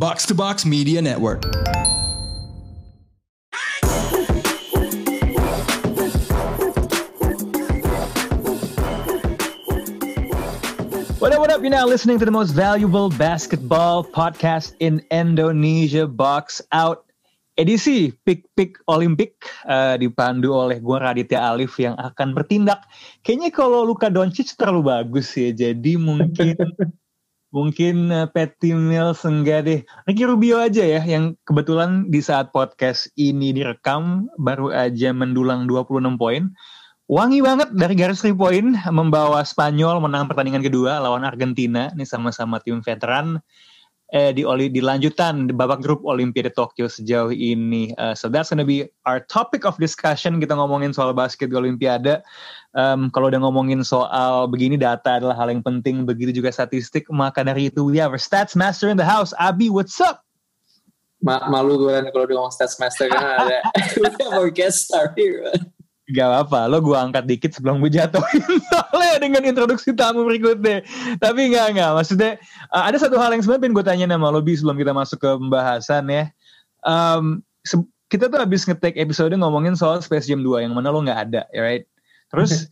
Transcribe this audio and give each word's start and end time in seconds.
Box 0.00 0.24
to 0.24 0.34
Box 0.34 0.64
Media 0.64 1.02
Network. 1.02 1.44
What 11.20 11.36
up, 11.36 11.40
what 11.44 11.52
up? 11.52 11.60
You're 11.60 11.68
now 11.68 11.84
listening 11.84 12.18
to 12.18 12.24
the 12.24 12.30
most 12.32 12.52
valuable 12.52 13.10
basketball 13.10 14.02
podcast 14.02 14.72
in 14.80 15.04
Indonesia, 15.12 16.08
Box 16.08 16.64
Out 16.72 17.04
edisi 17.60 18.16
Pick 18.24 18.48
Pick 18.56 18.80
Olimpik 18.88 19.36
uh, 19.68 20.00
dipandu 20.00 20.56
oleh 20.56 20.80
gue 20.80 20.96
Raditya 20.96 21.44
Alif 21.52 21.76
yang 21.76 21.92
akan 22.00 22.32
bertindak. 22.32 22.88
Kayaknya 23.20 23.52
kalau 23.52 23.84
Luka 23.84 24.08
Doncic 24.08 24.56
terlalu 24.56 24.88
bagus 24.88 25.28
ya, 25.36 25.52
jadi 25.52 26.00
mungkin 26.00 26.56
mungkin 27.50 28.10
uh, 28.10 28.26
Patty 28.30 28.74
Mills 28.74 29.22
enggak 29.26 29.66
deh. 29.66 29.80
Ricky 30.06 30.24
Rubio 30.26 30.62
aja 30.62 30.82
ya, 30.82 31.02
yang 31.02 31.38
kebetulan 31.46 32.06
di 32.08 32.22
saat 32.22 32.54
podcast 32.54 33.10
ini 33.18 33.54
direkam 33.54 34.30
baru 34.38 34.70
aja 34.70 35.10
mendulang 35.10 35.66
26 35.66 36.18
poin. 36.18 36.50
Wangi 37.10 37.42
banget 37.42 37.74
dari 37.74 37.98
garis 37.98 38.22
3 38.22 38.38
point 38.38 38.70
membawa 38.94 39.42
Spanyol 39.42 39.98
menang 39.98 40.30
pertandingan 40.30 40.62
kedua 40.62 41.02
lawan 41.02 41.26
Argentina. 41.26 41.90
Ini 41.90 42.06
sama-sama 42.06 42.62
tim 42.62 42.78
veteran 42.86 43.42
eh, 44.14 44.30
di 44.30 44.46
di 44.46 44.80
lanjutan 44.82 45.50
di 45.50 45.54
babak 45.54 45.82
grup 45.82 46.06
Olimpiade 46.06 46.54
Tokyo 46.54 46.86
sejauh 46.86 47.34
ini. 47.34 47.90
Uh, 47.98 48.14
so 48.14 48.30
that's 48.30 48.54
gonna 48.54 48.66
be 48.66 48.86
our 49.10 49.22
topic 49.26 49.66
of 49.66 49.74
discussion. 49.82 50.38
Kita 50.38 50.54
ngomongin 50.54 50.94
soal 50.94 51.10
basket 51.10 51.50
Olimpiade. 51.50 52.22
Um, 52.70 53.10
kalau 53.10 53.26
udah 53.26 53.42
ngomongin 53.42 53.82
soal 53.82 54.46
begini 54.46 54.78
data 54.78 55.18
adalah 55.18 55.34
hal 55.34 55.50
yang 55.50 55.62
penting, 55.62 56.06
begitu 56.06 56.30
juga 56.38 56.54
statistik. 56.54 57.10
Maka 57.10 57.42
dari 57.42 57.66
itu 57.66 57.82
we 57.90 57.98
have 57.98 58.14
our 58.14 58.22
stats 58.22 58.54
master 58.54 58.86
in 58.86 58.98
the 58.98 59.06
house. 59.06 59.34
Abi, 59.42 59.66
what's 59.70 59.98
up? 59.98 60.22
Ma 61.20 61.44
malu 61.52 61.76
gue 61.76 61.92
kan 61.92 62.08
kalau 62.14 62.24
udah 62.24 62.36
ngomong 62.40 62.54
stats 62.54 62.80
master 62.80 63.12
kan 63.12 63.20
ada 63.44 63.60
we 64.00 64.08
have 64.08 64.32
our 64.38 64.48
guest 64.48 64.88
star 64.88 65.12
here. 65.18 65.50
Gak 66.10 66.26
apa-apa, 66.26 66.66
lo 66.66 66.82
gue 66.82 66.96
angkat 66.98 67.22
dikit 67.22 67.54
sebelum 67.54 67.78
gue 67.78 67.90
jatuhin 67.94 68.42
soalnya 68.70 69.22
dengan 69.22 69.42
introduksi 69.46 69.94
tamu 69.94 70.26
berikutnya. 70.26 70.82
Tapi 71.22 71.54
gak, 71.54 71.78
gak, 71.78 71.90
maksudnya 71.94 72.34
uh, 72.74 72.82
ada 72.82 72.98
satu 72.98 73.14
hal 73.14 73.30
yang 73.30 73.46
sebenarnya 73.46 73.62
pengen 73.62 73.76
gue 73.78 73.86
tanya 73.86 74.06
sama 74.10 74.26
lo 74.34 74.42
Bi 74.42 74.58
sebelum 74.58 74.74
kita 74.74 74.90
masuk 74.90 75.22
ke 75.22 75.30
pembahasan 75.38 76.10
ya. 76.10 76.24
Um, 76.82 77.46
kita 78.10 78.26
tuh 78.26 78.42
habis 78.42 78.66
ngetek 78.66 78.98
episode 78.98 79.30
ngomongin 79.38 79.78
soal 79.78 80.02
Space 80.02 80.26
Jam 80.26 80.42
2 80.42 80.66
yang 80.66 80.74
mana 80.74 80.90
lo 80.90 80.98
gak 81.06 81.30
ada, 81.30 81.46
ya 81.54 81.62
right? 81.62 81.86
Terus 82.30 82.70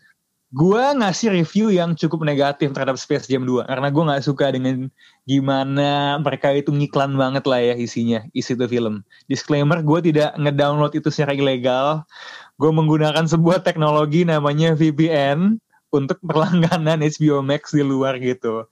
gue 0.49 0.85
ngasih 0.97 1.29
review 1.29 1.69
yang 1.69 1.93
cukup 1.93 2.25
negatif 2.25 2.73
terhadap 2.73 2.97
Space 2.97 3.29
Jam 3.29 3.45
2 3.45 3.69
karena 3.69 3.93
gue 3.93 4.03
nggak 4.09 4.25
suka 4.25 4.49
dengan 4.49 4.89
gimana 5.29 6.17
mereka 6.25 6.57
itu 6.57 6.73
ngiklan 6.73 7.21
banget 7.21 7.45
lah 7.45 7.61
ya 7.61 7.75
isinya 7.77 8.25
isi 8.33 8.57
itu 8.57 8.65
film. 8.65 9.05
Disclaimer 9.29 9.85
gue 9.85 10.01
tidak 10.09 10.33
ngedownload 10.41 10.97
itu 10.97 11.13
secara 11.13 11.37
ilegal. 11.37 12.09
Gue 12.57 12.73
menggunakan 12.73 13.29
sebuah 13.29 13.61
teknologi 13.61 14.25
namanya 14.25 14.73
VPN 14.73 15.61
untuk 15.93 16.17
berlangganan 16.25 17.01
HBO 17.05 17.45
Max 17.45 17.73
di 17.73 17.85
luar 17.85 18.17
gitu. 18.17 18.65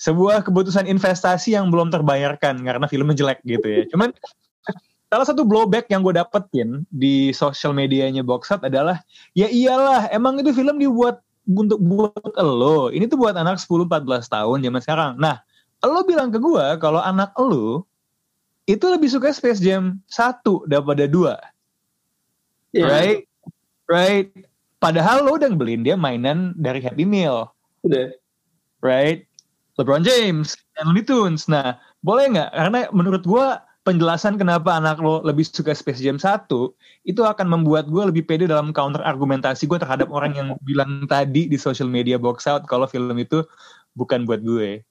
Sebuah 0.00 0.42
keputusan 0.42 0.88
investasi 0.88 1.54
yang 1.54 1.68
belum 1.68 1.92
terbayarkan 1.92 2.64
karena 2.64 2.86
filmnya 2.88 3.14
jelek 3.14 3.40
gitu 3.46 3.66
ya. 3.68 3.82
Cuman 3.92 4.10
salah 5.10 5.26
satu 5.26 5.42
blowback 5.42 5.90
yang 5.90 6.06
gue 6.06 6.14
dapetin 6.14 6.86
di 6.94 7.34
sosial 7.34 7.74
medianya 7.74 8.22
Boxat 8.22 8.62
adalah 8.62 9.02
ya 9.34 9.50
iyalah 9.50 10.06
emang 10.14 10.38
itu 10.38 10.54
film 10.54 10.78
dibuat 10.78 11.18
untuk 11.50 11.82
buat 11.82 12.14
lo. 12.38 12.94
Ini 12.94 13.10
tuh 13.10 13.18
buat 13.18 13.34
anak 13.34 13.58
10-14 13.58 14.06
tahun 14.30 14.58
zaman 14.62 14.80
sekarang. 14.80 15.12
Nah 15.18 15.42
lo 15.82 16.06
bilang 16.06 16.30
ke 16.30 16.38
gue 16.38 16.66
kalau 16.78 17.02
anak 17.02 17.34
lo 17.42 17.84
itu 18.70 18.86
lebih 18.86 19.10
suka 19.10 19.34
Space 19.34 19.58
Jam 19.58 19.98
1 20.06 20.70
daripada 20.70 21.10
2 21.10 21.34
yeah. 22.78 22.86
right? 22.86 23.20
Right? 23.90 24.30
Padahal 24.78 25.26
lo 25.26 25.34
udah 25.34 25.50
beliin 25.58 25.82
dia 25.82 25.98
mainan 25.98 26.54
dari 26.54 26.78
Happy 26.78 27.02
Meal. 27.02 27.50
Udah. 27.82 28.14
Right? 28.78 29.26
LeBron 29.74 30.06
James 30.06 30.54
dan 30.78 30.86
Looney 30.86 31.02
Tunes. 31.02 31.50
Nah 31.50 31.74
boleh 32.06 32.30
nggak? 32.30 32.50
Karena 32.54 32.78
menurut 32.94 33.26
gue 33.26 33.46
penjelasan 33.80 34.36
kenapa 34.36 34.76
anak 34.76 35.00
lo 35.00 35.24
lebih 35.24 35.48
suka 35.48 35.72
Space 35.72 36.04
Jam 36.04 36.20
1 36.20 36.46
itu 37.08 37.22
akan 37.24 37.46
membuat 37.48 37.88
gue 37.88 38.02
lebih 38.12 38.28
pede 38.28 38.44
dalam 38.44 38.76
counter 38.76 39.00
argumentasi 39.00 39.64
gue 39.64 39.80
terhadap 39.80 40.12
orang 40.12 40.36
yang 40.36 40.48
bilang 40.60 41.08
tadi 41.08 41.48
di 41.48 41.56
social 41.56 41.88
media 41.88 42.20
box 42.20 42.44
out 42.44 42.68
kalau 42.68 42.84
film 42.84 43.16
itu 43.16 43.40
bukan 43.96 44.28
buat 44.28 44.44
gue. 44.44 44.84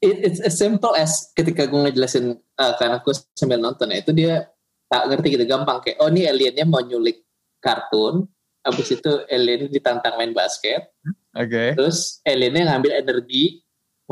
It, 0.00 0.16
it's 0.24 0.40
as 0.40 0.56
simple 0.56 0.96
as 0.96 1.28
ketika 1.36 1.68
gue 1.68 1.90
ngejelasin 1.90 2.38
uh, 2.56 2.72
ke 2.78 2.82
anakku 2.88 3.12
sambil 3.36 3.60
nonton 3.60 3.92
ya 3.92 4.00
itu 4.00 4.12
dia 4.16 4.48
tak 4.88 5.06
ngerti 5.12 5.36
gitu 5.36 5.44
gampang 5.44 5.78
kayak 5.84 6.00
oh 6.00 6.08
ini 6.08 6.24
aliennya 6.24 6.64
mau 6.64 6.80
nyulik 6.80 7.20
kartun 7.60 8.24
habis 8.64 8.88
itu 8.92 9.12
alien 9.28 9.68
ditantang 9.68 10.16
main 10.16 10.32
basket 10.32 10.88
oke 11.36 11.46
okay. 11.46 11.76
terus 11.76 12.18
aliennya 12.24 12.72
ngambil 12.72 12.92
energi 12.96 13.60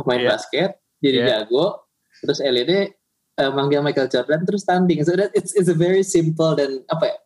main 0.05 0.23
yeah. 0.23 0.31
basket 0.31 0.71
jadi 1.01 1.19
yeah. 1.19 1.29
jago 1.43 1.89
terus 2.21 2.39
aliennya 2.45 2.95
uh, 3.39 3.51
manggil 3.55 3.81
Michael 3.81 4.11
Jordan 4.11 4.43
terus 4.45 4.67
tanding. 4.67 5.01
So 5.07 5.15
that 5.15 5.31
it's 5.33 5.55
it's 5.55 5.71
a 5.71 5.79
very 5.79 6.03
simple 6.03 6.59
dan 6.59 6.83
apa 6.91 7.15
ya 7.15 7.17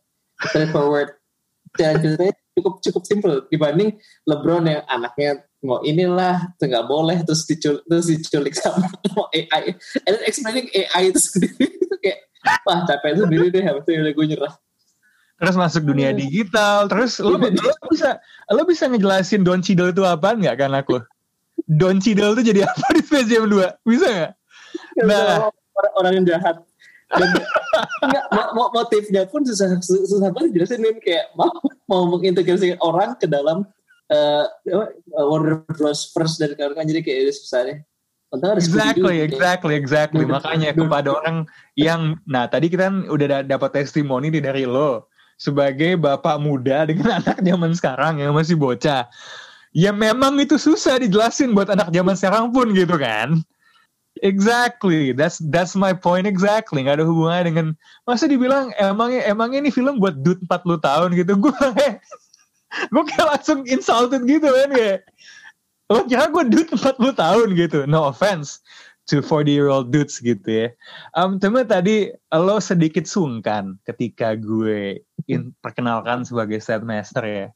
straightforward. 0.52 1.16
Dan 1.72 2.04
ceritanya 2.04 2.36
cukup 2.60 2.74
cukup 2.84 3.02
simple. 3.08 3.34
Dibanding 3.48 3.96
LeBron 4.28 4.68
yang 4.68 4.84
anaknya 4.86 5.48
mau 5.64 5.80
inilah 5.80 6.52
nggak 6.58 6.86
boleh 6.90 7.22
terus 7.22 7.46
diculik 7.46 7.86
terus 7.86 8.06
diculik 8.10 8.54
sama 8.58 8.90
AI 9.38 9.78
and 10.04 10.12
then 10.18 10.24
explaining 10.26 10.66
AI 10.74 11.14
itu 11.14 11.22
sendiri 11.22 11.70
itu 11.86 11.94
kayak 12.02 12.18
wah 12.66 12.82
capek 12.82 13.22
sendiri 13.22 13.46
deh 13.54 13.62
habis 13.62 13.86
itu 13.86 14.12
gue 14.12 14.26
nyerah. 14.26 14.54
Terus 15.42 15.58
masuk 15.58 15.82
dunia 15.82 16.14
digital. 16.14 16.86
Terus 16.86 17.18
lo, 17.18 17.34
lo 17.34 17.74
bisa 17.90 18.22
lo 18.50 18.62
bisa 18.62 18.86
ngejelasin 18.86 19.42
Don 19.42 19.58
Cheadle 19.58 19.90
itu 19.90 20.06
apa 20.06 20.38
nggak 20.38 20.54
kan 20.54 20.70
aku? 20.76 21.02
Don 21.66 21.98
Cheadle 21.98 22.38
itu 22.38 22.52
jadi 22.54 22.66
apa 22.66 22.86
di 22.94 23.02
Space 23.02 23.30
Jam 23.30 23.50
2 23.50 23.86
bisa 23.86 24.06
nggak? 24.06 24.32
Nah 25.02 25.50
orang, 25.76 25.92
orang 25.98 26.12
yang 26.20 26.26
jahat. 26.36 26.56
Dan 27.12 27.28
enggak, 28.08 28.24
motifnya 28.72 29.22
pun 29.28 29.44
susah 29.44 29.76
susah 29.84 30.32
banget 30.32 30.56
jelasin 30.56 30.80
kayak 31.04 31.28
mau 31.36 31.52
mau 31.84 32.08
mengintegrasikan 32.08 32.80
orang 32.80 33.12
ke 33.20 33.28
dalam 33.28 33.68
uh, 34.08 34.44
Warner 35.12 35.64
Bros. 35.76 36.12
First 36.12 36.40
dan 36.40 36.56
kawan-kawan. 36.56 36.88
Jadi 36.88 37.00
kayak 37.04 37.36
susah 37.36 37.60
deh. 37.68 37.78
Exactly, 38.32 39.20
exactly, 39.20 39.76
exactly. 39.76 40.24
Makanya 40.24 40.72
kepada 40.72 41.12
orang 41.12 41.44
yang, 41.76 42.16
nah 42.24 42.48
tadi 42.48 42.72
kita 42.72 42.88
kan 42.88 43.04
udah 43.04 43.44
dapat 43.44 43.84
testimoni 43.84 44.32
nih 44.32 44.40
dari 44.40 44.64
lo. 44.64 45.12
Sebagai 45.36 46.00
bapak 46.00 46.40
muda 46.40 46.88
dengan 46.88 47.12
anak 47.20 47.44
zaman 47.44 47.76
sekarang 47.76 48.24
yang 48.24 48.32
masih 48.32 48.56
bocah. 48.56 49.04
Ya 49.72 49.92
memang 49.92 50.36
itu 50.40 50.56
susah 50.56 51.00
dijelasin 51.00 51.52
buat 51.52 51.68
anak 51.68 51.92
zaman 51.92 52.16
sekarang 52.16 52.44
pun 52.56 52.72
gitu 52.72 52.96
kan. 52.96 53.40
Exactly, 54.22 55.10
that's 55.10 55.42
that's 55.50 55.74
my 55.74 55.90
point 55.90 56.30
exactly. 56.30 56.86
Gak 56.86 57.02
ada 57.02 57.06
hubungannya 57.06 57.44
dengan 57.50 57.66
masa 58.06 58.30
dibilang 58.30 58.70
emangnya 58.78 59.26
emangnya 59.26 59.66
ini 59.66 59.74
film 59.74 59.98
buat 59.98 60.22
dude 60.22 60.46
40 60.46 60.78
tahun 60.78 61.08
gitu. 61.18 61.34
Gue 61.42 61.58
gue 62.88 63.04
kayak 63.04 63.26
langsung 63.28 63.66
insulted 63.66 64.24
gitu 64.24 64.48
kan 64.48 64.70
kayak 64.72 65.04
lo 65.92 66.08
kira 66.08 66.30
gue 66.30 66.44
dude 66.48 66.70
40 66.70 67.18
tahun 67.18 67.48
gitu. 67.58 67.78
No 67.90 68.14
offense 68.14 68.62
to 69.10 69.18
40 69.18 69.50
year 69.50 69.66
old 69.66 69.90
dudes 69.90 70.22
gitu 70.22 70.46
ya. 70.46 70.68
Um, 71.18 71.42
cuma 71.42 71.66
tadi 71.66 72.14
lo 72.30 72.62
sedikit 72.62 73.04
sungkan 73.10 73.74
ketika 73.90 74.38
gue 74.38 75.02
in, 75.26 75.50
perkenalkan 75.58 76.22
sebagai 76.22 76.62
set 76.62 76.86
master 76.86 77.26
ya. 77.26 77.46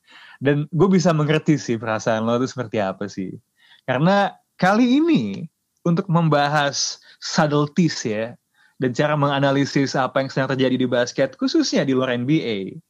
Dan 0.43 0.67
gue 0.75 0.89
bisa 0.91 1.15
mengerti 1.15 1.57
sih 1.57 1.79
perasaan 1.79 2.27
lo 2.27 2.43
itu 2.43 2.51
seperti 2.51 2.83
apa 2.83 3.07
sih. 3.07 3.39
Karena 3.87 4.35
kali 4.59 4.99
ini 4.99 5.47
untuk 5.87 6.11
membahas 6.11 6.99
subtleties 7.23 8.03
ya 8.03 8.35
dan 8.83 8.91
cara 8.91 9.15
menganalisis 9.15 9.95
apa 9.95 10.19
yang 10.19 10.29
sedang 10.29 10.59
terjadi 10.59 10.75
di 10.75 10.89
basket 10.91 11.39
khususnya 11.39 11.87
di 11.87 11.95
luar 11.95 12.11
NBA. 12.19 12.83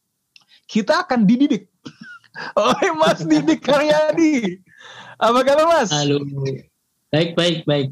Kita 0.67 1.05
akan 1.05 1.29
dididik 1.29 1.69
oleh 2.59 2.89
Mas 2.97 3.23
Didik 3.23 3.63
Karyadi. 3.63 4.59
Apa 5.21 5.45
kabar 5.45 5.67
Mas? 5.69 5.93
Halo. 5.93 6.25
Baik, 7.15 7.39
baik, 7.39 7.63
baik. 7.69 7.89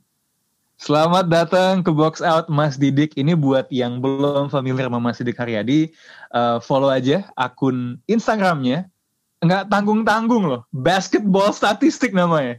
Selamat 0.74 1.30
datang 1.30 1.86
ke 1.86 1.94
Box 1.94 2.18
Out 2.18 2.50
Mas 2.50 2.74
Didik. 2.74 3.14
Ini 3.14 3.38
buat 3.38 3.70
yang 3.70 4.02
belum 4.02 4.50
familiar 4.50 4.90
sama 4.90 4.98
Mas 4.98 5.22
Didik 5.22 5.38
Karyadi, 5.38 5.94
uh, 6.34 6.58
follow 6.58 6.90
aja 6.90 7.30
akun 7.38 8.02
Instagramnya. 8.10 8.90
Nggak 9.38 9.70
tanggung-tanggung 9.70 10.50
loh. 10.50 10.66
Basketball 10.74 11.54
statistik 11.54 12.10
namanya. 12.10 12.58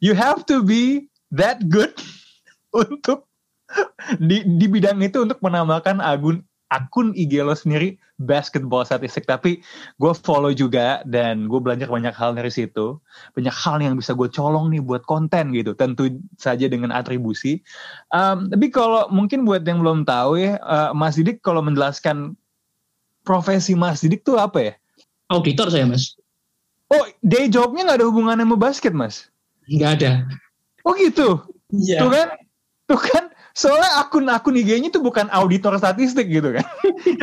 You 0.00 0.16
have 0.16 0.48
to 0.48 0.64
be 0.64 1.09
that 1.34 1.62
good 1.70 1.94
untuk 2.80 3.26
di 4.18 4.42
di 4.44 4.66
bidang 4.66 4.98
itu 5.02 5.22
untuk 5.22 5.38
menambahkan 5.42 6.02
akun 6.02 6.42
akun 6.70 7.10
IG 7.18 7.42
lo 7.42 7.52
sendiri 7.52 7.98
basketball 8.22 8.86
statistik. 8.86 9.26
Tapi 9.26 9.60
gue 9.98 10.12
follow 10.14 10.54
juga 10.54 11.02
dan 11.08 11.50
gue 11.50 11.60
belajar 11.60 11.90
banyak 11.90 12.14
hal 12.14 12.38
dari 12.38 12.48
situ. 12.48 12.96
Banyak 13.34 13.52
hal 13.52 13.82
yang 13.82 13.98
bisa 13.98 14.14
gue 14.14 14.30
colong 14.30 14.70
nih 14.70 14.80
buat 14.80 15.02
konten 15.04 15.50
gitu 15.56 15.74
tentu 15.74 16.08
saja 16.38 16.70
dengan 16.70 16.94
atribusi. 16.94 17.60
Um, 18.14 18.48
tapi 18.48 18.70
kalau 18.70 19.10
mungkin 19.10 19.42
buat 19.42 19.66
yang 19.66 19.82
belum 19.82 20.06
tahu 20.06 20.38
ya 20.38 20.62
uh, 20.62 20.90
Mas 20.94 21.18
Didik 21.18 21.42
kalau 21.42 21.60
menjelaskan 21.60 22.38
profesi 23.26 23.74
Mas 23.74 24.00
Didik 24.00 24.22
tuh 24.22 24.38
apa 24.38 24.58
ya? 24.62 24.72
Auditor 25.30 25.70
saya 25.70 25.86
mas. 25.86 26.18
oh 26.90 27.06
day 27.22 27.46
jobnya 27.46 27.86
nggak 27.86 28.02
ada 28.02 28.06
hubungannya 28.10 28.42
sama 28.42 28.58
basket 28.58 28.90
Mas? 28.90 29.30
Nggak 29.70 29.90
ada. 30.02 30.10
Oh 30.84 30.94
gitu 30.96 31.44
Iya. 31.74 31.98
Tuh 32.02 32.10
kan, 32.10 32.28
tuh 32.90 33.00
kan, 33.00 33.24
soalnya 33.54 34.02
akun-akun 34.02 34.58
IG-nya 34.58 34.90
tuh 34.90 35.02
bukan 35.02 35.30
auditor 35.30 35.78
statistik 35.78 36.26
gitu 36.30 36.54
kan. 36.54 36.66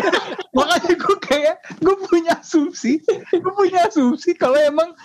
Makanya 0.57 0.93
gue 0.95 1.17
kayak, 1.23 1.55
gue 1.83 1.95
punya 2.07 2.39
asumsi, 2.39 3.03
gue 3.31 3.53
punya 3.53 3.87
asumsi 3.87 4.33
kalau 4.35 4.57
emang 4.57 4.95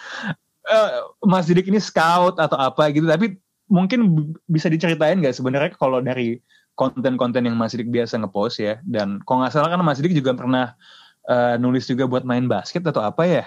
eh, 0.70 0.90
Mas 1.26 1.50
Didik 1.50 1.68
ini 1.68 1.82
scout 1.82 2.38
atau 2.38 2.58
apa 2.58 2.90
gitu, 2.94 3.06
tapi 3.10 3.38
mungkin 3.66 4.30
bisa 4.46 4.68
diceritain 4.68 5.18
nggak 5.18 5.34
sebenarnya 5.34 5.72
kalau 5.74 5.98
dari 6.04 6.38
konten-konten 6.78 7.44
yang 7.44 7.58
Mas 7.58 7.74
Didik 7.74 7.90
biasa 7.90 8.22
ngepost 8.22 8.62
ya, 8.62 8.78
dan 8.86 9.18
kalau 9.26 9.42
nggak 9.44 9.52
salah 9.52 9.74
kan 9.74 9.82
Mas 9.82 9.98
Didik 9.98 10.22
juga 10.22 10.38
pernah 10.38 10.78
eh, 11.26 11.58
nulis 11.58 11.90
juga 11.90 12.06
buat 12.06 12.22
main 12.22 12.46
basket 12.46 12.86
atau 12.86 13.02
apa 13.02 13.26
ya. 13.26 13.44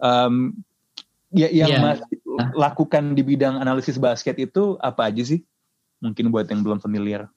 Em, 0.00 0.56
ya 1.34 1.48
yang 1.50 1.70
Iya. 1.70 1.80
Mas 1.82 2.00
lakukan 2.54 3.14
di 3.14 3.22
bidang 3.22 3.58
analisis 3.58 3.98
basket 3.98 4.38
itu 4.38 4.78
apa 4.82 5.10
aja 5.10 5.22
sih? 5.22 5.42
Mungkin 6.02 6.30
buat 6.34 6.46
yang 6.50 6.62
belum 6.62 6.78
familiar. 6.82 7.30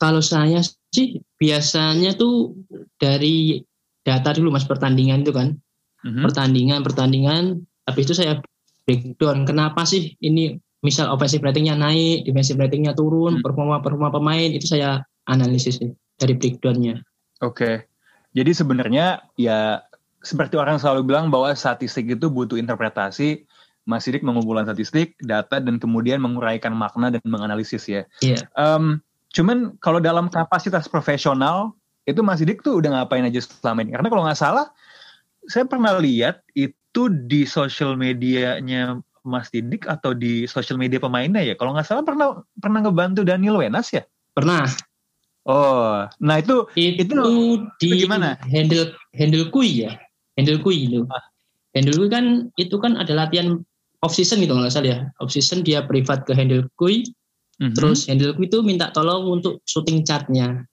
Kalau 0.00 0.24
saya 0.24 0.60
sih 0.92 1.20
biasanya 1.36 2.16
tuh 2.16 2.56
dari 2.96 3.60
data 4.00 4.32
dulu 4.32 4.52
mas 4.56 4.64
pertandingan 4.64 5.24
itu 5.24 5.32
kan. 5.32 5.56
Mhm. 6.04 6.24
Pertandingan, 6.24 6.80
pertandingan. 6.80 7.42
Habis 7.84 8.04
itu 8.08 8.14
saya 8.16 8.40
breakdown. 8.88 9.44
Kenapa 9.44 9.84
sih 9.84 10.16
ini 10.24 10.56
misal 10.80 11.12
offensive 11.12 11.44
ratingnya 11.44 11.76
naik, 11.76 12.24
defensive 12.24 12.56
ratingnya 12.56 12.96
turun, 12.96 13.40
Hmm. 13.40 13.44
performa-performa 13.44 14.08
pemain 14.08 14.48
itu 14.48 14.64
saya 14.64 15.04
analisis 15.28 15.76
sih 15.76 15.92
dari 16.16 16.36
breakdownnya. 16.36 17.04
Oke. 17.44 17.84
Jadi 18.32 18.50
sebenarnya 18.56 19.20
ya 19.36 19.84
seperti 20.20 20.56
orang 20.56 20.76
selalu 20.76 21.08
bilang 21.08 21.28
bahwa 21.32 21.52
statistik 21.56 22.08
itu 22.08 22.28
butuh 22.28 22.56
interpretasi. 22.56 23.44
Mas 23.88 24.04
Sidik 24.04 24.20
mengumpulkan 24.20 24.68
statistik, 24.68 25.16
data, 25.24 25.56
dan 25.58 25.80
kemudian 25.80 26.20
menguraikan 26.20 26.76
makna 26.76 27.08
dan 27.10 27.24
menganalisis 27.24 27.88
ya. 27.88 28.04
Iya. 28.20 28.44
Em, 28.54 29.00
cuman 29.32 29.74
kalau 29.80 29.98
dalam 29.98 30.28
kapasitas 30.28 30.84
profesional, 30.86 31.72
itu 32.04 32.20
Mas 32.20 32.38
Sidik 32.44 32.60
tuh 32.60 32.78
udah 32.78 32.92
ngapain 33.02 33.24
aja 33.24 33.40
selama 33.40 33.82
ini? 33.82 33.96
Karena 33.96 34.08
kalau 34.12 34.22
nggak 34.28 34.38
salah, 34.38 34.66
saya 35.48 35.64
pernah 35.64 35.96
lihat 35.96 36.44
itu 36.52 37.08
di 37.26 37.48
sosial 37.48 37.96
medianya 37.96 39.00
Mas 39.24 39.48
Didik 39.48 39.88
atau 39.88 40.12
di 40.12 40.44
sosial 40.44 40.76
media 40.76 41.00
pemainnya 41.00 41.40
ya. 41.40 41.56
Kalau 41.56 41.72
nggak 41.72 41.88
salah 41.88 42.04
pernah 42.04 42.44
pernah 42.60 42.84
ngebantu 42.84 43.24
Daniel 43.24 43.58
Wenas 43.64 43.90
ya. 43.90 44.04
Pernah. 44.36 44.68
Oh, 45.48 46.04
nah 46.20 46.36
itu 46.36 46.68
Itu, 46.76 47.00
Itu- 47.00 47.64
di 47.80 48.04
gimana? 48.04 48.36
handle 48.44 48.92
handle 49.16 49.48
kui 49.48 49.88
ya. 49.88 49.96
Handle 50.38 50.60
kui 50.62 50.86
itu. 50.86 51.06
Ah. 51.10 51.24
Handle 51.74 51.96
kui 51.96 52.08
kan 52.10 52.50
itu 52.58 52.76
kan 52.78 52.98
ada 52.98 53.14
latihan 53.14 53.62
off 54.00 54.12
season 54.16 54.40
gitu 54.42 54.56
nggak 54.56 54.72
salah 54.72 54.88
ya. 54.88 54.98
Off 55.20 55.32
season 55.32 55.62
dia 55.64 55.84
privat 55.84 56.24
ke 56.24 56.32
handle 56.32 56.66
kui, 56.76 57.04
mhm. 57.60 57.76
terus 57.76 58.08
handle 58.08 58.32
kui 58.36 58.48
itu 58.48 58.60
minta 58.64 58.90
tolong 58.92 59.40
untuk 59.40 59.60
shooting 59.68 60.02
chartnya. 60.02 60.64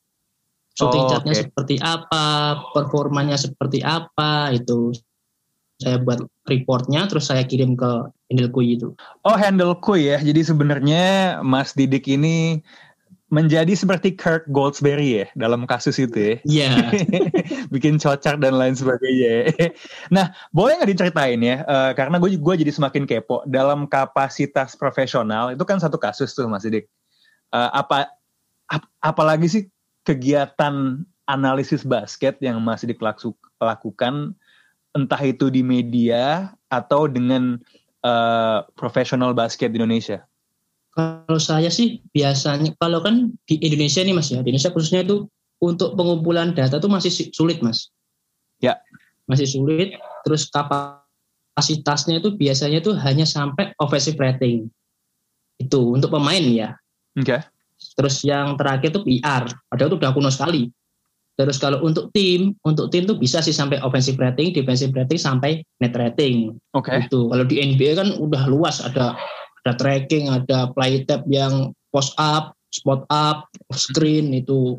Shooting 0.78 1.04
Oh, 1.06 1.10
chartnya 1.10 1.34
oke. 1.34 1.42
seperti 1.50 1.76
apa, 1.82 2.26
performanya 2.72 3.34
seperti 3.34 3.82
apa 3.82 4.54
itu. 4.54 4.94
Saya 5.78 6.02
buat 6.02 6.26
reportnya 6.50 7.06
terus 7.06 7.30
saya 7.30 7.46
kirim 7.46 7.78
ke 7.78 8.10
handle 8.30 8.50
kui 8.50 8.78
itu. 8.78 8.94
Oh 9.26 9.38
handle 9.38 9.78
kui 9.78 10.10
ya. 10.10 10.18
Jadi 10.22 10.42
sebenarnya 10.42 11.38
Mas 11.46 11.74
Didik 11.78 12.06
ini 12.10 12.62
menjadi 13.28 13.76
seperti 13.76 14.16
Kirk 14.16 14.48
Goldsberry 14.48 15.24
ya 15.24 15.28
dalam 15.36 15.68
kasus 15.68 16.00
itu 16.00 16.16
ya. 16.16 16.36
Iya. 16.48 16.72
Bikin 17.74 18.00
cocok 18.00 18.40
dan 18.40 18.56
lain 18.56 18.72
sebagainya. 18.72 19.52
nah, 20.16 20.32
boleh 20.56 20.80
nggak 20.80 20.92
diceritain 20.96 21.40
ya? 21.44 21.68
Eh, 21.68 21.92
karena 22.00 22.24
gue 22.24 22.40
gue 22.40 22.56
jadi 22.56 22.72
semakin 22.72 23.04
kepo 23.04 23.44
dalam 23.44 23.84
kapasitas 23.84 24.80
profesional 24.80 25.52
itu 25.52 25.64
kan 25.68 25.76
satu 25.76 26.00
kasus 26.00 26.32
tuh 26.32 26.48
Mas 26.48 26.64
Didik. 26.64 26.88
Eh, 27.52 27.70
apa 27.76 28.16
ap- 28.72 28.92
apalagi 29.04 29.48
sih 29.52 29.64
kegiatan 30.08 31.04
analisis 31.28 31.84
basket 31.84 32.40
yang 32.40 32.64
Mas 32.64 32.80
Didik 32.80 33.04
laksu- 33.04 33.36
lakukan 33.60 34.32
entah 34.96 35.20
itu 35.20 35.52
di 35.52 35.68
media 35.68 36.56
atau 36.72 37.12
dengan 37.12 37.60
eh, 38.08 38.60
profesional 38.80 39.36
basket 39.36 39.76
di 39.76 39.84
Indonesia. 39.84 40.24
Kalau 40.98 41.38
saya 41.38 41.70
sih 41.70 42.02
biasanya 42.10 42.74
kalau 42.82 43.06
kan 43.06 43.30
di 43.46 43.62
Indonesia 43.62 44.02
nih 44.02 44.18
mas 44.18 44.34
ya, 44.34 44.42
di 44.42 44.50
Indonesia 44.50 44.74
khususnya 44.74 45.06
itu 45.06 45.30
untuk 45.62 45.94
pengumpulan 45.94 46.58
data 46.58 46.82
tuh 46.82 46.90
masih 46.90 47.14
si- 47.14 47.30
sulit 47.30 47.62
mas. 47.62 47.94
Ya. 48.58 48.82
Masih 49.30 49.46
sulit. 49.46 49.94
Terus 50.26 50.50
kapasitasnya 50.50 52.18
itu 52.18 52.34
biasanya 52.34 52.82
tuh 52.82 52.98
hanya 52.98 53.30
sampai 53.30 53.78
offensive 53.78 54.18
rating. 54.18 54.74
Itu 55.62 55.94
untuk 55.94 56.10
pemain 56.10 56.42
ya. 56.42 56.74
Oke. 57.14 57.46
Terus 57.78 58.26
yang 58.26 58.58
terakhir 58.58 58.98
tuh 58.98 59.06
PR. 59.06 59.46
Padahal 59.70 59.90
itu 59.94 59.98
udah 60.02 60.12
kuno 60.18 60.34
sekali. 60.34 60.74
Terus 61.38 61.62
kalau 61.62 61.86
untuk 61.86 62.10
tim, 62.10 62.58
untuk 62.66 62.90
tim 62.90 63.06
tuh 63.06 63.22
bisa 63.22 63.46
sih 63.46 63.54
sampai 63.54 63.78
offensive 63.86 64.18
rating, 64.18 64.50
defensive 64.50 64.90
rating 64.90 65.22
sampai 65.22 65.62
net 65.78 65.94
rating. 65.94 66.58
Oke. 66.74 66.90
Itu 67.06 67.30
kalau 67.30 67.46
di 67.46 67.62
NBA 67.62 67.94
kan 67.94 68.10
udah 68.18 68.50
luas 68.50 68.82
ada 68.82 69.14
ada 69.64 69.74
tracking, 69.76 70.30
ada 70.30 70.70
play 70.72 71.04
tab 71.08 71.26
yang 71.28 71.74
post 71.92 72.14
up, 72.20 72.54
spot 72.72 73.04
up, 73.10 73.48
screen 73.74 74.32
itu. 74.36 74.78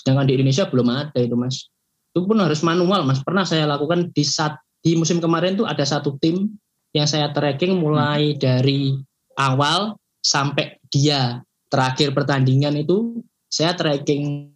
Sedangkan 0.00 0.28
di 0.28 0.38
Indonesia 0.38 0.68
belum 0.68 0.88
ada 0.88 1.18
itu 1.20 1.36
mas. 1.36 1.68
Itu 2.12 2.24
pun 2.26 2.40
harus 2.40 2.64
manual 2.64 3.04
mas. 3.04 3.20
Pernah 3.20 3.44
saya 3.44 3.68
lakukan 3.68 4.10
di 4.12 4.24
saat 4.24 4.56
di 4.80 4.96
musim 4.96 5.20
kemarin 5.20 5.60
tuh 5.60 5.68
ada 5.68 5.84
satu 5.84 6.16
tim 6.20 6.48
yang 6.96 7.04
saya 7.04 7.30
tracking 7.30 7.76
mulai 7.76 8.34
dari 8.34 8.96
awal 9.36 9.94
sampai 10.24 10.80
dia 10.88 11.44
terakhir 11.70 12.12
pertandingan 12.16 12.74
itu 12.80 13.22
saya 13.46 13.76
tracking 13.76 14.50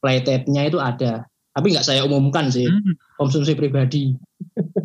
play 0.00 0.22
tab-nya 0.22 0.70
itu 0.70 0.78
ada. 0.78 1.26
Tapi 1.56 1.72
nggak 1.72 1.88
saya 1.88 2.04
umumkan 2.04 2.52
sih, 2.52 2.68
Hmm. 2.68 2.92
konsumsi 3.16 3.56
pribadi. 3.56 4.12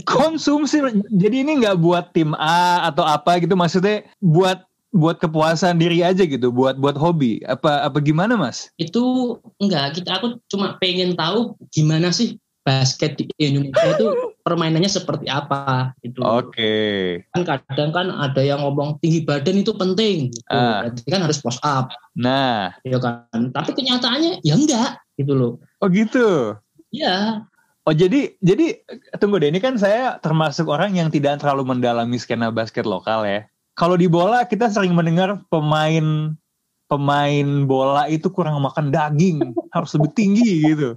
Konsumsi. 0.07 0.79
Jadi 1.11 1.43
ini 1.43 1.59
nggak 1.59 1.77
buat 1.77 2.15
tim 2.15 2.31
A 2.39 2.87
atau 2.87 3.03
apa 3.03 3.37
gitu 3.43 3.53
maksudnya 3.53 4.07
buat 4.23 4.63
buat 4.91 5.19
kepuasan 5.19 5.79
diri 5.79 6.03
aja 6.03 6.23
gitu, 6.23 6.51
buat 6.51 6.75
buat 6.75 6.95
hobi. 6.95 7.43
Apa 7.43 7.87
apa 7.87 7.99
gimana 7.99 8.35
Mas? 8.35 8.71
itu 8.75 9.35
enggak 9.59 9.99
kita 9.99 10.19
aku 10.19 10.39
cuma 10.47 10.75
pengen 10.79 11.15
tahu 11.15 11.55
gimana 11.71 12.11
sih 12.11 12.35
basket 12.61 13.17
di 13.17 13.25
Indonesia 13.41 13.97
itu 13.97 14.05
permainannya 14.45 14.85
seperti 14.89 15.25
apa 15.25 15.93
gitu 16.05 16.21
Oke. 16.21 17.17
kan 17.33 17.41
kadang 17.41 17.89
kan 17.89 18.07
ada 18.13 18.37
yang 18.41 18.61
ngomong 18.61 19.01
tinggi 19.01 19.25
badan 19.25 19.65
itu 19.65 19.73
penting 19.73 20.29
gitu. 20.29 20.53
Ah. 20.53 20.85
berarti 20.85 21.01
kan 21.09 21.21
harus 21.25 21.41
post 21.41 21.57
up 21.65 21.89
Nah, 22.13 22.69
ya 22.85 22.99
kan 23.01 23.49
tapi 23.49 23.71
kenyataannya 23.73 24.45
ya 24.45 24.53
enggak 24.53 24.99
gitu 25.21 25.33
loh 25.37 25.53
oh 25.79 25.87
gitu. 25.87 26.57
ya 26.89 27.45
Oh 27.81 27.97
jadi 27.97 28.37
jadi 28.45 28.77
tunggu 29.17 29.41
deh 29.41 29.49
ini 29.49 29.57
kan 29.57 29.73
saya 29.73 30.21
termasuk 30.21 30.69
orang 30.69 30.93
yang 30.93 31.09
tidak 31.09 31.41
terlalu 31.41 31.65
mendalami 31.65 32.13
skena 32.21 32.53
basket 32.53 32.85
lokal 32.85 33.25
ya. 33.25 33.49
Kalau 33.73 33.97
di 33.97 34.05
bola 34.05 34.45
kita 34.45 34.69
sering 34.69 34.93
mendengar 34.93 35.41
pemain 35.49 36.37
pemain 36.85 37.47
bola 37.65 38.05
itu 38.05 38.29
kurang 38.29 38.61
makan 38.61 38.93
daging, 38.93 39.41
harus 39.75 39.97
lebih 39.97 40.13
tinggi 40.13 40.61
gitu. 40.61 40.93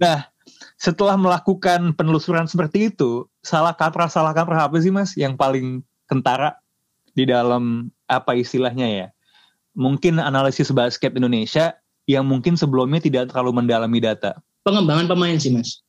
Nah, 0.00 0.24
setelah 0.80 1.20
melakukan 1.20 1.92
penelusuran 1.92 2.48
seperti 2.48 2.88
itu, 2.88 3.28
salah 3.44 3.76
kaprah 3.76 4.08
salah 4.08 4.32
kaprah 4.32 4.72
apa 4.72 4.80
sih 4.80 4.88
Mas 4.88 5.12
yang 5.20 5.36
paling 5.36 5.84
kentara 6.08 6.56
di 7.12 7.28
dalam 7.28 7.92
apa 8.08 8.32
istilahnya 8.32 8.88
ya? 8.88 9.06
Mungkin 9.76 10.16
analisis 10.16 10.72
basket 10.72 11.12
Indonesia 11.12 11.76
yang 12.06 12.24
mungkin 12.26 12.54
sebelumnya 12.54 13.02
tidak 13.02 13.30
terlalu 13.30 13.62
mendalami 13.62 13.98
data. 13.98 14.38
pengembangan 14.66 15.06
pemain 15.06 15.38
sih 15.38 15.54
mas. 15.54 15.82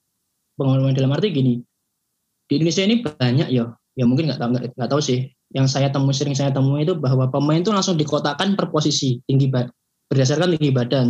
Pengembangan 0.58 0.94
dalam 0.94 1.14
arti 1.18 1.34
gini 1.34 1.62
di 2.48 2.54
Indonesia 2.58 2.84
ini 2.84 2.96
banyak 3.04 3.48
ya. 3.52 3.66
Ya 3.98 4.06
mungkin 4.06 4.30
nggak 4.30 4.40
tahu 4.40 4.50
nggak 4.78 4.90
tahu 4.90 5.02
sih. 5.02 5.28
Yang 5.52 5.74
saya 5.74 5.88
temui 5.90 6.14
sering 6.14 6.36
saya 6.36 6.52
temui 6.52 6.84
itu 6.84 6.94
bahwa 6.94 7.28
pemain 7.32 7.60
itu 7.60 7.72
langsung 7.72 7.96
dikotakan 7.96 8.54
per 8.54 8.70
posisi 8.70 9.20
tinggi 9.26 9.48
bad 9.48 9.72
berdasarkan 10.08 10.56
tinggi 10.56 10.72
badan. 10.72 11.08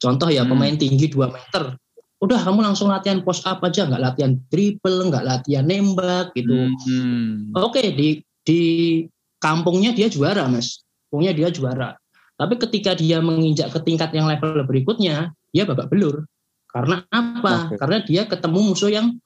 Contoh 0.00 0.28
ya 0.28 0.44
Hmm. 0.44 0.52
pemain 0.54 0.74
tinggi 0.76 1.06
2 1.08 1.30
meter. 1.30 1.76
Udah 2.16 2.40
kamu 2.40 2.64
langsung 2.64 2.88
latihan 2.88 3.20
post 3.20 3.44
up 3.44 3.60
aja 3.60 3.84
nggak 3.84 4.00
latihan 4.00 4.32
triple 4.48 5.12
nggak 5.12 5.24
latihan 5.24 5.64
nembak 5.68 6.32
gitu. 6.32 6.72
Hmm. 6.88 7.52
oke 7.52 7.80
di 7.94 8.24
di 8.46 8.60
kampungnya 9.38 9.92
dia 9.92 10.08
juara 10.08 10.48
mas. 10.48 10.82
Kampungnya 11.06 11.32
dia 11.36 11.48
juara 11.52 11.94
tapi 12.36 12.60
ketika 12.60 12.92
dia 12.92 13.18
menginjak 13.24 13.72
ke 13.72 13.80
tingkat 13.84 14.12
yang 14.12 14.28
level 14.28 14.60
berikutnya 14.68 15.32
dia 15.52 15.64
babak 15.64 15.88
belur 15.88 16.28
Karena 16.76 17.00
apa? 17.08 17.72
Oke. 17.72 17.80
Karena 17.80 17.98
dia 18.04 18.22
ketemu 18.28 18.58
musuh 18.60 18.92
yang 18.92 19.16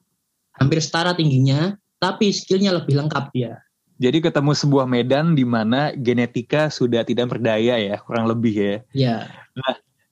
hampir 0.55 0.79
setara 0.79 1.11
tingginya, 1.11 1.75
tapi 1.99 2.31
skillnya 2.31 2.71
lebih 2.71 2.95
lengkap 2.95 3.27
dia. 3.35 3.59
Jadi 3.99 4.23
ketemu 4.23 4.55
sebuah 4.55 4.87
medan 4.87 5.35
di 5.35 5.43
mana 5.43 5.91
genetika 5.91 6.71
sudah 6.71 7.03
tidak 7.03 7.27
berdaya 7.27 7.75
ya, 7.75 7.99
kurang 7.99 8.31
lebih 8.31 8.55
ya. 8.55 8.75
Ya, 8.95 9.15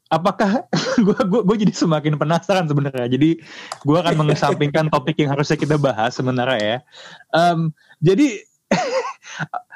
Apakah 0.10 0.66
gue 1.06 1.20
gua, 1.30 1.42
gua 1.46 1.56
jadi 1.56 1.70
semakin 1.70 2.18
penasaran 2.18 2.66
sebenarnya. 2.66 3.08
Jadi 3.08 3.40
gue 3.86 3.98
akan 3.98 4.16
mengesampingkan 4.26 4.90
topik 4.90 5.22
yang 5.22 5.32
harusnya 5.32 5.56
kita 5.56 5.78
bahas 5.78 6.18
sebenarnya 6.18 6.60
ya. 6.60 6.78
Em, 7.34 7.70
jadi 8.02 8.42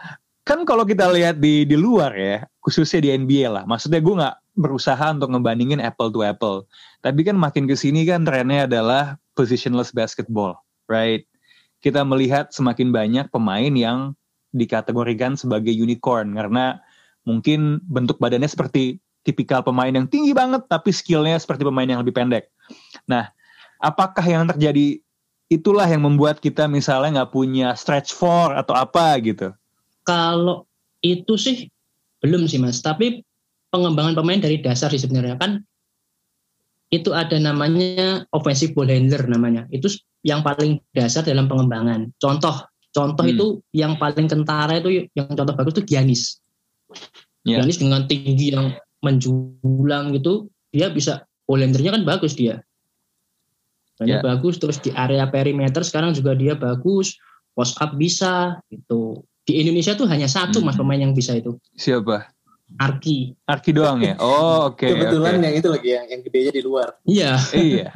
kan 0.44 0.68
kalau 0.68 0.84
kita 0.84 1.08
lihat 1.08 1.40
di 1.40 1.64
di 1.64 1.76
luar 1.80 2.12
ya, 2.16 2.44
khususnya 2.60 3.00
di 3.00 3.10
NBA 3.16 3.48
lah. 3.48 3.64
Maksudnya 3.64 4.04
gue 4.04 4.16
nggak 4.16 4.36
berusaha 4.60 5.06
untuk 5.12 5.32
ngebandingin 5.32 5.80
apple 5.80 6.12
to 6.12 6.22
apple. 6.22 6.68
Tapi 7.00 7.24
kan 7.24 7.36
makin 7.40 7.66
ke 7.66 7.76
sini 7.76 8.04
kan 8.04 8.28
trennya 8.28 8.68
adalah 8.68 9.16
positionless 9.34 9.96
basketball, 9.96 10.60
right? 10.92 11.26
Kita 11.84 12.04
melihat 12.04 12.52
semakin 12.52 12.92
banyak 12.92 13.28
pemain 13.32 13.74
yang 13.74 14.16
dikategorikan 14.54 15.34
sebagai 15.34 15.74
unicorn 15.74 16.38
karena 16.38 16.80
mungkin 17.26 17.82
bentuk 17.90 18.22
badannya 18.22 18.48
seperti 18.48 19.02
tipikal 19.24 19.64
pemain 19.64 19.90
yang 19.90 20.06
tinggi 20.06 20.36
banget 20.36 20.68
tapi 20.68 20.92
skillnya 20.92 21.40
seperti 21.40 21.64
pemain 21.66 21.88
yang 21.88 22.04
lebih 22.04 22.14
pendek. 22.14 22.52
Nah, 23.08 23.32
apakah 23.82 24.22
yang 24.24 24.46
terjadi 24.46 25.00
itulah 25.48 25.88
yang 25.88 26.06
membuat 26.06 26.44
kita 26.44 26.70
misalnya 26.70 27.24
nggak 27.24 27.32
punya 27.34 27.74
stretch 27.74 28.14
four 28.14 28.54
atau 28.54 28.76
apa 28.78 29.18
gitu? 29.24 29.56
Kalau 30.04 30.68
itu 31.04 31.36
sih 31.36 31.68
belum 32.24 32.48
sih 32.48 32.60
mas. 32.60 32.80
Tapi 32.80 33.24
pengembangan 33.74 34.16
pemain 34.16 34.40
dari 34.40 34.62
dasar 34.62 34.94
sih 34.94 35.02
sebenarnya 35.02 35.36
kan 35.42 35.60
itu 36.94 37.10
ada 37.10 37.42
namanya 37.42 38.22
offensive 38.32 38.78
ball 38.78 38.88
handler 38.88 39.26
namanya. 39.26 39.66
Itu 39.74 39.90
yang 40.22 40.46
paling 40.46 40.78
dasar 40.94 41.26
dalam 41.26 41.50
pengembangan. 41.50 42.14
Contoh, 42.22 42.64
contoh 42.94 43.26
Hmm. 43.26 43.34
itu 43.34 43.46
yang 43.74 43.98
paling 43.98 44.30
kentara 44.30 44.78
itu 44.78 45.10
yang 45.18 45.28
contoh 45.34 45.58
bagus 45.58 45.82
itu 45.82 45.84
Giannis. 45.90 46.38
Ya. 47.44 47.60
Giannis 47.60 47.82
dengan 47.82 48.06
tinggi 48.06 48.54
yang 48.54 48.78
menjulang 49.04 50.14
gitu, 50.16 50.48
dia 50.72 50.94
bisa 50.94 51.26
ball 51.50 51.60
handernya 51.66 51.98
kan 51.98 52.04
bagus 52.06 52.38
dia. 52.38 52.62
Banyak 54.00 54.22
Ya. 54.22 54.26
bagus 54.26 54.58
terus 54.62 54.78
di 54.80 54.94
area 54.94 55.28
perimeter 55.28 55.82
sekarang 55.82 56.14
juga 56.14 56.38
dia 56.38 56.54
bagus, 56.56 57.18
post 57.58 57.78
up 57.82 57.98
bisa 57.98 58.62
gitu. 58.70 59.26
Di 59.44 59.60
Indonesia 59.60 59.92
tuh 59.94 60.08
hanya 60.08 60.26
satu 60.26 60.64
mas 60.64 60.74
Hmm. 60.74 60.88
pemain 60.88 61.02
yang 61.04 61.14
bisa 61.14 61.36
itu, 61.36 61.60
Siapa? 61.76 62.32
Arki. 62.80 63.36
Arki 63.46 63.70
doang 63.70 64.02
ya? 64.02 64.16
Oh 64.18 64.72
oke. 64.72 64.82
Kebetulan 64.82 65.38
oke. 65.38 65.46
yang 65.46 65.56
itu 65.56 65.68
lagi 65.70 65.90
yang 65.94 66.06
yang 66.10 66.22
gedenya 66.24 66.52
di 66.52 66.62
luar. 66.64 66.88
Iya, 67.06 67.32
iya, 67.54 67.88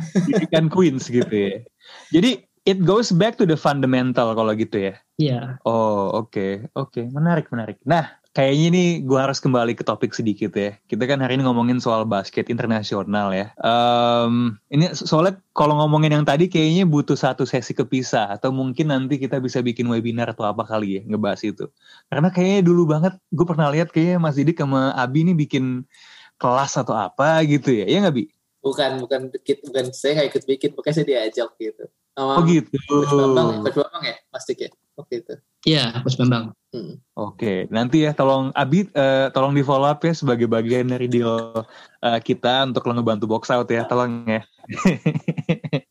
kan 0.54 0.70
Queens 0.70 1.08
gitu 1.08 1.32
ya. 1.34 1.64
Jadi 2.12 2.44
it 2.64 2.84
goes 2.84 3.10
back 3.10 3.40
to 3.40 3.48
the 3.48 3.56
fundamental 3.56 4.36
kalau 4.36 4.54
gitu 4.54 4.92
ya. 4.92 4.94
iya. 5.18 5.58
Oh 5.64 6.14
oke 6.14 6.68
oke 6.76 7.10
menarik 7.10 7.50
menarik. 7.50 7.80
Nah 7.88 8.12
kayaknya 8.38 8.66
ini 8.70 8.84
gue 9.02 9.18
harus 9.18 9.42
kembali 9.42 9.74
ke 9.74 9.82
topik 9.82 10.14
sedikit 10.14 10.54
ya. 10.54 10.78
Kita 10.86 11.10
kan 11.10 11.18
hari 11.26 11.42
ini 11.42 11.50
ngomongin 11.50 11.82
soal 11.82 12.06
basket 12.06 12.54
internasional 12.54 13.34
ya. 13.34 13.50
Em, 13.58 14.54
ini 14.70 14.94
so- 14.94 15.10
soalnya 15.10 15.42
kalau 15.58 15.74
ngomongin 15.82 16.14
yang 16.14 16.22
tadi 16.22 16.46
kayaknya 16.46 16.86
butuh 16.86 17.18
satu 17.18 17.50
sesi 17.50 17.74
kepisah 17.74 18.30
atau 18.38 18.54
mungkin 18.54 18.94
nanti 18.94 19.18
kita 19.18 19.42
bisa 19.42 19.66
bikin 19.66 19.90
webinar 19.90 20.30
atau 20.30 20.46
apa 20.46 20.70
kali 20.70 21.02
ya 21.02 21.10
ngebahas 21.10 21.42
itu. 21.42 21.66
Karena 22.14 22.30
kayaknya 22.30 22.62
dulu 22.62 22.86
banget 22.86 23.18
gue 23.34 23.46
pernah 23.50 23.74
lihat 23.74 23.90
kayaknya 23.90 24.22
Mas 24.22 24.38
Didik 24.38 24.62
sama 24.62 24.94
Abi 24.94 25.26
ini 25.26 25.34
bikin 25.34 25.90
kelas 26.38 26.78
atau 26.78 26.94
apa 26.94 27.42
gitu 27.42 27.74
ya. 27.74 27.90
Ya 27.90 28.06
nggak 28.06 28.22
Bi? 28.22 28.30
Bukan 28.62 29.02
bukan 29.02 29.34
bukan 29.34 29.86
saya 29.98 30.22
nggak 30.22 30.30
ikut 30.38 30.44
bikin, 30.46 30.70
makanya 30.78 30.94
saya 30.94 31.08
diajak 31.10 31.50
gitu. 31.58 31.90
Sama 32.14 32.38
Oh 32.38 32.42
gitu. 32.46 32.70
Coach 32.86 33.14
Bambang, 33.18 33.66
Coach 33.66 33.78
Bambang 33.82 34.04
ya, 34.06 34.16
pasti 34.30 34.54
ya. 34.54 34.70
Oke 34.98 35.22
itu. 35.22 35.36
Iya, 35.70 36.02
Coach 36.02 36.18
Bambang. 36.18 36.58
Hmm. 36.74 37.00
Oke, 37.14 37.70
nanti 37.70 38.04
ya 38.04 38.12
tolong 38.18 38.50
Abi 38.58 38.90
eh, 38.92 39.28
tolong 39.32 39.54
di 39.54 39.62
follow 39.62 39.88
up 39.88 40.02
ya 40.02 40.12
sebagai 40.12 40.50
bagian 40.50 40.90
dari 40.90 41.06
deal 41.06 41.54
eh, 42.02 42.20
kita 42.20 42.66
untuk 42.66 42.86
lo 42.90 42.98
ngebantu 42.98 43.30
box 43.30 43.54
out 43.54 43.70
ya, 43.70 43.86
tolong 43.86 44.26
ya. 44.26 44.42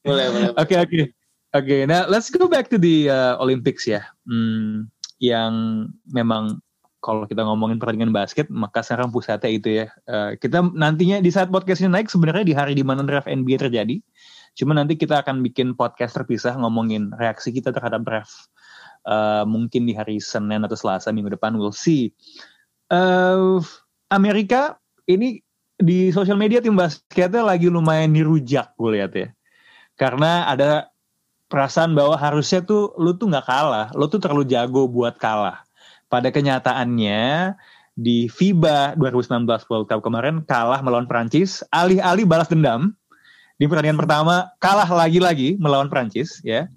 Boleh 0.07 0.27
boleh. 0.31 0.51
Oke 0.59 0.75
oke 0.77 1.01
oke. 1.55 1.77
Nah, 1.87 2.07
let's 2.11 2.29
go 2.29 2.51
back 2.51 2.67
to 2.71 2.79
the 2.79 3.11
uh, 3.11 3.35
Olympics 3.39 3.87
ya. 3.87 4.05
Hmm, 4.27 4.91
yang 5.23 5.87
memang 6.11 6.61
kalau 7.07 7.23
kita 7.23 7.47
ngomongin 7.47 7.79
pertandingan 7.79 8.11
basket, 8.11 8.51
maka 8.51 8.83
sekarang 8.83 9.15
pusatnya 9.15 9.51
itu 9.51 9.69
ya. 9.85 9.87
Eh, 10.11 10.31
kita 10.43 10.67
nantinya 10.75 11.23
di 11.23 11.31
saat 11.31 11.55
podcast 11.55 11.79
ini 11.79 11.95
naik 11.95 12.11
sebenarnya 12.11 12.43
di 12.43 12.55
hari 12.57 12.75
di 12.75 12.83
mana 12.83 13.07
draft 13.07 13.31
NBA 13.31 13.63
terjadi. 13.63 14.03
Cuma 14.59 14.75
nanti 14.75 14.99
kita 14.99 15.23
akan 15.23 15.45
bikin 15.45 15.79
podcast 15.79 16.19
terpisah 16.19 16.59
ngomongin 16.59 17.15
reaksi 17.15 17.55
kita 17.55 17.71
terhadap 17.71 18.03
draft. 18.03 18.51
Eh, 19.07 19.45
mungkin 19.47 19.87
di 19.87 19.95
hari 19.95 20.19
Senin 20.19 20.67
atau 20.67 20.75
Selasa 20.75 21.15
minggu 21.15 21.31
depan, 21.31 21.55
we'll 21.55 21.71
see. 21.71 22.11
Eh, 22.91 23.59
Amerika 24.11 24.83
ini 25.07 25.39
di 25.79 26.11
sosial 26.11 26.41
media 26.41 26.59
tim 26.59 26.75
basketnya 26.75 27.45
lagi 27.45 27.69
lumayan 27.69 28.17
dirujak 28.17 28.73
gue 28.81 28.97
lihat 28.97 29.13
ya 29.13 29.29
karena 29.97 30.49
ada 30.49 30.93
perasaan 31.49 31.97
bahwa 31.97 32.15
harusnya 32.21 32.63
tuh 32.63 32.93
lu 33.01 33.17
tuh 33.17 33.33
nggak 33.33 33.47
kalah, 33.49 33.89
lu 33.97 34.07
tuh 34.07 34.21
terlalu 34.21 34.45
jago 34.47 34.87
buat 34.87 35.17
kalah. 35.17 35.65
Pada 36.07 36.31
kenyataannya 36.31 37.55
di 37.97 38.29
FIBA 38.29 38.95
2019 39.01 39.49
World 39.67 39.87
Cup 39.89 40.01
kemarin 40.05 40.45
kalah 40.45 40.85
melawan 40.85 41.09
Prancis, 41.09 41.65
alih-alih 41.73 42.29
balas 42.29 42.47
dendam 42.53 42.93
di 43.57 43.65
pertandingan 43.65 43.97
pertama 43.97 44.53
kalah 44.61 44.87
lagi-lagi 44.87 45.57
melawan 45.57 45.89
Prancis 45.89 46.45
ya. 46.45 46.69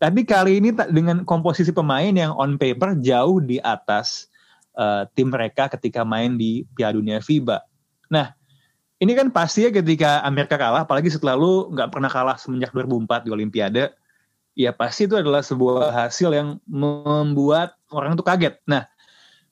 Tapi 0.00 0.24
kali 0.24 0.64
ini 0.64 0.72
dengan 0.72 1.28
komposisi 1.28 1.76
pemain 1.76 2.08
yang 2.08 2.32
on 2.32 2.56
paper 2.56 2.96
jauh 3.04 3.36
di 3.44 3.60
atas 3.60 4.32
eh, 4.72 5.04
tim 5.12 5.28
mereka 5.28 5.68
ketika 5.68 6.08
main 6.08 6.40
di 6.40 6.64
Piala 6.72 6.96
Dunia 6.96 7.20
FIBA. 7.20 7.60
Nah, 8.08 8.32
ini 8.96 9.12
kan 9.12 9.28
pasti 9.28 9.68
ya 9.68 9.70
ketika 9.72 10.24
Amerika 10.24 10.56
kalah, 10.56 10.88
apalagi 10.88 11.12
setelah 11.12 11.36
lu 11.36 11.68
nggak 11.76 11.92
pernah 11.92 12.08
kalah 12.08 12.36
semenjak 12.40 12.72
2004 12.72 13.28
di 13.28 13.30
Olimpiade, 13.32 13.84
ya 14.56 14.72
pasti 14.72 15.04
itu 15.04 15.20
adalah 15.20 15.44
sebuah 15.44 15.92
hasil 15.92 16.32
yang 16.32 16.56
membuat 16.64 17.76
orang 17.92 18.16
tuh 18.16 18.24
kaget. 18.24 18.56
Nah, 18.64 18.88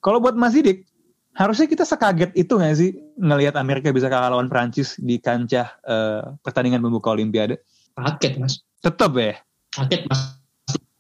kalau 0.00 0.16
buat 0.16 0.32
Mas 0.32 0.56
Didik, 0.56 0.88
harusnya 1.36 1.68
kita 1.68 1.84
sekaget 1.84 2.32
itu 2.32 2.56
nggak 2.56 2.76
sih 2.76 2.96
ngelihat 3.20 3.54
Amerika 3.60 3.92
bisa 3.92 4.08
kalah 4.08 4.32
lawan 4.32 4.48
Prancis 4.48 4.96
di 4.96 5.20
kancah 5.20 5.76
eh, 5.84 6.22
pertandingan 6.40 6.80
pembuka 6.80 7.12
Olimpiade? 7.12 7.60
Kaget 7.98 8.40
mas. 8.40 8.64
Tetap 8.80 9.12
ya. 9.18 9.36
Kaget 9.74 10.08
mas. 10.08 10.37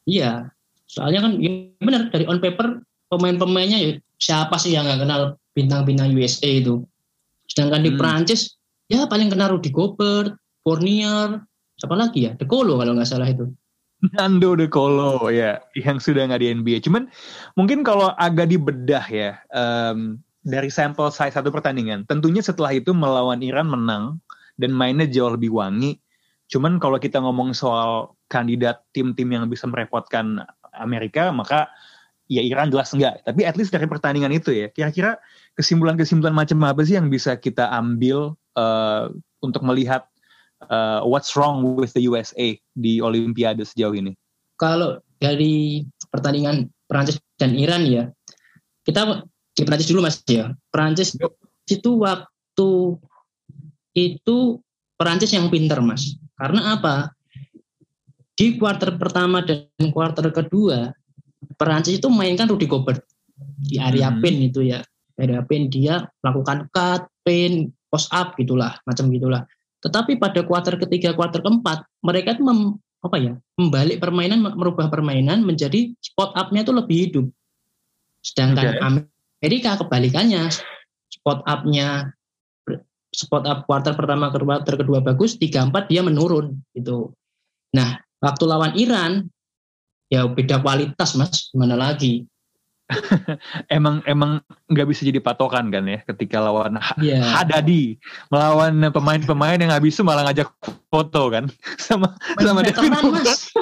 Iya. 0.08 0.48
Soalnya 0.88 1.28
kan 1.28 1.32
ya 1.36 1.68
benar 1.84 2.08
dari 2.08 2.24
on 2.24 2.40
paper 2.40 2.80
pemain-pemainnya 3.12 3.78
ya 3.78 3.90
siapa 4.16 4.56
sih 4.56 4.72
yang 4.72 4.88
nggak 4.88 5.04
kenal 5.04 5.20
bintang-bintang 5.52 6.16
USA 6.16 6.48
itu. 6.48 6.80
Sedangkan 7.44 7.84
di 7.84 7.92
Hmm. 7.92 8.00
Prancis 8.00 8.56
ya 8.88 9.04
paling 9.04 9.28
kenal 9.28 9.52
Rudy 9.52 9.68
Gobert, 9.68 10.32
Fournier, 10.64 11.44
siapa 11.76 11.92
lagi 11.92 12.24
ya? 12.24 12.32
De 12.40 12.48
Colo 12.48 12.80
kalau 12.80 12.96
nggak 12.96 13.08
salah 13.08 13.28
itu. 13.28 13.52
Nando 14.14 14.54
De 14.54 14.70
Colo 14.70 15.28
ya 15.28 15.58
yang 15.76 16.00
sudah 16.00 16.24
nggak 16.24 16.40
di 16.40 16.48
NBA. 16.56 16.78
Cuman 16.86 17.10
mungkin 17.58 17.84
kalau 17.84 18.14
agak 18.16 18.48
dibedah 18.48 19.04
ya 19.10 19.36
em, 19.52 20.22
dari 20.46 20.70
sampel 20.72 21.10
size 21.12 21.34
satu 21.36 21.52
pertandingan, 21.52 22.08
tentunya 22.08 22.40
setelah 22.40 22.72
itu 22.72 22.94
melawan 22.96 23.42
Iran 23.44 23.68
menang 23.68 24.22
dan 24.56 24.72
mainnya 24.72 25.04
jauh 25.04 25.34
lebih 25.34 25.52
wangi. 25.52 25.98
Cuman 26.48 26.80
kalau 26.80 26.96
kita 26.96 27.20
ngomong 27.20 27.52
soal 27.52 28.16
kandidat 28.32 28.80
tim-tim 28.96 29.28
yang 29.28 29.44
bisa 29.52 29.68
merepotkan 29.68 30.40
Amerika, 30.72 31.28
maka 31.28 31.68
ya 32.28 32.40
Iran 32.40 32.72
jelas 32.72 32.92
enggak. 32.96 33.20
Tapi 33.24 33.44
at 33.44 33.56
least 33.60 33.72
dari 33.72 33.84
pertandingan 33.84 34.32
itu 34.32 34.52
ya, 34.52 34.66
kira-kira 34.72 35.20
kesimpulan-kesimpulan 35.60 36.32
macam 36.32 36.64
apa 36.64 36.80
sih 36.84 36.96
yang 36.96 37.12
bisa 37.12 37.36
kita 37.36 37.68
ambil 37.72 38.36
eh, 38.56 39.12
untuk 39.44 39.60
melihat 39.64 40.08
eh, 40.68 41.00
what's 41.04 41.36
wrong 41.36 41.76
with 41.76 41.92
the 41.92 42.04
USA 42.08 42.56
di 42.76 43.00
Olimpiade 43.04 43.64
sejauh 43.64 43.96
ini? 43.96 44.16
Kalau 44.56 45.00
dari 45.20 45.84
pertandingan 46.08 46.72
Prancis 46.88 47.20
dan 47.36 47.52
Iran 47.54 47.84
ya, 47.84 48.08
kita 48.88 49.24
di 49.52 49.62
Prancis 49.66 49.90
dulu 49.90 50.06
mas 50.06 50.22
ya. 50.24 50.54
Prancis 50.72 51.12
Yuk. 51.20 51.36
itu 51.68 51.90
waktu 52.00 52.68
itu 53.92 54.36
Prancis 54.96 55.34
yang 55.34 55.52
pinter 55.52 55.84
mas. 55.84 56.16
Karena 56.38 56.78
apa? 56.78 57.10
Di 58.38 58.54
kuarter 58.54 58.94
pertama 58.94 59.42
dan 59.42 59.66
kuarter 59.90 60.30
kedua, 60.30 60.94
Prancis 61.58 61.98
itu 61.98 62.06
mainkan 62.06 62.46
Rudy 62.46 62.70
Gobert 62.70 63.02
di 63.66 63.82
area 63.82 64.14
Hmm. 64.14 64.22
pin 64.22 64.36
itu 64.38 64.62
ya. 64.62 64.78
Area 65.18 65.42
pin 65.42 65.66
dia 65.66 66.06
melakukan 66.22 66.70
cut, 66.70 67.10
pin, 67.26 67.74
post 67.90 68.06
up 68.14 68.38
gitulah, 68.38 68.78
macam 68.86 69.10
gitulah. 69.10 69.42
Tetapi 69.82 70.22
pada 70.22 70.46
kuarter 70.46 70.78
ketiga, 70.78 71.18
kuarter 71.18 71.42
keempat, 71.42 71.82
mereka 72.06 72.38
itu 72.38 72.46
mem- 72.46 72.78
apa 72.98 73.16
ya 73.18 73.32
membalik 73.54 74.02
permainan 74.02 74.42
merubah 74.42 74.90
permainan 74.90 75.46
menjadi 75.46 75.94
spot 76.02 76.34
up-nya 76.34 76.66
itu 76.66 76.74
lebih 76.74 76.96
hidup 77.06 77.26
sedangkan 78.26 78.74
Oke. 78.74 78.78
Amerika 79.38 79.78
kebalikannya 79.78 80.50
spot 81.06 81.46
up-nya 81.46 82.10
spot 83.12 83.44
up 83.48 83.64
quarter 83.64 83.96
pertama 83.96 84.28
ke 84.28 84.38
quarter 84.40 84.74
kedua 84.76 84.98
bagus, 85.00 85.36
tiga 85.40 85.64
empat 85.64 85.88
dia 85.88 86.04
menurun 86.04 86.60
gitu. 86.76 87.12
Nah, 87.72 88.00
waktu 88.20 88.44
lawan 88.44 88.72
Iran 88.76 89.28
ya 90.08 90.24
beda 90.28 90.60
kualitas 90.60 91.16
Mas, 91.16 91.52
gimana 91.52 91.76
lagi? 91.76 92.24
emang 93.76 94.00
emang 94.08 94.40
nggak 94.64 94.88
bisa 94.88 95.04
jadi 95.04 95.20
patokan 95.20 95.68
kan 95.68 95.84
ya 95.84 96.00
ketika 96.08 96.40
lawan 96.40 96.80
Iya. 96.96 97.20
Hadadi 97.20 98.00
melawan 98.32 98.88
pemain-pemain 98.88 99.60
yang 99.60 99.68
habis 99.68 99.92
itu 99.92 100.00
malah 100.00 100.24
ngajak 100.24 100.48
foto 100.88 101.28
kan 101.28 101.52
sama 101.86 102.16
sama 102.40 102.64
Devin 102.64 102.88
Veteran, 102.88 103.04
Booker. 103.04 103.24
Mas. 103.28 103.52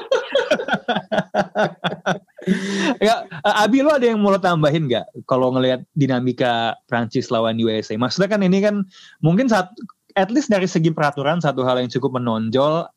Ya, 3.07 3.27
eh, 3.27 3.55
Abi 3.63 3.83
lo 3.83 3.95
ada 3.95 4.07
yang 4.07 4.23
mau 4.23 4.31
lo 4.35 4.41
tambahin 4.41 4.87
nggak 4.87 5.27
kalau 5.27 5.51
ngelihat 5.55 5.83
dinamika 5.99 6.77
Prancis 6.87 7.31
lawan 7.31 7.59
USA? 7.59 7.99
Maksudnya 7.99 8.31
kan 8.31 8.41
ini 8.43 8.63
kan 8.63 8.87
mungkin 9.21 9.51
saat 9.51 9.75
at 10.17 10.33
least 10.33 10.49
dari 10.49 10.65
segi 10.65 10.91
peraturan 10.91 11.45
satu 11.45 11.63
hal 11.63 11.77
yang 11.79 11.93
cukup 11.93 12.17
menonjol, 12.17 12.89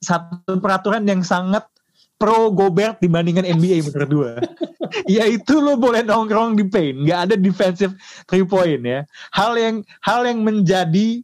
satu 0.00 0.58
peraturan 0.58 1.04
yang 1.04 1.20
sangat 1.20 1.68
pro 2.16 2.48
Gobert 2.48 2.98
dibandingkan 3.04 3.44
NBA 3.44 3.84
menurut 3.84 4.10
gue. 4.10 4.32
Yaitu 5.20 5.60
lo 5.60 5.76
boleh 5.76 6.06
nongkrong 6.06 6.56
di 6.56 6.64
paint, 6.64 7.04
nggak 7.04 7.20
ada 7.30 7.34
defensive 7.36 7.92
three 8.30 8.46
point 8.46 8.80
ya. 8.80 9.04
Hal 9.34 9.58
yang 9.58 9.84
hal 10.00 10.24
yang 10.24 10.40
menjadi 10.40 11.20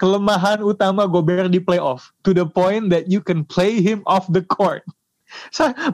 kelemahan 0.00 0.64
utama 0.64 1.04
Gobert 1.04 1.52
di 1.52 1.60
playoff 1.60 2.10
to 2.24 2.32
the 2.32 2.48
point 2.48 2.88
that 2.88 3.06
you 3.12 3.20
can 3.20 3.44
play 3.44 3.78
him 3.84 4.00
off 4.08 4.24
the 4.32 4.40
court. 4.42 4.82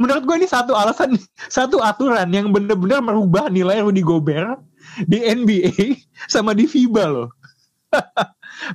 Menurut 0.01 0.23
gue 0.25 0.37
ini 0.45 0.49
satu 0.49 0.73
alasan, 0.73 1.17
satu 1.49 1.81
aturan 1.81 2.29
yang 2.33 2.51
benar-benar 2.53 3.01
merubah 3.05 3.49
nilai 3.53 3.83
Rudy 3.85 4.01
Gobert 4.01 4.61
di 5.05 5.21
NBA 5.21 6.01
sama 6.33 6.57
di 6.57 6.65
FIBA 6.65 7.05
loh. 7.11 7.29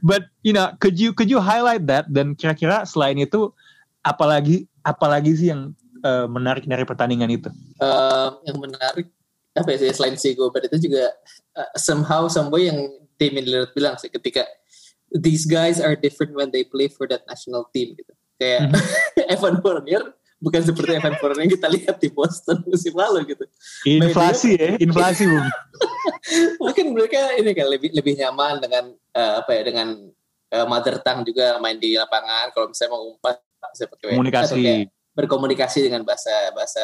But 0.08 0.30
you 0.46 0.54
know, 0.54 0.74
could 0.78 1.02
you 1.02 1.12
could 1.12 1.30
you 1.30 1.42
highlight 1.42 1.90
that 1.90 2.10
dan 2.10 2.38
kira-kira 2.38 2.86
selain 2.86 3.18
itu 3.18 3.50
apalagi 4.06 4.70
apalagi 4.86 5.32
sih 5.34 5.48
yang 5.50 5.74
eh, 6.06 6.28
menarik 6.30 6.66
dari 6.70 6.86
pertandingan 6.86 7.30
itu? 7.34 7.50
Eh, 7.82 8.30
yang 8.46 8.58
menarik 8.62 9.10
apa 9.52 9.68
ya 9.76 9.78
sih, 9.84 9.92
selain 9.92 10.16
si 10.16 10.32
Gobert 10.32 10.72
itu 10.72 10.88
juga 10.88 11.12
uh, 11.60 11.72
somehow 11.76 12.32
some 12.32 12.48
way 12.48 12.72
yang 12.72 12.88
Damian 13.20 13.44
Lillard 13.44 13.76
bilang 13.76 14.00
sih 14.00 14.08
ketika 14.08 14.48
these 15.12 15.44
guys 15.44 15.84
are 15.84 16.00
different 16.00 16.32
when 16.32 16.48
they 16.56 16.64
play 16.64 16.88
for 16.88 17.04
that 17.04 17.28
national 17.28 17.68
team 17.76 17.92
gitu 18.00 18.14
kayak 18.40 18.72
Evan 19.34 19.60
Fournier 19.60 20.16
bukan 20.42 20.62
seperti 20.66 20.98
Evan 20.98 21.16
Fournier 21.22 21.46
yang 21.46 21.54
kita 21.54 21.68
lihat 21.70 21.96
di 22.02 22.10
Boston 22.10 22.66
musim 22.66 22.98
lalu 22.98 23.38
gitu 23.38 23.46
Inflasi 23.86 24.58
ya, 24.58 24.70
inflasi 24.82 25.30
mungkin 26.64 26.98
mereka 26.98 27.38
ini 27.38 27.54
kan 27.54 27.70
lebih 27.70 27.94
lebih 27.94 28.18
nyaman 28.18 28.58
dengan 28.58 28.84
eh, 28.92 29.34
apa 29.38 29.52
ya 29.54 29.62
dengan 29.62 29.88
eh, 30.50 30.66
mother 30.66 30.98
tongue 31.06 31.30
juga 31.30 31.62
main 31.62 31.78
di 31.78 31.94
lapangan 31.94 32.50
kalau 32.52 32.74
misalnya 32.74 32.92
mau 32.98 33.06
umpat 33.14 33.38
pakai 33.62 34.18
Komunikasi. 34.18 34.58
kayak 34.58 34.90
berkomunikasi 35.14 35.80
dengan 35.86 36.02
bahasa 36.02 36.34
bahasa 36.58 36.84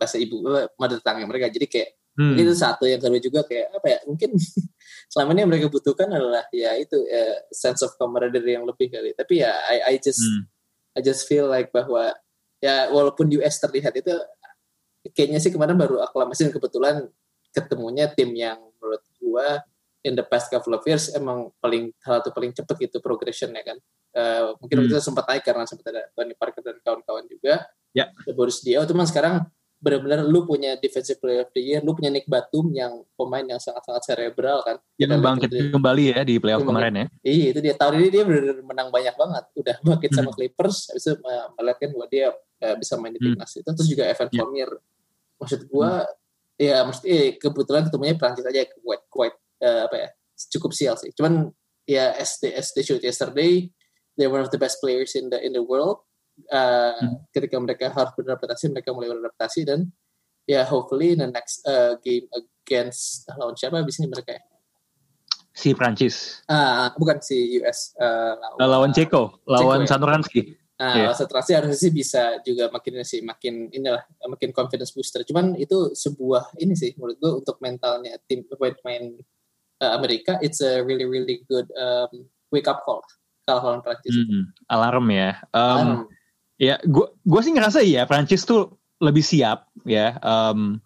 bahasa 0.00 0.16
ibu 0.16 0.40
eh, 0.56 0.72
mother 0.80 0.98
tongue 1.04 1.28
mereka 1.28 1.52
jadi 1.52 1.68
kayak 1.68 1.90
Hmm. 2.18 2.34
Itu 2.34 2.52
satu 2.58 2.90
yang 2.90 2.98
kedua 2.98 3.22
juga 3.22 3.40
kayak 3.46 3.70
apa 3.70 3.86
ya 3.86 3.98
mungkin 4.02 4.34
selama 5.14 5.30
ini 5.30 5.40
yang 5.46 5.50
mereka 5.54 5.66
butuhkan 5.70 6.10
adalah 6.10 6.42
ya 6.50 6.74
itu 6.74 6.98
eh, 7.06 7.46
sense 7.54 7.86
of 7.86 7.94
camaraderie 7.94 8.58
yang 8.58 8.66
lebih 8.66 8.90
kali 8.90 9.14
tapi 9.14 9.40
ya 9.40 9.54
I, 9.70 9.94
I 9.94 10.02
just 10.02 10.18
Hmm. 10.18 10.50
I 10.98 11.00
just 11.06 11.30
feel 11.30 11.46
like 11.46 11.70
bahwa 11.70 12.10
ya 12.60 12.88
walaupun 12.88 13.26
US 13.34 13.56
terlihat 13.58 13.92
itu 13.94 14.12
kayaknya 15.10 15.40
sih 15.40 15.48
kemarin 15.48 15.74
baru 15.74 16.00
aklamasi 16.00 16.46
dan 16.46 16.52
kebetulan 16.52 16.94
ketemunya 17.50 18.06
tim 18.06 18.30
yang 18.30 18.60
menurut 18.76 19.02
gua 19.18 19.64
in 20.00 20.12
the 20.12 20.22
past 20.22 20.48
couple 20.48 20.72
of 20.72 20.84
years 20.84 21.08
emang 21.10 21.48
paling 21.58 21.90
hal 22.00 22.20
itu 22.20 22.30
paling 22.30 22.52
cepet 22.52 22.76
gitu 22.80 23.00
progressionnya 23.00 23.64
kan 23.64 23.78
Eh, 24.10 24.42
mungkin 24.58 24.82
Hmm. 24.82 24.86
itu 24.90 24.98
sempat 24.98 25.22
naik 25.22 25.46
karena 25.46 25.62
sempat 25.62 25.86
ada 25.86 26.02
Tony 26.10 26.34
Parker 26.34 26.58
dan 26.60 26.82
kawan-kawan 26.82 27.30
juga 27.30 27.62
Ya. 27.94 28.10
ada 28.10 28.34
Boris 28.34 28.58
Diaw 28.58 28.82
cuman 28.82 29.06
sekarang 29.06 29.46
benar-benar 29.78 30.26
lu 30.26 30.42
punya 30.42 30.74
defensive 30.74 31.16
player 31.16 31.46
of 31.46 31.54
the 31.54 31.62
year 31.62 31.78
lu 31.78 31.94
punya 31.94 32.10
Nick 32.10 32.26
Batum 32.26 32.74
yang 32.74 33.06
pemain 33.14 33.46
yang 33.46 33.56
sangat-sangat 33.56 34.02
cerebral 34.04 34.66
kan 34.66 34.82
Yang 34.98 35.14
Kita 35.14 35.22
bangkit 35.22 35.50
itu- 35.54 35.70
kembali 35.70 36.02
ya 36.10 36.20
di 36.26 36.34
playoff 36.36 36.66
kemarin 36.66 36.92
ya. 36.92 37.06
Iya 37.22 37.46
itu 37.54 37.60
dia 37.62 37.74
tahun 37.78 37.92
ini 37.96 38.08
dia 38.10 38.22
benar 38.26 38.58
menang 38.60 38.88
banyak 38.90 39.14
banget. 39.14 39.44
Udah 39.54 39.76
bangkit 39.80 40.10
sama 40.10 40.26
Hmm. 40.26 40.36
Clippers, 40.36 40.76
habis 40.90 41.04
itu 41.06 41.14
uh, 41.14 41.46
melihat 41.54 41.76
kan 41.78 41.90
bahwa 41.94 42.06
dia 42.10 42.26
uh, 42.62 42.76
bisa 42.76 42.94
main 42.96 43.12
di 43.12 43.20
Hmm. 43.20 43.34
timnas 43.34 43.52
itu. 43.56 43.66
Terus 43.66 43.88
juga 43.88 44.04
Evan 44.08 44.28
Ya. 44.30 44.40
Fournier. 44.44 44.70
Maksud 45.40 45.60
gua 45.68 46.04
ya 46.60 46.84
mesti 46.84 47.06
eh, 47.08 47.28
kebetulan 47.40 47.88
ketemunya 47.88 48.16
Prancis 48.20 48.44
aja 48.44 48.68
quite 48.84 49.04
quite 49.08 49.36
uh, 49.64 49.88
apa 49.88 49.96
ya 49.96 50.08
cukup 50.52 50.72
sial 50.76 50.96
sih. 51.00 51.08
Cuman 51.16 51.48
ya 51.88 52.12
as 52.14 52.36
they, 52.38 52.52
as 52.52 52.70
they 52.76 52.84
showed 52.84 53.00
yesterday, 53.00 53.68
they're 54.20 54.28
one 54.32 54.44
of 54.44 54.52
the 54.52 54.60
best 54.60 54.76
players 54.78 55.16
in 55.16 55.28
the 55.28 55.40
in 55.40 55.56
the 55.56 55.64
world. 55.64 56.04
Uh, 56.48 56.96
Hmm. 57.00 57.16
Ketika 57.32 57.56
mereka 57.60 57.92
harus 57.92 58.12
beradaptasi, 58.16 58.72
mereka 58.72 58.92
mulai 58.92 59.12
beradaptasi 59.12 59.64
dan 59.64 59.88
ya 60.44 60.64
hopefully 60.64 61.12
in 61.12 61.20
the 61.20 61.28
next 61.28 61.60
uh, 61.64 61.96
game 62.00 62.24
against 62.32 63.28
lawan 63.36 63.52
siapa 63.56 63.80
abis 63.80 64.00
ini 64.00 64.08
mereka 64.08 64.36
ya? 64.36 64.42
Si 65.50 65.74
Prancis. 65.76 66.40
Ah, 66.48 66.94
bukan 66.96 67.20
si 67.20 67.58
US 67.60 67.92
uh, 67.98 68.38
Eh, 68.56 68.64
Lawan 68.64 68.94
Ceko, 68.94 69.42
lawan 69.44 69.84
Ceko 69.84 69.84
ya? 69.84 69.90
Satoransky. 69.92 70.40
Nah, 70.80 70.96
Iya. 70.96 71.06
konsentrasi 71.12 71.52
harusnya 71.52 71.76
sih 71.76 71.92
bisa 71.92 72.40
juga 72.40 72.72
makin 72.72 73.04
sih 73.04 73.20
makin 73.20 73.68
inilah 73.68 74.00
makin 74.24 74.48
confidence 74.48 74.96
booster. 74.96 75.20
Cuman 75.28 75.52
itu 75.60 75.92
sebuah 75.92 76.56
ini 76.56 76.72
sih 76.72 76.96
menurut 76.96 77.20
gue 77.20 77.32
untuk 77.44 77.60
mentalnya 77.60 78.16
tim 78.24 78.48
pemain 78.48 79.12
uh, 79.84 79.92
Amerika, 79.92 80.40
it's 80.40 80.64
a 80.64 80.80
really 80.80 81.04
really 81.04 81.44
good 81.44 81.68
um, 81.76 82.24
wake 82.48 82.64
up 82.64 82.80
call 82.88 83.04
kalau 83.44 83.60
lawan 83.60 83.84
Prancis. 83.84 84.16
Hmm, 84.16 84.48
alarm 84.72 85.06
ya. 85.12 85.36
Um, 85.52 85.76
Um, 85.76 85.90
Ya, 86.60 86.76
gua 86.84 87.08
gua 87.24 87.40
sih 87.40 87.56
ngerasa 87.56 87.80
iya 87.80 88.04
Prancis 88.04 88.44
tuh 88.44 88.76
lebih 89.00 89.24
siap 89.24 89.64
ya. 89.88 90.20
Um, 90.20 90.76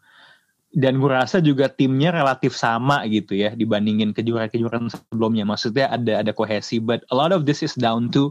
dan 0.74 0.98
gue 0.98 1.10
rasa 1.10 1.38
juga 1.38 1.70
timnya 1.70 2.10
relatif 2.10 2.54
sama 2.54 3.02
gitu 3.10 3.34
ya 3.38 3.54
dibandingin 3.54 4.10
kejuaraan-kejuaraan 4.14 4.90
sebelumnya. 4.90 5.42
Maksudnya 5.46 5.90
ada 5.90 6.22
ada 6.22 6.30
kohesi, 6.34 6.78
but 6.78 7.02
a 7.10 7.18
lot 7.18 7.30
of 7.34 7.42
this 7.46 7.62
is 7.62 7.74
down 7.74 8.06
to 8.10 8.30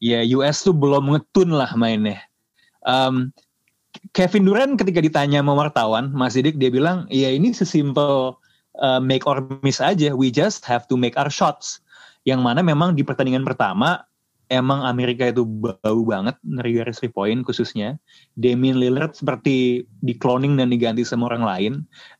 ya 0.00 0.24
US 0.40 0.64
tuh 0.64 0.74
belum 0.74 1.12
ngetun 1.14 1.52
lah 1.54 1.70
mainnya. 1.76 2.18
Um, 2.88 3.30
Kevin 4.16 4.48
Durant 4.48 4.80
ketika 4.80 5.04
ditanya 5.04 5.44
sama 5.44 5.54
wartawan, 5.54 6.10
Mas 6.16 6.34
Didik 6.34 6.56
dia 6.56 6.72
bilang, 6.72 7.04
ya 7.12 7.28
ini 7.28 7.52
sesimpel 7.52 8.34
uh, 8.80 9.00
make 9.02 9.28
or 9.28 9.44
miss 9.60 9.78
aja. 9.78 10.16
We 10.16 10.32
just 10.32 10.64
have 10.66 10.88
to 10.88 10.96
make 10.96 11.14
our 11.20 11.28
shots. 11.30 11.82
Yang 12.24 12.40
mana 12.44 12.60
memang 12.64 12.96
di 12.96 13.02
pertandingan 13.04 13.44
pertama 13.44 14.04
emang 14.50 14.82
Amerika 14.82 15.30
itu 15.30 15.46
bau 15.46 16.02
banget 16.02 16.34
dari 16.42 16.74
garis 16.74 16.98
three 16.98 17.10
point 17.10 17.40
khususnya. 17.46 17.96
Damian 18.36 18.76
Lillard 18.76 19.14
seperti 19.14 19.86
di 20.02 20.14
cloning 20.18 20.58
dan 20.58 20.68
diganti 20.74 21.06
sama 21.06 21.30
orang 21.30 21.44
lain. 21.46 21.72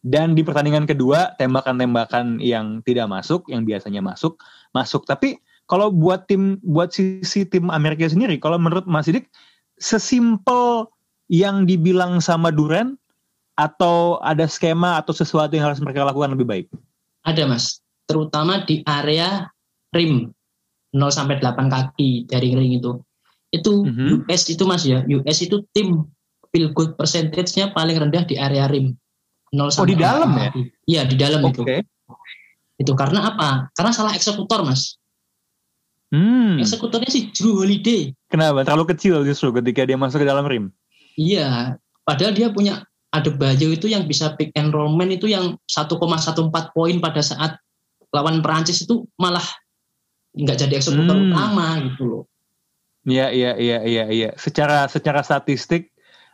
Dan 0.07 0.39
di 0.39 0.47
pertandingan 0.47 0.87
kedua 0.87 1.35
tembakan-tembakan 1.37 2.39
yang 2.39 2.81
tidak 2.87 3.11
masuk, 3.11 3.45
yang 3.51 3.67
biasanya 3.67 4.01
masuk, 4.01 4.39
masuk. 4.73 5.05
Tapi 5.05 5.43
kalau 5.71 5.95
buat 5.95 6.27
tim 6.27 6.59
buat 6.67 6.91
sisi 6.91 7.47
tim 7.47 7.71
Amerika 7.71 8.11
sendiri, 8.11 8.43
kalau 8.43 8.59
menurut 8.59 8.91
Mas 8.91 9.07
Sidik 9.07 9.31
sesimpel 9.79 10.91
yang 11.31 11.63
dibilang 11.63 12.19
sama 12.19 12.51
Duran 12.51 12.99
atau 13.55 14.19
ada 14.27 14.51
skema 14.51 14.99
atau 14.99 15.15
sesuatu 15.15 15.55
yang 15.55 15.71
harus 15.71 15.79
mereka 15.79 16.03
lakukan 16.03 16.35
lebih 16.35 16.47
baik? 16.51 16.67
Ada 17.23 17.47
mas, 17.47 17.79
terutama 18.11 18.67
di 18.67 18.83
area 18.83 19.47
rim 19.95 20.35
0 20.91 21.15
sampai 21.15 21.39
8 21.39 21.71
kaki 21.71 22.27
dari 22.27 22.51
ring 22.51 22.83
itu. 22.83 22.99
Itu 23.55 23.87
Mhm. 23.87 24.27
US 24.27 24.43
itu 24.51 24.67
mas 24.67 24.83
ya, 24.83 25.07
US 25.07 25.39
itu 25.39 25.63
tim 25.71 26.03
field 26.51 26.75
goal 26.75 26.99
percentage-nya 26.99 27.71
paling 27.71 27.95
rendah 27.95 28.27
di 28.27 28.35
area 28.35 28.67
rim. 28.67 28.99
0 29.55 29.71
Oh, 29.79 29.87
di 29.87 29.95
sampai 29.95 30.03
dalam 30.03 30.31
8 30.35 30.43
ya? 30.43 30.51
Iya 30.91 31.03
di 31.07 31.15
dalam 31.15 31.41
itu. 31.47 31.63
Oke. 31.63 31.87
Itu 32.81 32.93
karena 32.99 33.35
apa? 33.35 33.71
Karena 33.77 33.93
salah 33.95 34.17
eksekutor 34.17 34.67
mas. 34.67 35.00
Hmm. 36.11 36.59
Eksekutornya 36.59 37.07
sih 37.07 37.31
Drew 37.31 37.63
Holiday. 37.63 38.11
Kenapa? 38.27 38.67
Terlalu 38.67 38.95
kecil 38.95 39.23
justru 39.23 39.55
ketika 39.55 39.87
dia 39.87 39.95
masuk 39.95 40.23
ke 40.23 40.27
dalam 40.27 40.43
rim. 40.43 40.75
Iya, 41.15 41.79
padahal 42.03 42.35
dia 42.35 42.51
punya 42.51 42.83
ada 43.11 43.31
Bayo 43.31 43.71
itu 43.75 43.91
yang 43.91 44.07
bisa 44.07 44.35
pick 44.35 44.51
and 44.55 44.71
roll 44.71 44.91
man 44.95 45.11
itu 45.11 45.27
yang 45.27 45.59
1,14 45.67 45.95
poin 46.71 46.97
pada 47.03 47.23
saat 47.23 47.59
lawan 48.11 48.43
Perancis 48.43 48.83
itu 48.83 49.07
malah 49.19 49.43
nggak 50.35 50.67
jadi 50.67 50.75
eksekutor 50.79 51.15
Hmm. 51.15 51.31
utama 51.31 51.67
gitu 51.91 52.03
loh. 52.07 52.25
Iya 53.03 53.31
iya 53.31 53.53
iya 53.59 53.79
iya 53.83 54.05
iya. 54.11 54.31
Secara 54.35 54.87
secara 54.87 55.23
statistik 55.23 55.91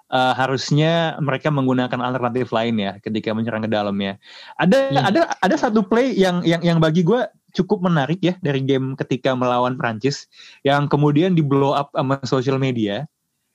eh, 0.07 0.33
harusnya 0.37 1.17
mereka 1.19 1.51
menggunakan 1.51 1.99
alternatif 1.99 2.53
lain 2.53 2.77
ya 2.79 2.93
ketika 3.01 3.33
menyerang 3.33 3.65
ke 3.65 3.71
dalam 3.73 3.97
ya. 3.99 4.17
Ada 4.57 4.79
Iya. 4.93 5.01
ada 5.05 5.21
ada 5.41 5.57
satu 5.57 5.85
play 5.85 6.13
yang 6.15 6.45
yang 6.45 6.63
yang 6.63 6.79
bagi 6.79 7.03
gue 7.03 7.25
cukup 7.57 7.81
menarik 7.81 8.21
ya 8.21 8.37
dari 8.45 8.61
game 8.61 8.93
ketika 9.01 9.33
melawan 9.33 9.81
Prancis 9.81 10.29
yang 10.63 10.87
kemudian 10.87 11.33
di 11.33 11.41
blow 11.41 11.73
up 11.73 11.89
sama 11.97 12.21
social 12.29 12.61
media 12.61 13.09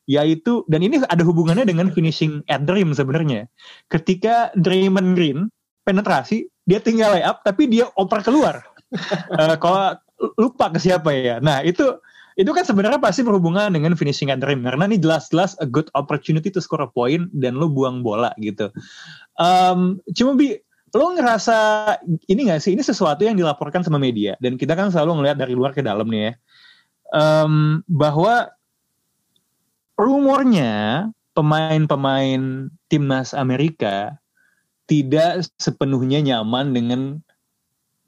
yaitu 0.09 0.65
dan 0.65 0.81
ini 0.81 0.99
ada 1.07 1.21
hubungannya 1.21 1.63
dengan 1.63 1.93
finishing 1.93 2.41
at 2.49 2.65
rim 2.65 2.91
sebenarnya. 2.91 3.45
Ketika 3.93 4.49
Draymond 4.57 5.13
Green 5.13 5.47
penetrasi 5.85 6.49
dia 6.65 6.81
tinggal 6.81 7.13
layup 7.13 7.45
tapi 7.45 7.69
dia 7.69 7.87
oper 7.95 8.25
keluar. 8.25 8.65
Eh, 9.31 9.55
kalau 9.63 9.95
lupa 10.35 10.67
ke 10.67 10.83
siapa 10.83 11.15
ya. 11.15 11.39
Nah 11.39 11.63
itu 11.63 11.95
itu 12.35 12.51
kan 12.51 12.67
sebenarnya 12.67 12.99
pasti 12.99 13.23
berhubungan 13.23 13.71
dengan 13.71 13.95
finishing 13.95 14.27
and 14.27 14.43
rim 14.43 14.67
karena 14.67 14.83
ini 14.83 14.99
jelas-jelas 14.99 15.55
a 15.63 15.67
good 15.67 15.87
opportunity 15.95 16.51
to 16.51 16.59
score 16.59 16.83
a 16.83 16.91
point 16.91 17.31
dan 17.31 17.55
lu 17.55 17.71
buang 17.71 18.03
bola 18.03 18.35
gitu. 18.39 18.67
Um, 19.39 20.03
cuma 20.11 20.35
bi 20.35 20.59
lo 20.91 21.15
ngerasa 21.15 21.57
ini 22.27 22.51
gak 22.51 22.61
sih 22.63 22.75
ini 22.75 22.83
sesuatu 22.83 23.23
yang 23.23 23.39
dilaporkan 23.39 23.83
sama 23.83 23.95
media 23.95 24.35
dan 24.43 24.59
kita 24.59 24.75
kan 24.75 24.91
selalu 24.91 25.21
ngelihat 25.21 25.37
dari 25.39 25.53
luar 25.55 25.71
ke 25.71 25.79
dalam 25.79 26.07
nih 26.07 26.31
ya 26.31 26.33
um, 27.15 27.79
bahwa 27.87 28.51
rumornya 29.95 31.07
pemain-pemain 31.31 32.67
timnas 32.91 33.31
Amerika 33.31 34.19
tidak 34.89 35.47
sepenuhnya 35.55 36.19
nyaman 36.19 36.75
dengan 36.75 37.01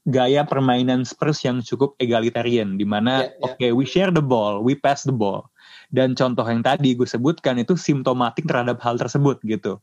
gaya 0.04 0.44
permainan 0.44 1.08
Spurs 1.08 1.40
yang 1.48 1.64
cukup 1.64 1.96
egalitarian 2.04 2.76
di 2.76 2.84
mana 2.84 3.32
Yeah, 3.32 3.32
yeah. 3.40 3.46
oke 3.48 3.68
we 3.80 3.86
share 3.88 4.12
the 4.12 4.24
ball, 4.24 4.60
we 4.60 4.76
pass 4.76 5.08
the 5.08 5.16
ball. 5.16 5.48
Dan 5.94 6.18
contoh 6.18 6.44
yang 6.44 6.66
tadi 6.66 6.98
gue 6.98 7.08
sebutkan 7.08 7.62
itu 7.62 7.78
simptomatik 7.78 8.50
terhadap 8.50 8.82
hal 8.84 9.00
tersebut 9.00 9.40
gitu. 9.46 9.80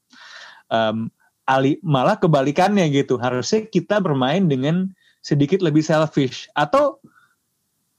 Um, 0.69 1.09
ali 1.51 1.83
malah 1.83 2.15
kebalikannya 2.15 2.87
gitu. 2.95 3.19
Harusnya 3.19 3.67
kita 3.67 3.99
bermain 3.99 4.47
dengan 4.47 4.95
sedikit 5.27 5.59
lebih 5.59 5.83
selfish. 5.83 6.47
Atau 6.55 7.03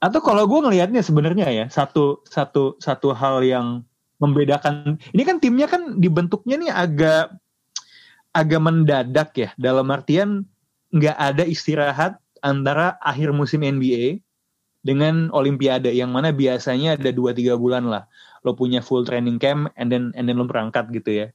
atau 0.02 0.18
kalau 0.24 0.48
gue 0.48 0.60
ngelihatnya 0.66 1.04
sebenarnya 1.04 1.46
ya 1.52 1.64
satu 1.70 2.24
satu 2.26 2.80
satu 2.80 3.12
hal 3.12 3.44
yang 3.44 3.84
membedakan. 4.18 4.96
Ini 5.12 5.22
kan 5.22 5.36
timnya 5.38 5.68
kan 5.68 6.00
dibentuknya 6.00 6.56
nih 6.58 6.72
agak 6.72 7.24
agak 8.32 8.60
mendadak 8.64 9.30
ya. 9.36 9.48
Dalam 9.60 9.92
artian 9.92 10.48
nggak 10.90 11.16
ada 11.16 11.44
istirahat 11.44 12.16
antara 12.42 12.98
akhir 13.04 13.30
musim 13.30 13.62
NBA 13.62 14.18
dengan 14.82 15.30
Olimpiade 15.30 15.94
yang 15.94 16.10
mana 16.10 16.34
biasanya 16.34 16.98
ada 16.98 17.14
2-3 17.14 17.54
bulan 17.54 17.86
lah. 17.86 18.10
Lo 18.42 18.58
punya 18.58 18.82
full 18.82 19.06
training 19.06 19.38
camp 19.38 19.70
and 19.78 19.94
then 19.94 20.10
and 20.18 20.26
then 20.26 20.34
lo 20.40 20.48
berangkat 20.50 20.90
gitu 20.90 21.10
ya. 21.14 21.26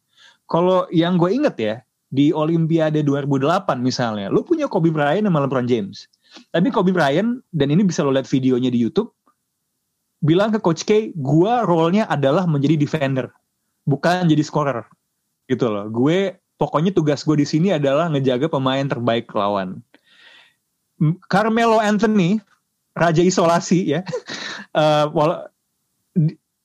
Kalau 0.52 0.88
yang 0.92 1.16
gue 1.16 1.32
inget 1.32 1.56
ya 1.56 1.76
di 2.08 2.32
Olimpiade 2.32 3.04
2008 3.04 3.68
misalnya 3.84 4.32
lo 4.32 4.44
punya 4.44 4.66
Kobe 4.72 4.94
Bryant 4.94 5.28
sama 5.28 5.44
LeBron 5.44 5.68
James 5.68 6.08
tapi 6.56 6.72
Kobe 6.72 6.96
Bryant 6.96 7.44
dan 7.52 7.68
ini 7.72 7.84
bisa 7.84 8.04
lo 8.04 8.16
lihat 8.16 8.28
videonya 8.28 8.72
di 8.72 8.80
YouTube 8.80 9.12
bilang 10.24 10.50
ke 10.56 10.60
Coach 10.64 10.88
K 10.88 11.12
gue 11.14 11.54
role-nya 11.68 12.08
adalah 12.08 12.48
menjadi 12.48 12.80
defender 12.80 13.30
bukan 13.84 14.26
jadi 14.28 14.44
scorer 14.44 14.88
gitu 15.52 15.68
loh 15.68 15.88
gue 15.92 16.36
pokoknya 16.58 16.92
tugas 16.92 17.22
gue 17.24 17.38
di 17.38 17.48
sini 17.48 17.70
adalah 17.72 18.10
ngejaga 18.10 18.50
pemain 18.50 18.84
terbaik 18.84 19.30
lawan. 19.32 19.80
Carmelo 21.30 21.78
Anthony, 21.78 22.42
raja 22.98 23.22
isolasi 23.22 23.94
ya, 23.98 24.02
Eh, 24.78 25.06
wala- 25.10 25.50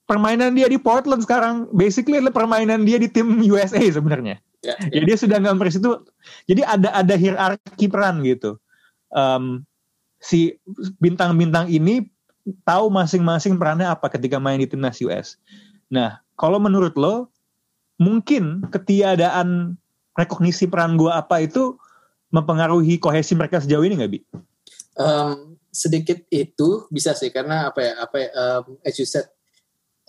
permainan 0.05 0.53
dia 0.53 0.69
di 0.69 0.77
Portland 0.77 1.25
sekarang 1.25 1.65
basically 1.73 2.21
adalah 2.21 2.35
permainan 2.35 2.85
dia 2.85 3.01
di 3.01 3.09
tim 3.09 3.41
USA 3.41 3.81
sebenarnya. 3.81 4.37
Ya, 4.63 4.75
Ya 4.79 5.01
dia 5.03 5.17
sudah 5.19 5.37
ngambil 5.43 5.67
situ. 5.69 5.91
Jadi 6.47 6.63
ada 6.63 6.89
ada 6.95 7.15
hierarki 7.19 7.91
peran 7.91 8.23
gitu. 8.23 8.55
Em, 9.11 9.67
si 10.23 10.55
bintang-bintang 11.03 11.67
ini 11.67 12.07
tahu 12.63 12.87
masing-masing 12.87 13.59
perannya 13.59 13.91
apa 13.91 14.07
ketika 14.07 14.39
main 14.39 14.63
di 14.63 14.67
timnas 14.67 15.03
US. 15.03 15.35
Nah, 15.91 16.23
kalau 16.39 16.63
menurut 16.63 16.95
lo 16.95 17.27
mungkin 17.99 18.63
ketiadaan 18.71 19.75
rekognisi 20.15 20.71
peran 20.71 20.95
gua 20.95 21.19
apa 21.19 21.43
itu 21.43 21.75
mempengaruhi 22.33 22.97
kohesi 22.97 23.35
mereka 23.35 23.61
sejauh 23.61 23.83
ini 23.83 23.99
nggak 23.99 24.11
bi? 24.11 24.19
Um, 24.97 25.59
sedikit 25.73 26.21
itu 26.29 26.85
bisa 26.93 27.17
sih 27.17 27.33
karena 27.33 27.73
apa 27.73 27.79
ya 27.81 27.93
apa 27.97 28.15
ya, 28.17 28.29
um, 28.33 28.63
as 28.85 28.95
you 28.97 29.09
said 29.09 29.25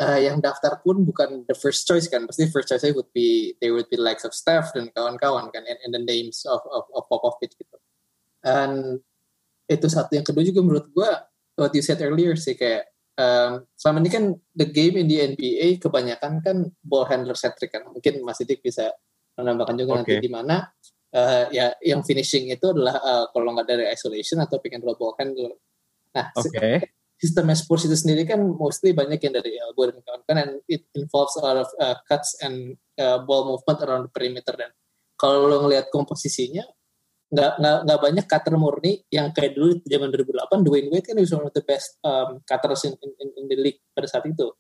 uh, 0.00 0.18
yang 0.18 0.42
daftar 0.42 0.80
pun 0.82 1.02
bukan 1.06 1.46
the 1.46 1.56
first 1.56 1.86
choice 1.86 2.10
kan 2.10 2.26
pasti 2.26 2.50
first 2.50 2.70
choice 2.70 2.86
would 2.94 3.10
be 3.14 3.54
they 3.62 3.70
would 3.70 3.86
be 3.90 3.98
likes 3.98 4.26
of 4.26 4.34
Steph 4.34 4.74
dan 4.74 4.90
kawan-kawan 4.94 5.50
kan 5.54 5.62
and, 5.66 5.78
and 5.86 5.92
the 5.94 6.02
names 6.02 6.42
of 6.48 6.62
of, 6.70 6.88
of 6.94 7.02
Popovich 7.06 7.54
gitu 7.54 7.76
dan 8.42 9.00
itu 9.64 9.86
satu 9.88 10.12
yang 10.18 10.26
kedua 10.26 10.44
juga 10.44 10.60
menurut 10.60 10.86
gua 10.92 11.24
what 11.56 11.72
you 11.72 11.82
said 11.84 12.00
earlier 12.02 12.36
sih 12.36 12.58
kayak 12.58 12.90
um, 13.16 13.64
selama 13.78 14.04
ini 14.04 14.10
kan 14.10 14.24
the 14.52 14.66
game 14.68 14.98
in 14.98 15.06
the 15.06 15.18
NBA 15.34 15.80
kebanyakan 15.80 16.42
kan 16.42 16.56
ball 16.82 17.06
handler 17.06 17.38
centric 17.38 17.72
kan 17.72 17.86
mungkin 17.88 18.20
Mas 18.26 18.42
Didik 18.42 18.60
bisa 18.60 18.92
menambahkan 19.34 19.74
juga 19.78 20.02
nanti 20.02 20.18
Oke. 20.18 20.22
di 20.22 20.30
mana 20.30 20.68
uh, 21.14 21.44
ya 21.50 21.74
yang 21.82 22.02
finishing 22.02 22.50
itu 22.50 22.66
adalah 22.70 22.98
uh, 23.00 23.24
kalau 23.30 23.54
nggak 23.54 23.66
dari 23.66 23.84
isolation 23.90 24.42
atau 24.42 24.58
pick 24.58 24.74
and 24.74 24.84
roll 24.84 24.98
ball 24.98 25.14
handler. 25.18 25.54
Nah, 26.14 26.30
Oke. 26.38 26.94
Sistem 27.18 27.48
Spurs 27.54 27.86
itu 27.86 27.96
sendiri 27.96 28.26
kan 28.26 28.40
mostly 28.42 28.90
banyak 28.92 29.18
yang 29.22 29.34
dari 29.34 29.56
elbow 29.56 29.88
dan 29.88 29.98
kawan-kawan 30.02 30.38
and 30.42 30.52
it 30.66 30.82
involves 30.94 31.34
a 31.38 31.42
lot 31.42 31.56
of 31.56 31.68
uh, 31.78 31.94
cuts 32.04 32.36
and 32.42 32.74
uh, 32.98 33.22
ball 33.22 33.46
movement 33.48 33.78
around 33.86 34.02
the 34.06 34.12
perimeter. 34.12 34.52
Dan 34.54 34.70
kalau 35.14 35.46
lo 35.46 35.62
ngelihat 35.64 35.88
komposisinya 35.88 36.66
nggak 37.34 37.52
nggak 37.58 37.78
nggak 37.88 38.00
banyak 38.02 38.26
cutter 38.30 38.54
murni 38.54 39.02
yang 39.10 39.34
kayak 39.34 39.58
dulu 39.58 39.82
zaman 39.82 40.06
2008 40.12 40.66
Dwayne 40.66 40.88
Wade 40.92 41.06
kan 41.08 41.16
was 41.18 41.32
one 41.34 41.46
of 41.48 41.54
the 41.56 41.64
best 41.66 41.98
um, 42.06 42.38
cutters 42.46 42.86
in, 42.86 42.94
in, 43.02 43.28
in 43.34 43.44
the 43.50 43.58
league 43.58 43.80
pada 43.90 44.06
saat 44.06 44.22
itu. 44.26 44.54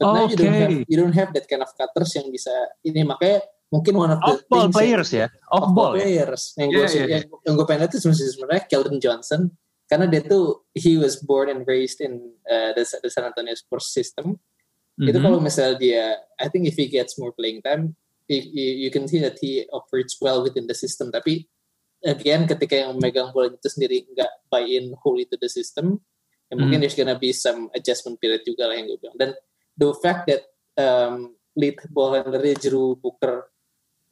But 0.00 0.08
now 0.16 0.24
you 0.24 0.36
don't 0.40 0.56
have 0.56 0.72
you 0.88 0.96
don't 0.96 1.12
have 1.16 1.36
that 1.36 1.44
kind 1.44 1.60
of 1.60 1.68
cutters 1.76 2.16
yang 2.16 2.32
bisa 2.32 2.52
ini. 2.80 3.04
Makanya 3.04 3.44
mungkin 3.68 3.92
one 3.98 4.12
of 4.16 4.20
the 4.24 4.32
Off 4.40 4.48
ball 4.48 4.64
yang- 4.64 4.72
players 4.72 5.10
ya, 5.12 5.26
off 5.52 5.68
ball 5.76 5.92
ya. 5.98 6.06
players 6.06 6.54
yang 6.56 6.68
Iya, 6.72 6.76
gue 6.78 6.86
iya, 6.88 7.04
yang, 7.18 7.24
yang 7.44 7.54
gue 7.58 7.66
pengen 7.66 7.84
itu 7.90 7.98
sebenarnya- 8.00 8.32
sebenarnya 8.32 8.62
Keldon 8.70 8.98
Johnson 9.02 9.40
karena 9.86 10.06
dia 10.10 10.22
tuh 10.22 10.66
he 10.74 10.98
was 10.98 11.18
born 11.22 11.46
and 11.46 11.62
raised 11.66 12.02
in 12.02 12.18
uh, 12.50 12.74
the, 12.74 12.82
the 13.02 13.10
San 13.10 13.26
Antonio 13.26 13.54
Spurs 13.54 13.90
system 13.90 14.38
itu 14.96 15.18
Mhm. 15.20 15.24
kalau 15.28 15.38
misalnya 15.44 15.76
dia 15.76 16.04
I 16.40 16.48
think 16.48 16.64
if 16.64 16.74
he 16.80 16.88
gets 16.88 17.20
more 17.20 17.30
playing 17.36 17.60
time 17.60 17.92
you, 18.26 18.40
you, 18.40 18.88
you 18.88 18.90
can 18.90 19.04
see 19.06 19.20
that 19.20 19.36
he 19.38 19.68
operates 19.70 20.16
well 20.18 20.40
within 20.40 20.64
the 20.66 20.74
system 20.74 21.12
tapi 21.12 21.44
again 22.02 22.48
ketika 22.48 22.80
yang 22.80 22.96
memegang 22.96 23.30
bola 23.30 23.52
itu 23.52 23.68
sendiri 23.68 24.08
nggak 24.10 24.32
buy 24.48 24.64
in 24.64 24.96
wholly 25.04 25.28
to 25.28 25.36
the 25.36 25.52
system 25.52 26.00
ya 26.48 26.54
mungkin 26.56 26.80
Hmm. 26.80 26.82
there's 26.86 26.96
gonna 26.98 27.18
be 27.18 27.30
some 27.30 27.68
adjustment 27.76 28.16
period 28.18 28.40
juga 28.46 28.72
lah 28.72 28.74
yang 28.78 28.88
gue 28.88 28.98
bilang 28.98 29.16
dan 29.20 29.30
the 29.76 29.90
fact 30.00 30.26
that 30.30 30.48
um, 30.80 31.36
lead 31.54 31.76
ball 31.92 32.16
handler 32.16 32.42
Drew 32.56 32.96
Booker 32.96 33.52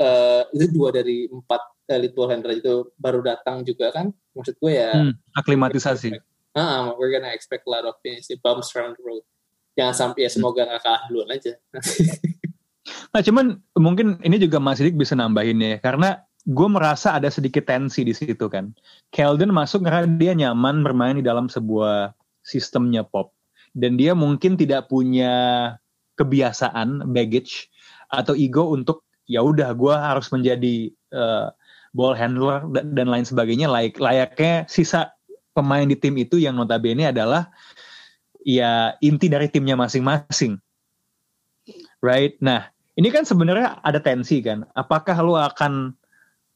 uh, 0.01 0.43
itu 0.53 0.69
dua 0.69 0.93
dari 0.93 1.29
empat 1.33 1.74
uh, 1.91 1.99
ball 2.17 2.31
handler 2.31 2.57
itu 2.57 2.89
baru 2.97 3.21
datang 3.21 3.65
juga 3.67 3.91
kan 3.93 4.13
maksud 4.33 4.57
gue 4.61 4.73
ya 4.79 4.91
Hmm, 4.93 5.13
aklimatisasi. 5.37 6.15
ah, 6.55 6.95
we're 6.97 7.11
gonna 7.11 7.35
expect 7.35 7.67
a 7.67 7.71
lot 7.71 7.85
of 7.85 7.99
things, 8.05 8.31
bumps 8.41 8.73
around 8.79 8.95
the 8.97 9.03
road 9.05 9.23
jangan 9.75 9.95
sampai 9.95 10.27
ya 10.27 10.31
semoga 10.31 10.65
nggak 10.65 10.83
kalah 10.83 11.03
duluan 11.11 11.31
aja 11.35 11.53
Nah 12.85 13.23
cuman 13.25 13.63
mungkin 13.81 14.21
ini 14.21 14.37
juga 14.37 14.61
Mas 14.61 14.77
Dik 14.83 14.99
bisa 15.01 15.17
nambahin 15.17 15.57
ya 15.63 15.81
karena 15.81 16.21
gue 16.45 16.69
merasa 16.69 17.17
ada 17.17 17.33
sedikit 17.33 17.65
tensi 17.65 18.05
di 18.05 18.13
situ 18.13 18.45
kan. 18.53 18.77
Keldon 19.09 19.55
masuk 19.55 19.89
karena 19.89 20.05
dia 20.21 20.37
nyaman 20.37 20.85
bermain 20.85 21.17
di 21.17 21.25
dalam 21.25 21.49
sebuah 21.49 22.13
sistemnya 22.45 23.01
pop 23.01 23.33
dan 23.73 23.97
dia 23.97 24.13
mungkin 24.13 24.61
tidak 24.61 24.93
punya 24.93 25.33
kebiasaan 26.21 27.09
baggage 27.11 27.73
atau 28.13 28.37
ego 28.37 28.69
untuk 28.77 29.09
ya 29.25 29.41
udah 29.41 29.73
gue 29.73 29.95
harus 29.97 30.29
menjadi 30.29 30.93
eh, 30.93 31.47
ball 31.95 32.13
handler 32.13 32.67
dan, 32.75 33.07
lain 33.09 33.23
sebagainya 33.23 33.71
layak 33.71 33.97
layaknya 34.03 34.67
sisa 34.67 35.15
pemain 35.55 35.87
di 35.87 35.95
tim 35.95 36.19
itu 36.19 36.37
yang 36.43 36.59
notabene 36.59 37.09
adalah 37.15 37.49
ya 38.43 38.99
inti 38.99 39.31
dari 39.31 39.47
timnya 39.47 39.79
masing-masing 39.79 40.59
right 42.03 42.35
nah 42.43 42.75
ini 42.95 43.09
kan 43.11 43.27
sebenarnya 43.27 43.83
ada 43.83 43.99
tensi 43.99 44.39
kan. 44.39 44.63
Apakah 44.79 45.19
lu 45.19 45.35
akan 45.35 45.95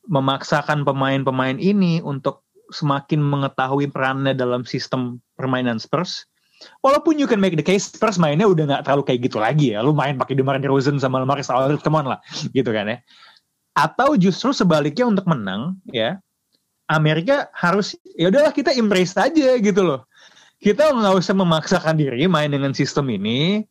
memaksakan 0.07 0.87
pemain-pemain 0.87 1.59
ini 1.59 1.99
untuk 2.01 2.47
semakin 2.71 3.19
mengetahui 3.19 3.91
perannya 3.91 4.39
dalam 4.39 4.63
sistem 4.63 5.19
permainan 5.35 5.83
Spurs? 5.83 6.31
Walaupun 6.83 7.19
you 7.19 7.27
can 7.31 7.39
make 7.39 7.55
the 7.55 7.63
case 7.63 7.91
Spurs 7.91 8.19
mainnya 8.19 8.47
udah 8.47 8.67
nggak 8.67 8.83
terlalu 8.87 9.03
kayak 9.07 9.21
gitu 9.31 9.39
lagi 9.39 9.75
ya. 9.75 9.83
Lu 9.83 9.95
main 9.95 10.19
pakai 10.19 10.39
DeMar 10.39 10.59
DeRozan 10.63 10.99
sama 11.03 11.23
Lamarcus 11.23 11.51
Aldridge, 11.51 11.83
come 11.83 11.99
on 11.99 12.07
lah, 12.07 12.19
gitu 12.55 12.71
kan 12.71 12.87
ya. 12.87 12.99
Atau 13.79 14.19
justru 14.19 14.51
sebaliknya 14.51 15.07
untuk 15.07 15.23
menang 15.31 15.79
ya, 15.87 16.19
Amerika 16.91 17.47
harus 17.55 17.95
ya 18.19 18.27
udahlah 18.27 18.51
kita 18.51 18.75
embrace 18.75 19.15
aja 19.15 19.55
gitu 19.55 19.83
loh. 19.87 20.03
Kita 20.59 20.91
nggak 20.91 21.15
usah 21.15 21.39
memaksakan 21.39 21.95
diri 21.95 22.27
main 22.27 22.51
dengan 22.51 22.75
sistem 22.75 23.07
ini 23.15 23.63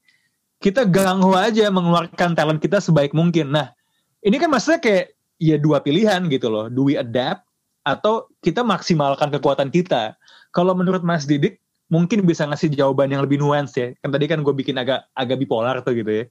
kita 0.64 0.88
ganggu 0.88 1.36
aja 1.38 1.70
mengeluarkan 1.70 2.34
talent 2.34 2.64
kita 2.64 2.80
sebaik 2.82 3.12
mungkin. 3.14 3.52
Nah, 3.54 3.76
ini 4.24 4.40
kan 4.42 4.50
maksudnya 4.50 4.80
kayak 4.82 5.06
ya 5.38 5.60
dua 5.60 5.84
pilihan 5.84 6.26
gitu 6.32 6.48
loh. 6.50 6.72
Do 6.72 6.88
we 6.88 6.98
adapt 6.98 7.46
atau 7.86 8.32
kita 8.42 8.64
maksimalkan 8.66 9.30
kekuatan 9.30 9.70
kita? 9.70 10.18
Kalau 10.56 10.74
menurut 10.74 11.06
Mas 11.06 11.28
Didik 11.30 11.62
mungkin 11.92 12.26
bisa 12.26 12.48
ngasih 12.48 12.74
jawaban 12.74 13.12
yang 13.12 13.22
lebih 13.22 13.38
nuance 13.38 13.78
ya. 13.78 13.94
Kan 14.02 14.10
tadi 14.16 14.26
kan 14.26 14.42
gue 14.42 14.54
bikin 14.56 14.80
agak 14.80 15.06
agak 15.14 15.38
bipolar 15.38 15.84
tuh 15.86 15.94
gitu 15.94 16.24
ya. 16.24 16.26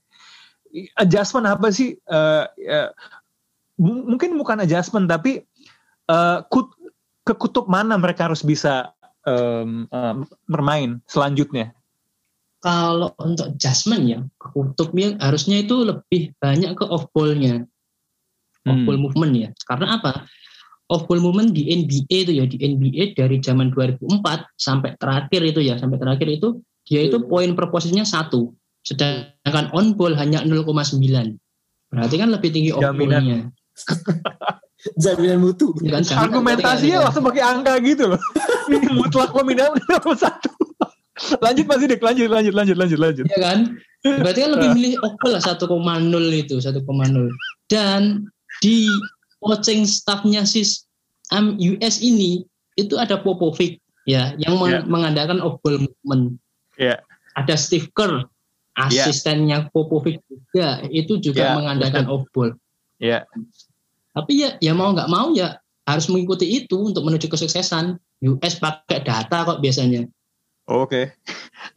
Adjustment 0.99 1.47
apa 1.47 1.71
sih? 1.71 1.95
Ya, 2.59 2.91
m- 2.91 3.26
mungkin 3.81 4.37
bukan 4.41 4.65
adjustment 4.65 5.09
tapi 5.09 5.45
eh, 6.07 6.39
kut- 6.49 6.77
ke 7.27 7.35
kutub 7.35 7.67
mana 7.67 7.99
mereka 7.99 8.31
harus 8.31 8.47
bisa 8.47 8.95
um, 9.27 9.91
um, 9.91 10.17
bermain 10.47 11.03
selanjutnya? 11.11 11.75
Kalau 12.62 13.12
untuk 13.19 13.53
adjustment 13.55 14.07
ya, 14.07 14.23
kutubnya 14.39 15.19
harusnya 15.19 15.62
itu 15.67 15.83
lebih 15.83 16.35
banyak 16.39 16.79
ke 16.79 16.85
off 16.87 17.11
ball-nya. 17.11 17.67
Off 18.67 18.75
Hmm. 18.79 18.87
ball 18.87 18.99
movement 18.99 19.33
ya. 19.35 19.49
Karena 19.67 19.99
apa? 19.99 20.27
Off 20.91 21.07
ball 21.11 21.19
movement 21.23 21.51
di 21.55 21.67
NBA 21.71 22.31
itu 22.31 22.33
ya, 22.35 22.47
di 22.47 22.59
NBA 22.62 23.19
dari 23.19 23.43
zaman 23.43 23.75
2004 23.75 24.47
sampai 24.59 24.95
terakhir 24.99 25.43
itu 25.43 25.61
ya, 25.62 25.79
sampai 25.79 25.99
terakhir 25.99 26.27
itu 26.31 26.62
dia 26.87 27.03
itu 27.03 27.19
Hmm. 27.19 27.27
poin 27.27 27.51
per 27.59 27.71
posisinya 27.75 28.07
satu. 28.07 28.55
Sedangkan 28.87 29.75
on 29.75 29.99
ball 29.99 30.15
hanya 30.15 30.47
0,9. 30.47 31.35
Berarti 31.91 32.15
kan 32.19 32.31
lebih 32.31 32.51
tinggi 32.55 32.71
off 32.71 32.83
ball-nya. 32.95 33.51
Jaminan 35.03 35.43
mutu. 35.43 35.75
Jaminan 35.83 36.05
Argumentasinya 36.07 36.99
langsung 37.09 37.25
pakai 37.27 37.43
angka 37.43 37.75
gitu 37.83 38.15
loh. 38.15 38.21
Ini 38.71 38.89
mutlak 38.95 39.35
nomor 39.91 40.15
satu. 40.15 40.51
lanjut 41.45 41.65
Mas 41.65 41.81
Sidik, 41.81 42.01
lanjut, 42.05 42.29
lanjut, 42.29 42.55
lanjut, 42.55 42.77
lanjut, 42.77 42.99
lanjut. 43.01 43.25
ya 43.33 43.39
kan? 43.41 43.59
Berarti 44.05 44.41
kan 44.47 44.51
lebih 44.55 44.71
milih 44.77 44.93
Opel 45.03 45.35
lah 45.35 45.43
1,0 45.43 45.67
itu 46.37 46.55
1,0. 46.61 46.85
Dan 47.67 48.29
di 48.62 48.87
coaching 49.43 49.83
staffnya 49.89 50.47
si 50.47 50.62
um, 51.35 51.57
US 51.59 51.99
ini 51.99 52.45
itu 52.77 52.95
ada 53.01 53.19
Popovic 53.19 53.81
ya 54.07 54.37
yang 54.39 54.61
Ya. 54.62 54.85
mengandalkan 54.87 55.41
ball 55.43 55.83
movement. 55.83 56.39
Ya. 56.79 57.01
Ada 57.35 57.59
Steve 57.59 57.91
Kerr 57.97 58.29
Ya. 58.77 59.09
asistennya 59.09 59.73
Popovic 59.73 60.21
juga 60.29 60.85
itu 60.93 61.17
juga 61.19 61.43
Ya, 61.43 61.57
mengandalkan 61.57 62.05
ball. 62.31 62.53
Ya, 63.01 63.25
Tapi 64.16 64.33
ya 64.40 64.57
ya 64.64 64.72
mau 64.72 64.96
nggak 64.96 65.12
mau 65.12 65.37
ya 65.37 65.61
harus 65.85 66.09
mengikuti 66.09 66.48
itu 66.64 66.88
untuk 66.88 67.05
menuju 67.05 67.29
kesuksesan. 67.29 68.00
US 68.24 68.57
pakai 68.57 69.05
data 69.05 69.44
kok 69.44 69.61
biasanya. 69.61 70.09
oke. 70.66 71.12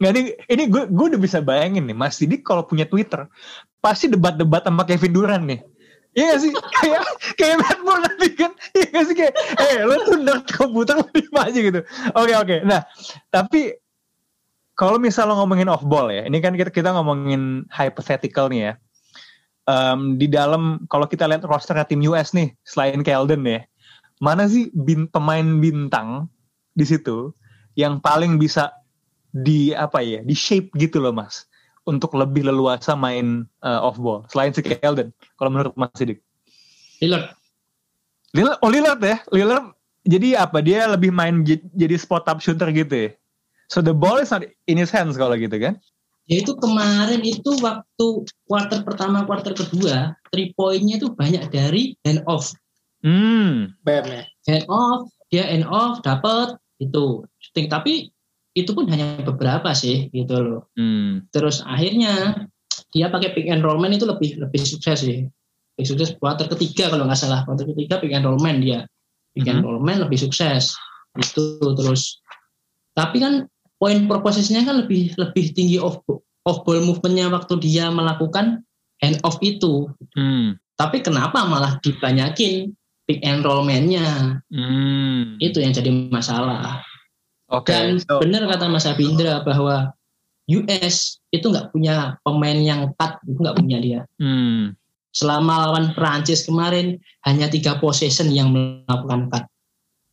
Nggak 0.00 0.10
ini, 0.16 0.22
ini 0.48 0.62
gue 0.72 0.82
gue 0.88 1.06
udah 1.14 1.20
bisa 1.20 1.44
bayangin 1.44 1.84
nih, 1.84 1.94
Mas 1.94 2.16
Sidik 2.16 2.42
kalau 2.42 2.64
punya 2.64 2.88
Twitter 2.88 3.28
pasti 3.84 4.08
debat-debat 4.08 4.64
sama 4.64 4.88
Kevin 4.88 5.12
Durant 5.12 5.44
nih. 5.44 5.60
Iya 6.16 6.24
gak 6.34 6.40
sih? 6.42 6.52
kayak 6.82 7.02
kayak 7.38 7.56
Matt 7.62 7.80
Moore 7.86 8.02
nanti 8.02 8.28
kan. 8.34 8.52
Iya 8.74 8.86
gak 8.90 9.04
sih 9.06 9.14
kayak 9.14 9.34
eh 9.62 9.76
lo 9.86 9.94
tuh 10.02 10.16
nerd 10.18 10.46
komputer 10.50 10.94
lo 10.98 11.06
diem 11.14 11.36
aja 11.38 11.58
gitu. 11.60 11.80
Oke 12.18 12.32
oke. 12.34 12.56
Nah, 12.66 12.80
tapi 13.30 13.78
kalau 14.74 14.96
misalnya 14.96 15.36
ngomongin 15.36 15.68
off 15.68 15.84
ball 15.84 16.08
ya, 16.08 16.24
ini 16.24 16.40
kan 16.40 16.56
kita 16.56 16.72
kita 16.72 16.90
ngomongin 16.96 17.68
hypothetical 17.68 18.48
nih 18.48 18.72
ya. 18.72 18.72
Em, 19.70 20.18
di 20.18 20.26
dalam 20.26 20.82
kalau 20.90 21.06
kita 21.06 21.30
lihat 21.30 21.46
rosternya 21.46 21.86
tim 21.86 22.02
US 22.10 22.34
nih, 22.34 22.50
selain 22.66 23.06
Keldon 23.06 23.46
ya, 23.46 23.62
mana 24.18 24.50
sih 24.50 24.74
bin, 24.74 25.06
pemain 25.06 25.46
bintang 25.62 26.26
di 26.74 26.82
situ 26.82 27.30
yang 27.78 28.02
paling 28.02 28.34
bisa 28.34 28.74
di 29.30 29.70
apa 29.70 30.02
ya, 30.02 30.26
di 30.26 30.34
shape 30.34 30.74
gitu 30.74 30.98
loh 30.98 31.14
mas, 31.14 31.46
untuk 31.86 32.18
lebih 32.18 32.50
leluasa 32.50 32.98
main 32.98 33.46
eh, 33.62 33.80
off 33.86 33.94
ball 34.02 34.26
selain 34.26 34.50
si 34.50 34.58
Keldon. 34.66 35.14
Kalau 35.38 35.50
menurut 35.54 35.76
Mas 35.78 35.94
Sidik, 35.94 36.18
Lillard 36.98 37.30
Lillard, 38.34 38.58
oh 38.66 38.70
Lillard 38.74 38.98
ya, 39.06 39.22
Lillard 39.30 39.70
jadi 40.02 40.42
apa? 40.42 40.64
Dia 40.64 40.90
lebih 40.90 41.14
main 41.14 41.46
jadi 41.46 41.94
spot 41.94 42.26
up 42.26 42.42
shooter 42.42 42.74
gitu 42.74 42.94
ya. 43.06 43.10
So 43.70 43.78
the 43.78 43.94
ball 43.94 44.18
is 44.18 44.34
not 44.34 44.42
in 44.66 44.82
his 44.82 44.90
hands 44.90 45.14
kalau 45.14 45.38
gitu 45.38 45.54
kan? 45.62 45.78
Ya 46.30 46.46
itu 46.46 46.54
kemarin 46.54 47.18
itu 47.26 47.50
waktu 47.58 48.06
quarter 48.46 48.86
pertama, 48.86 49.26
quarter 49.26 49.50
kedua, 49.50 50.14
three 50.30 50.54
point-nya 50.54 51.02
itu 51.02 51.10
banyak 51.10 51.50
dari 51.50 51.98
hand 52.06 52.22
off. 52.30 52.54
Hmm, 53.02 53.74
Bam 53.82 54.06
ya. 54.06 54.22
Hand 54.46 54.70
off, 54.70 55.10
dia 55.34 55.42
hand 55.50 55.66
off, 55.66 55.98
dapat 56.06 56.54
itu 56.78 57.26
shooting. 57.42 57.66
Tapi 57.66 58.14
itu 58.54 58.70
pun 58.70 58.86
hanya 58.86 59.26
beberapa 59.26 59.74
sih 59.74 60.06
gitu 60.14 60.38
loh. 60.38 60.62
hmm, 60.78 61.34
Terus 61.34 61.66
akhirnya 61.66 62.46
dia 62.94 63.10
pakai 63.10 63.34
pick 63.34 63.50
and 63.50 63.66
roll 63.66 63.82
man 63.82 63.90
itu 63.90 64.06
lebih 64.06 64.38
lebih 64.38 64.62
sukses 64.62 65.02
sih. 65.02 65.26
Lebih 65.74 65.86
sukses 65.86 66.14
quarter 66.14 66.46
ketiga 66.46 66.94
kalau 66.94 67.10
nggak 67.10 67.18
salah. 67.18 67.42
Quarter 67.42 67.66
ketiga 67.74 67.98
pick 67.98 68.14
and 68.14 68.22
roll 68.22 68.38
man 68.38 68.62
dia. 68.62 68.86
Pick 69.34 69.50
and 69.50 69.62
Mhm. 69.62 69.66
roll 69.66 69.82
man 69.82 69.98
lebih 69.98 70.18
sukses. 70.18 70.78
Itu 71.18 71.58
terus. 71.74 72.22
Tapi 72.94 73.18
kan 73.18 73.50
poin 73.80 74.04
per 74.04 74.20
posisinya 74.20 74.68
kan 74.68 74.84
lebih 74.84 75.16
lebih 75.16 75.56
tinggi 75.56 75.80
off 75.80 76.04
off 76.44 76.60
ball 76.68 76.84
movementnya 76.84 77.32
waktu 77.32 77.56
dia 77.64 77.88
melakukan 77.88 78.60
hand 79.00 79.16
off 79.24 79.40
itu. 79.40 79.88
hmm, 80.14 80.60
Tapi 80.76 81.00
kenapa 81.00 81.48
malah 81.48 81.80
dibanyakin 81.80 82.76
pick 83.08 83.24
and 83.24 83.40
roll 83.40 83.64
man-nya? 83.64 84.38
hmm. 84.52 85.40
Itu 85.40 85.64
yang 85.64 85.72
jadi 85.72 85.88
masalah. 86.12 86.84
Oke. 87.48 87.72
Dan 87.72 87.96
so- 88.04 88.20
benar 88.20 88.44
kata 88.46 88.68
Mas 88.68 88.84
Abindra 88.84 89.40
bahwa 89.42 89.96
US 90.50 91.18
itu 91.32 91.46
nggak 91.48 91.72
punya 91.72 92.20
pemain 92.26 92.58
yang 92.60 92.92
cut, 93.00 93.16
itu 93.24 93.40
nggak 93.40 93.56
punya 93.56 93.78
dia. 93.80 94.00
hmm. 94.20 94.76
Selama 95.10 95.66
lawan 95.66 95.90
Prancis 95.96 96.46
kemarin 96.46 97.00
hanya 97.26 97.50
tiga 97.50 97.82
possession 97.82 98.30
yang 98.30 98.54
melakukan 98.54 99.26
cut 99.32 99.44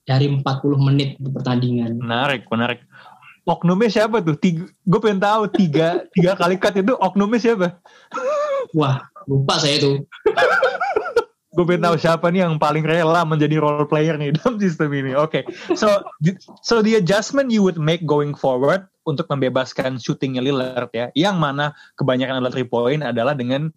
dari 0.08 0.26
40 0.32 0.42
menit 0.80 1.20
di 1.20 1.30
pertandingan. 1.30 2.00
Menarik, 2.02 2.48
menarik. 2.48 2.87
Oknumnya 3.48 3.88
siapa 3.88 4.20
tuh? 4.20 4.36
Tiga, 4.36 4.68
gue 4.68 5.00
pengen 5.00 5.24
tahu 5.24 5.48
tiga 5.56 6.04
tiga 6.12 6.36
kali 6.36 6.60
cut 6.60 6.76
itu 6.76 6.94
oknumnya 7.00 7.40
siapa? 7.40 7.80
Wah, 8.76 9.08
lupa 9.24 9.56
saya 9.56 9.80
itu. 9.80 10.04
Gue 11.56 11.66
pengen 11.66 11.90
tahu 11.90 11.96
siapa 11.98 12.28
nih 12.30 12.46
yang 12.46 12.60
paling 12.62 12.86
rela 12.86 13.24
menjadi 13.26 13.58
role 13.58 13.88
player 13.88 14.14
nih 14.20 14.36
dalam 14.38 14.60
sistem 14.62 14.94
ini. 14.94 15.16
Oke, 15.18 15.42
so 15.74 16.04
the- 16.22 16.38
so 16.62 16.84
the 16.86 17.00
adjustment 17.00 17.50
you 17.50 17.64
would 17.66 17.80
make 17.82 18.06
going 18.06 18.36
forward 18.36 18.86
untuk 19.10 19.26
membebaskan 19.32 19.98
shootingnya 19.98 20.44
Lillard 20.44 20.92
ya, 20.94 21.10
yang 21.16 21.40
mana 21.40 21.72
kebanyakan 21.98 22.44
adalah 22.44 22.52
three 22.54 22.68
point 22.68 23.02
adalah 23.02 23.34
dengan 23.34 23.72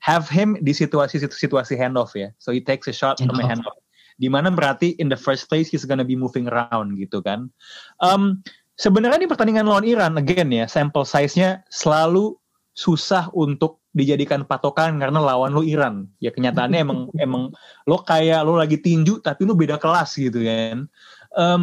have 0.00 0.30
him 0.30 0.54
di 0.62 0.70
situasi-situasi 0.70 1.74
handoff 1.76 2.14
ya. 2.14 2.30
So 2.38 2.54
he 2.54 2.62
takes 2.62 2.86
a 2.88 2.94
shot 2.94 3.18
from 3.20 3.36
a 3.36 3.44
Handoff. 3.44 3.74
handoff. 3.74 3.84
Di 4.16 4.32
mana 4.32 4.48
berarti 4.48 4.96
in 4.96 5.12
the 5.12 5.18
first 5.18 5.50
place 5.52 5.68
he's 5.68 5.84
gonna 5.84 6.06
be 6.06 6.16
moving 6.16 6.48
around 6.48 6.96
gitu 6.96 7.20
kan. 7.20 7.52
Um, 8.00 8.40
sebenarnya 8.76 9.24
di 9.24 9.28
pertandingan 9.28 9.66
lawan 9.66 9.88
Iran 9.88 10.20
again 10.20 10.52
ya, 10.52 10.68
sample 10.68 11.04
size-nya 11.04 11.64
selalu 11.72 12.36
susah 12.76 13.32
untuk 13.32 13.80
dijadikan 13.96 14.44
patokan 14.44 15.00
karena 15.00 15.16
lawan 15.16 15.56
lu 15.56 15.64
Iran. 15.64 16.04
Ya 16.20 16.28
kenyataannya 16.28 16.78
emang 16.84 17.00
emang 17.24 17.42
lo 17.88 17.96
kayak 18.04 18.44
lo 18.44 18.60
lagi 18.60 18.76
tinju 18.76 19.24
tapi 19.24 19.48
lo 19.48 19.56
beda 19.56 19.80
kelas 19.80 20.20
gitu 20.20 20.44
kan. 20.44 20.84
Em, 21.32 21.62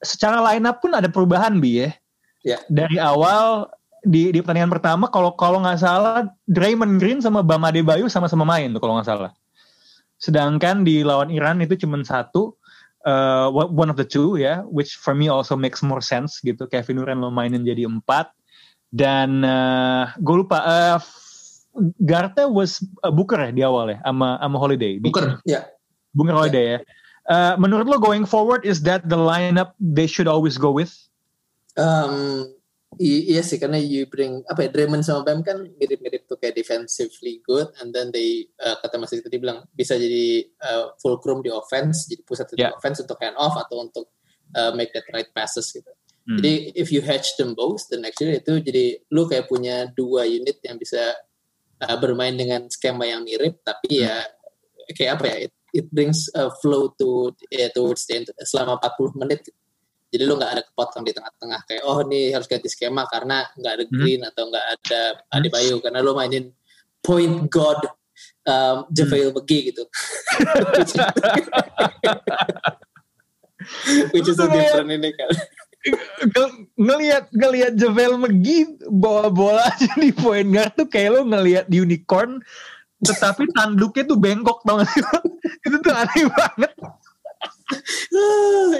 secara 0.00 0.40
line 0.40 0.64
up 0.64 0.80
pun 0.80 0.96
ada 0.96 1.06
perubahan 1.12 1.60
bi 1.60 1.84
ya. 1.84 1.90
Ya. 2.40 2.58
Dari 2.72 2.96
awal 2.96 3.68
di 4.00 4.32
di 4.32 4.40
pertandingan 4.40 4.72
pertama 4.72 5.12
kalau 5.12 5.36
kalau 5.36 5.60
nggak 5.60 5.84
salah 5.84 6.24
Draymond 6.48 6.96
Green 6.96 7.20
sama 7.20 7.44
Bam 7.44 7.60
Adebayo 7.68 8.08
sama-sama 8.08 8.48
main 8.48 8.72
tuh 8.72 8.80
kalau 8.80 8.96
nggak 8.96 9.08
salah. 9.12 9.32
Sedangkan 10.18 10.82
di 10.82 11.06
lawan 11.06 11.30
Iran 11.30 11.62
itu 11.62 11.78
cuma 11.78 12.00
satu 12.02 12.57
uh, 13.08 13.48
one 13.50 13.88
of 13.88 13.96
the 13.96 14.04
two 14.04 14.36
ya, 14.36 14.60
which 14.68 15.00
for 15.00 15.16
me 15.16 15.32
also 15.32 15.56
makes 15.56 15.80
more 15.80 16.04
sense 16.04 16.44
gitu. 16.44 16.68
Kevin 16.68 17.00
Durant 17.00 17.24
lo 17.24 17.32
mainin 17.32 17.64
jadi 17.64 17.88
empat 17.88 18.28
dan 18.92 19.40
uh, 19.44 20.12
gue 20.20 20.44
lupa 20.44 20.60
uh, 20.60 20.98
Garta 22.04 22.44
was 22.50 22.84
uh, 23.00 23.12
Booker 23.12 23.40
ya 23.40 23.50
di 23.54 23.62
awal 23.64 23.96
ya 23.96 23.98
sama 24.04 24.36
sama 24.36 24.56
Holiday. 24.60 25.00
Booker. 25.00 25.40
Booker 26.12 26.34
Holiday 26.36 26.64
ya. 26.76 26.80
Uh, 27.28 27.54
menurut 27.60 27.84
lo 27.88 28.00
going 28.00 28.24
forward 28.24 28.64
is 28.64 28.84
that 28.84 29.04
the 29.08 29.16
lineup 29.16 29.76
they 29.80 30.08
should 30.08 30.28
always 30.28 30.56
go 30.56 30.72
with? 30.72 30.92
Um, 31.76 32.50
i- 32.96 33.36
iya 33.36 33.44
sih 33.44 33.60
karena 33.60 33.76
you 33.76 34.08
bring 34.08 34.40
apa 34.48 34.64
ya 34.64 34.68
Draymond 34.72 35.04
sama 35.04 35.20
Bam 35.20 35.44
kan 35.44 35.60
mirip-mirip 35.76 36.24
tuh 36.24 36.40
kayak 36.40 36.56
defensively 36.56 37.44
good 37.44 37.68
and 37.84 37.92
then 37.92 38.08
they 38.08 38.48
uh, 38.64 38.80
kata 38.80 38.96
Mas 38.96 39.12
tadi 39.12 39.36
bilang 39.36 39.68
bisa 39.76 40.00
jadi 40.00 40.48
uh, 40.64 40.96
fulcrum 40.96 41.44
di 41.44 41.52
offense 41.52 42.08
jadi 42.08 42.22
pusat 42.24 42.48
di 42.56 42.64
Yeah. 42.64 42.72
offense 42.72 43.04
untuk 43.04 43.20
hand 43.20 43.36
off 43.36 43.54
atau 43.60 43.84
untuk 43.84 44.08
uh, 44.56 44.72
make 44.72 44.90
that 44.96 45.04
right 45.12 45.28
passes 45.36 45.68
gitu. 45.68 45.92
Hmm. 46.24 46.40
Jadi 46.40 46.72
if 46.76 46.88
you 46.88 47.04
hatch 47.04 47.36
them 47.36 47.52
both 47.52 47.84
then 47.92 48.08
actually 48.08 48.40
itu 48.40 48.60
jadi 48.64 49.00
lu 49.12 49.28
kayak 49.28 49.46
punya 49.48 49.88
dua 49.92 50.24
unit 50.24 50.56
yang 50.64 50.80
bisa 50.80 51.12
uh, 51.84 51.96
bermain 52.00 52.32
dengan 52.34 52.66
skema 52.72 53.04
yang 53.04 53.20
mirip 53.22 53.60
tapi 53.62 54.00
ya 54.00 54.24
kayak 54.96 55.20
apa 55.20 55.24
ya 55.28 55.36
it, 55.48 55.52
it 55.76 55.86
brings 55.92 56.32
a 56.32 56.48
flow 56.64 56.88
to 56.96 57.32
ya, 57.52 57.68
towards 57.72 58.08
the 58.08 58.16
end 58.24 58.26
selama 58.44 58.80
40 58.80 59.20
menit 59.20 59.52
jadi 60.08 60.24
lu 60.24 60.40
nggak 60.40 60.52
ada 60.56 60.62
kepotong 60.64 61.04
di 61.04 61.12
tengah-tengah 61.12 61.60
kayak 61.68 61.82
oh 61.84 62.00
nih 62.04 62.32
harus 62.32 62.48
ganti 62.48 62.68
skema 62.72 63.04
karena 63.08 63.44
nggak 63.56 63.72
ada 63.76 63.84
Hmm. 63.88 63.96
Green 64.00 64.20
atau 64.24 64.48
nggak 64.48 64.66
ada 64.78 65.00
Adebayo 65.32 65.80
karena 65.84 66.00
lu 66.00 66.12
mainin 66.16 66.52
point 67.04 67.46
god 67.52 67.80
um, 68.48 68.84
JaVale 68.90 69.32
McGee 69.36 69.70
gitu. 69.72 69.84
Which 74.14 74.28
is 74.28 74.38
a 74.40 74.48
different 74.48 74.90
ini 74.90 75.12
kan. 75.12 75.30
Ng- 76.34 76.66
ngelihat 76.74 77.30
ngelihat 77.30 77.72
Javel 77.78 78.18
McGee 78.18 78.66
bawa 78.90 79.30
bola 79.30 79.62
aja 79.70 79.92
di 79.94 80.10
point 80.10 80.48
guard 80.50 80.74
tuh 80.74 80.88
kayak 80.90 81.10
lo 81.14 81.20
ngelihat 81.24 81.70
unicorn 81.70 82.42
tetapi 82.98 83.46
tanduknya 83.54 84.10
tuh 84.10 84.18
bengkok 84.18 84.58
tau 84.66 84.82
gak 84.82 84.90
sih 84.90 84.98
lo? 85.06 85.22
itu 85.70 85.76
tuh 85.78 85.94
aneh 85.94 86.26
banget 86.34 86.72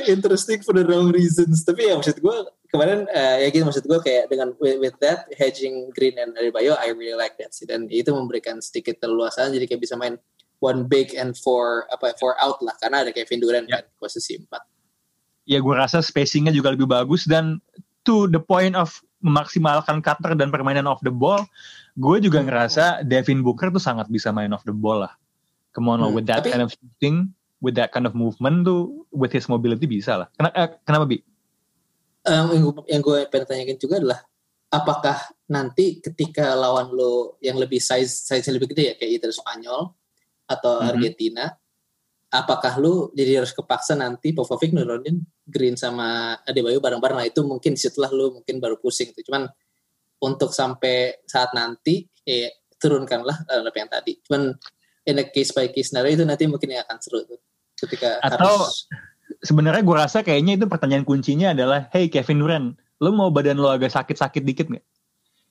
interesting 0.09 0.61
for 0.64 0.72
the 0.72 0.85
wrong 0.85 1.12
reasons. 1.12 1.64
Tapi 1.64 1.88
ya 1.88 1.96
maksud 1.96 2.18
gue 2.18 2.37
kemarin 2.72 3.05
uh, 3.09 3.37
ya 3.40 3.48
gitu 3.48 3.64
maksud 3.64 3.85
gue 3.85 3.98
kayak 4.01 4.29
dengan 4.29 4.53
with, 4.61 4.79
with 4.81 4.96
that 5.01 5.29
hedging 5.37 5.88
Green 5.92 6.16
and 6.16 6.37
Adebayo 6.37 6.77
I 6.77 6.92
really 6.92 7.16
like 7.16 7.37
that 7.40 7.57
sih 7.57 7.64
dan 7.64 7.88
itu 7.88 8.12
memberikan 8.12 8.61
sedikit 8.61 9.01
keluasan 9.01 9.57
jadi 9.57 9.64
kayak 9.64 9.83
bisa 9.88 9.96
main 9.96 10.20
one 10.61 10.85
big 10.85 11.16
and 11.16 11.33
four 11.38 11.88
apa 11.88 12.12
four 12.20 12.37
out 12.42 12.61
lah 12.61 12.77
karena 12.77 13.07
ada 13.07 13.11
Kevin 13.14 13.40
Durant 13.40 13.66
Ya. 13.68 13.81
kan 13.81 13.85
posisi 13.96 14.37
empat. 14.37 14.62
Ya 15.48 15.64
gue 15.64 15.74
rasa 15.74 16.05
spacingnya 16.05 16.53
juga 16.53 16.68
lebih 16.72 16.85
bagus 16.85 17.24
dan 17.24 17.61
to 18.05 18.29
the 18.29 18.40
point 18.40 18.77
of 18.77 18.92
memaksimalkan 19.24 19.98
cutter 19.98 20.37
dan 20.38 20.53
permainan 20.53 20.87
off 20.87 21.03
the 21.03 21.11
ball, 21.11 21.42
gue 21.98 22.16
juga 22.22 22.38
ngerasa 22.38 23.03
Devin 23.03 23.42
Booker 23.42 23.72
tuh 23.74 23.83
sangat 23.83 24.07
bisa 24.07 24.31
main 24.31 24.53
off 24.55 24.62
the 24.62 24.70
ball 24.70 25.03
lah. 25.03 25.11
Come 25.74 25.90
on 25.90 25.98
Hmm, 26.05 26.14
with 26.14 26.29
that 26.31 26.44
tapi- 26.46 26.53
kind 26.55 26.62
of 26.62 26.70
shooting, 26.70 27.33
with 27.59 27.75
that 27.75 27.90
kind 27.90 28.07
of 28.07 28.14
movement 28.14 28.66
tuh, 28.66 29.07
with 29.11 29.35
his 29.35 29.47
mobility 29.51 29.87
bisa 29.87 30.25
lah. 30.25 30.29
Kenapa, 30.35 30.55
eh, 30.55 30.68
kenapa 30.87 31.05
Bi? 31.07 31.18
Um, 32.29 32.47
yang, 32.53 32.62
gue, 32.68 32.75
yang 32.92 33.03
gue 33.03 33.18
pengen 33.31 33.47
tanyakan 33.47 33.79
juga 33.81 33.94
adalah 34.03 34.21
apakah 34.68 35.16
nanti 35.49 35.97
ketika 35.99 36.53
lawan 36.53 36.92
lo 36.92 37.40
yang 37.40 37.57
lebih 37.57 37.81
size 37.81 38.29
size 38.29 38.53
lebih 38.53 38.68
gede 38.77 38.92
ya 38.92 38.94
kayak 39.01 39.11
either 39.16 39.33
Spanyol 39.33 39.97
atau 40.44 40.81
Mhm. 40.81 40.88
Argentina, 40.92 41.44
apakah 42.29 42.77
lu 42.77 43.09
jadi 43.16 43.40
harus 43.40 43.57
kepaksa 43.57 43.97
nanti 43.97 44.37
Popovic 44.37 44.77
nurunin 44.77 45.25
Green 45.49 45.81
sama 45.81 46.37
Adebayo 46.44 46.77
bareng-bareng 46.77 47.16
nah 47.16 47.27
itu 47.27 47.40
mungkin 47.40 47.73
setelah 47.73 48.12
lu 48.12 48.40
mungkin 48.40 48.61
baru 48.61 48.77
pusing 48.77 49.16
tuh 49.16 49.25
cuman 49.25 49.49
untuk 50.21 50.53
sampai 50.53 51.25
saat 51.25 51.57
nanti 51.57 52.05
ya 52.29 52.53
turunkanlah 52.77 53.49
eh, 53.49 53.64
apa 53.64 53.79
yang 53.81 53.88
tadi 53.88 54.12
cuman 54.29 54.53
in 55.09 55.16
a 55.16 55.25
case 55.33 55.57
by 55.57 55.73
case 55.73 55.88
scenario 55.88 56.21
itu 56.21 56.25
nanti 56.29 56.44
mungkin 56.44 56.68
yang 56.68 56.85
akan 56.85 57.01
seru 57.01 57.25
tuh 57.25 57.40
ketika 57.79 58.19
Atau- 58.21 58.67
harus 58.67 58.87
Sebenarnya 59.38 59.87
gue 59.87 59.95
rasa 59.95 60.27
kayaknya 60.27 60.59
itu 60.59 60.67
pertanyaan 60.67 61.07
kuncinya 61.07 61.55
adalah, 61.55 61.87
hey 61.95 62.11
Kevin 62.11 62.43
Durant, 62.43 62.69
lo 62.99 63.14
mau 63.14 63.31
badan 63.31 63.61
lo 63.61 63.71
agak 63.71 63.95
sakit-sakit 63.95 64.43
dikit 64.43 64.67
nggak? 64.67 64.83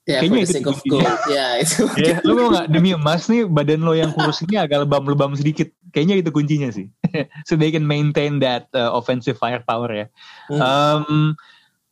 ya 0.07 0.23
kayaknya 0.23 0.47
itu 0.47 0.63
of 0.71 0.79
gold 0.87 1.19
ya 1.27 1.59
itu 1.59 1.83
Ya, 1.99 2.23
lo 2.23 2.31
mau 2.39 2.47
nggak 2.55 2.71
demi 2.71 2.95
emas 2.95 3.27
nih 3.27 3.43
badan 3.43 3.83
lo 3.83 3.91
yang 3.91 4.15
kurus 4.15 4.39
ini 4.47 4.55
agak 4.55 4.87
lebam-lebam 4.87 5.35
sedikit. 5.35 5.67
Kayaknya 5.91 6.23
itu 6.23 6.31
kuncinya 6.31 6.71
sih. 6.71 6.87
so 7.47 7.59
they 7.59 7.75
can 7.75 7.83
maintain 7.83 8.39
that 8.39 8.71
uh, 8.71 8.87
offensive 8.95 9.35
firepower 9.35 9.91
ya. 9.91 10.07
Hmm. 10.47 10.63
Um, 10.63 11.05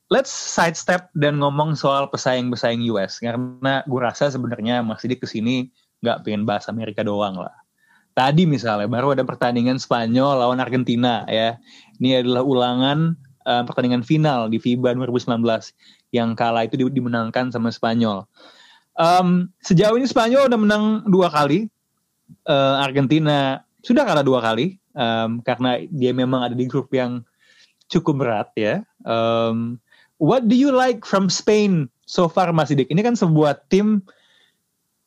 let's 0.07 0.31
sidestep 0.31 1.11
dan 1.11 1.43
ngomong 1.43 1.75
soal 1.75 2.07
pesaing-pesaing 2.07 2.87
US 2.95 3.19
karena 3.19 3.83
gue 3.83 3.99
rasa 3.99 4.31
sebenarnya 4.31 4.79
Mas 4.79 5.03
Sidik 5.03 5.19
ke 5.19 5.27
sini 5.27 5.67
nggak 5.99 6.23
pengen 6.23 6.47
bahas 6.47 6.71
Amerika 6.71 7.03
doang 7.03 7.35
lah. 7.35 7.64
Tadi 8.15 8.47
misalnya 8.47 8.87
baru 8.87 9.11
ada 9.11 9.27
pertandingan 9.27 9.75
Spanyol 9.75 10.39
lawan 10.39 10.63
Argentina 10.63 11.27
ya. 11.27 11.59
Ini 11.99 12.23
adalah 12.23 12.47
ulangan 12.47 13.19
uh, 13.43 13.63
pertandingan 13.67 14.07
final 14.07 14.47
di 14.47 14.55
FIBA 14.55 14.95
2019 14.95 15.43
yang 16.15 16.31
kala 16.31 16.63
itu 16.63 16.79
di- 16.79 16.95
dimenangkan 16.95 17.51
sama 17.51 17.75
Spanyol. 17.75 18.23
Um, 18.95 19.51
sejauh 19.59 19.99
ini 19.99 20.07
Spanyol 20.07 20.47
udah 20.47 20.59
menang 20.59 20.83
dua 21.11 21.27
kali, 21.27 21.67
Uh, 22.45 22.81
Argentina 22.81 23.61
sudah 23.85 24.01
kalah 24.01 24.25
dua 24.25 24.41
kali 24.41 24.81
um, 24.97 25.45
karena 25.45 25.77
dia 25.93 26.09
memang 26.09 26.41
ada 26.41 26.57
di 26.57 26.65
grup 26.65 26.89
yang 26.89 27.21
cukup 27.85 28.25
berat 28.25 28.49
ya. 28.57 28.81
Um, 29.05 29.77
what 30.17 30.49
do 30.49 30.57
you 30.57 30.73
like 30.73 31.05
from 31.05 31.29
Spain 31.29 31.85
so 32.09 32.25
far 32.25 32.49
Mas 32.49 32.73
Sidik? 32.73 32.89
Ini 32.89 33.05
kan 33.05 33.13
sebuah 33.13 33.69
tim 33.69 34.01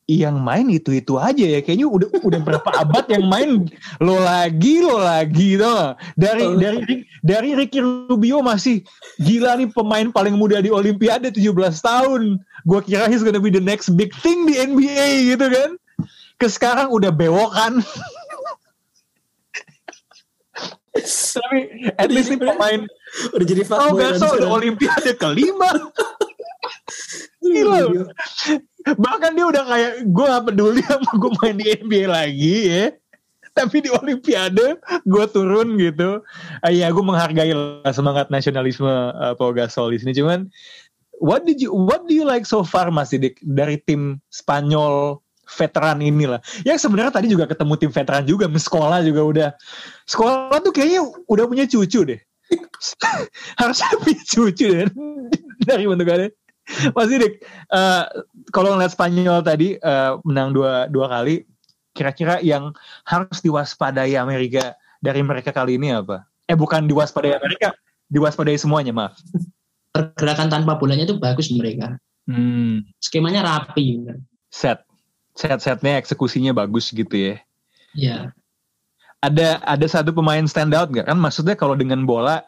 yang 0.08 0.40
main 0.40 0.64
itu-itu 0.72 1.20
aja 1.20 1.44
ya. 1.44 1.60
Kayaknya 1.60 1.84
udah 1.84 2.08
udah 2.24 2.40
berapa 2.40 2.70
abad 2.80 3.04
yang 3.12 3.28
main 3.28 3.68
lo 4.00 4.16
lagi 4.16 4.80
lo 4.80 4.96
lagi 4.96 5.60
gak? 5.60 6.00
Dari 6.16 6.48
dari 6.56 7.04
dari 7.20 7.52
Ricky 7.52 7.84
Rubio 7.84 8.40
masih 8.40 8.80
gila 9.20 9.60
nih 9.60 9.68
pemain 9.68 10.08
paling 10.08 10.32
muda 10.32 10.64
di 10.64 10.72
Olimpiade 10.72 11.28
17 11.28 11.52
tahun. 11.84 12.40
Gua 12.64 12.80
kira 12.80 13.04
he's 13.12 13.20
gonna 13.20 13.36
be 13.36 13.52
the 13.52 13.60
next 13.60 13.92
big 14.00 14.16
thing 14.24 14.48
di 14.48 14.56
NBA 14.56 15.36
gitu 15.36 15.44
kan. 15.52 15.76
Ke 16.40 16.48
sekarang 16.48 16.88
udah 16.88 17.12
bewokan. 17.12 17.84
Tapi 21.38 21.92
at 22.00 22.08
least 22.08 22.32
nih 22.32 22.40
pemain 22.40 22.80
udah 23.36 23.46
jadi 23.46 23.62
Oh 23.76 23.92
udah. 23.92 24.48
Olimpiade 24.56 25.12
kelima. 25.20 25.68
Gila. 27.44 28.08
Bahkan 28.86 29.30
dia 29.34 29.46
udah 29.46 29.64
kayak 29.66 29.92
gue 30.06 30.24
gak 30.26 30.44
peduli 30.46 30.82
sama 30.86 31.10
gue 31.18 31.30
main 31.42 31.56
di 31.58 31.66
NBA 31.82 32.04
lagi 32.06 32.56
ya. 32.70 32.84
Tapi 33.56 33.82
di 33.82 33.90
Olimpiade 33.90 34.78
gue 35.02 35.24
turun 35.34 35.74
gitu. 35.82 36.22
Ah, 36.62 36.70
ya 36.70 36.86
gue 36.94 37.02
menghargai 37.02 37.50
lah 37.50 37.90
semangat 37.90 38.30
nasionalisme 38.30 38.86
uh, 38.88 39.34
Pau 39.34 39.50
Gasol 39.50 39.94
di 39.94 39.98
sini. 39.98 40.14
Cuman 40.14 40.46
what 41.18 41.42
did 41.42 41.58
you 41.58 41.74
what 41.74 42.06
do 42.06 42.14
you 42.14 42.22
like 42.22 42.46
so 42.46 42.62
far 42.62 42.94
Mas 42.94 43.10
Didik 43.10 43.42
dari 43.42 43.82
tim 43.82 44.22
Spanyol 44.30 45.18
veteran 45.48 46.04
inilah. 46.04 46.38
Yang 46.62 46.86
sebenarnya 46.86 47.12
tadi 47.12 47.26
juga 47.32 47.48
ketemu 47.48 47.74
tim 47.80 47.90
veteran 47.90 48.24
juga, 48.28 48.46
sekolah 48.46 49.00
juga 49.00 49.22
udah 49.24 49.48
sekolah 50.04 50.60
tuh 50.60 50.72
kayaknya 50.76 51.08
udah 51.26 51.44
punya 51.48 51.64
cucu 51.64 52.04
deh. 52.04 52.20
Harusnya 53.60 53.96
punya 54.00 54.22
cucu 54.22 54.66
deh 54.68 54.86
dari 55.68 55.84
bentukannya. 55.88 56.30
Mas 56.96 57.08
Didik, 57.08 57.40
eh, 57.72 58.04
kalau 58.52 58.76
ngeliat 58.76 58.92
Spanyol 58.92 59.40
tadi 59.40 59.80
eh, 59.80 60.12
menang 60.24 60.52
dua 60.52 60.86
dua 60.92 61.08
kali, 61.08 61.48
kira-kira 61.96 62.38
yang 62.44 62.76
harus 63.08 63.40
diwaspadai 63.40 64.14
Amerika 64.14 64.76
dari 65.00 65.24
mereka 65.24 65.50
kali 65.50 65.80
ini 65.80 65.96
apa? 65.96 66.28
Eh 66.46 66.56
bukan 66.56 66.84
diwaspadai 66.86 67.34
Amerika, 67.36 67.72
diwaspadai 68.12 68.60
semuanya 68.60 68.92
maaf. 68.92 69.16
Pergerakan 69.96 70.52
tanpa 70.52 70.76
bolanya 70.76 71.08
itu 71.08 71.16
bagus 71.16 71.48
mereka. 71.50 71.96
Hmm, 72.28 72.84
Skemanya 73.00 73.40
rapi. 73.40 74.04
set, 74.52 74.84
set-setnya 75.32 75.96
eksekusinya 75.96 76.52
bagus 76.52 76.92
gitu 76.92 77.16
ya. 77.16 77.34
Ya, 77.96 78.18
Ada 79.24 79.64
ada 79.64 79.86
satu 79.88 80.12
pemain 80.12 80.44
standout 80.44 80.92
nggak 80.92 81.08
kan? 81.08 81.18
Maksudnya 81.18 81.56
kalau 81.56 81.72
dengan 81.74 82.04
bola 82.04 82.44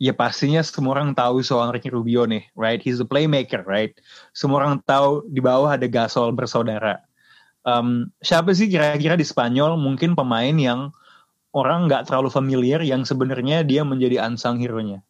ya 0.00 0.16
pastinya 0.16 0.64
semua 0.64 0.96
orang 0.96 1.12
tahu 1.12 1.44
soal 1.44 1.76
Ricky 1.76 1.92
Rubio 1.92 2.24
nih, 2.24 2.48
right? 2.56 2.80
He's 2.80 2.96
the 2.96 3.06
playmaker, 3.06 3.60
right? 3.68 3.92
Semua 4.32 4.64
orang 4.64 4.80
tahu 4.88 5.28
di 5.28 5.44
bawah 5.44 5.76
ada 5.76 5.84
Gasol 5.84 6.32
bersaudara. 6.32 7.04
Um, 7.68 8.08
siapa 8.24 8.56
sih 8.56 8.72
kira-kira 8.72 9.20
di 9.20 9.28
Spanyol 9.28 9.76
mungkin 9.76 10.16
pemain 10.16 10.56
yang 10.56 10.88
orang 11.52 11.84
nggak 11.84 12.08
terlalu 12.08 12.32
familiar 12.32 12.80
yang 12.80 13.04
sebenarnya 13.04 13.60
dia 13.60 13.84
menjadi 13.84 14.24
unsung 14.24 14.56
hero-nya? 14.56 15.04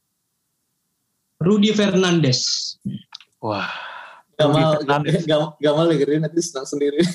Rudy 1.39 1.71
Fernandes. 1.71 2.75
Wah, 3.39 3.71
Gamal, 4.35 4.53
Rudy 4.53 4.63
Fernandes. 4.83 5.23
Gamal, 5.25 5.55
Gamal 5.63 5.87
dengerin 5.95 6.27
nanti 6.27 6.43
senang 6.43 6.67
sendiri. 6.67 7.01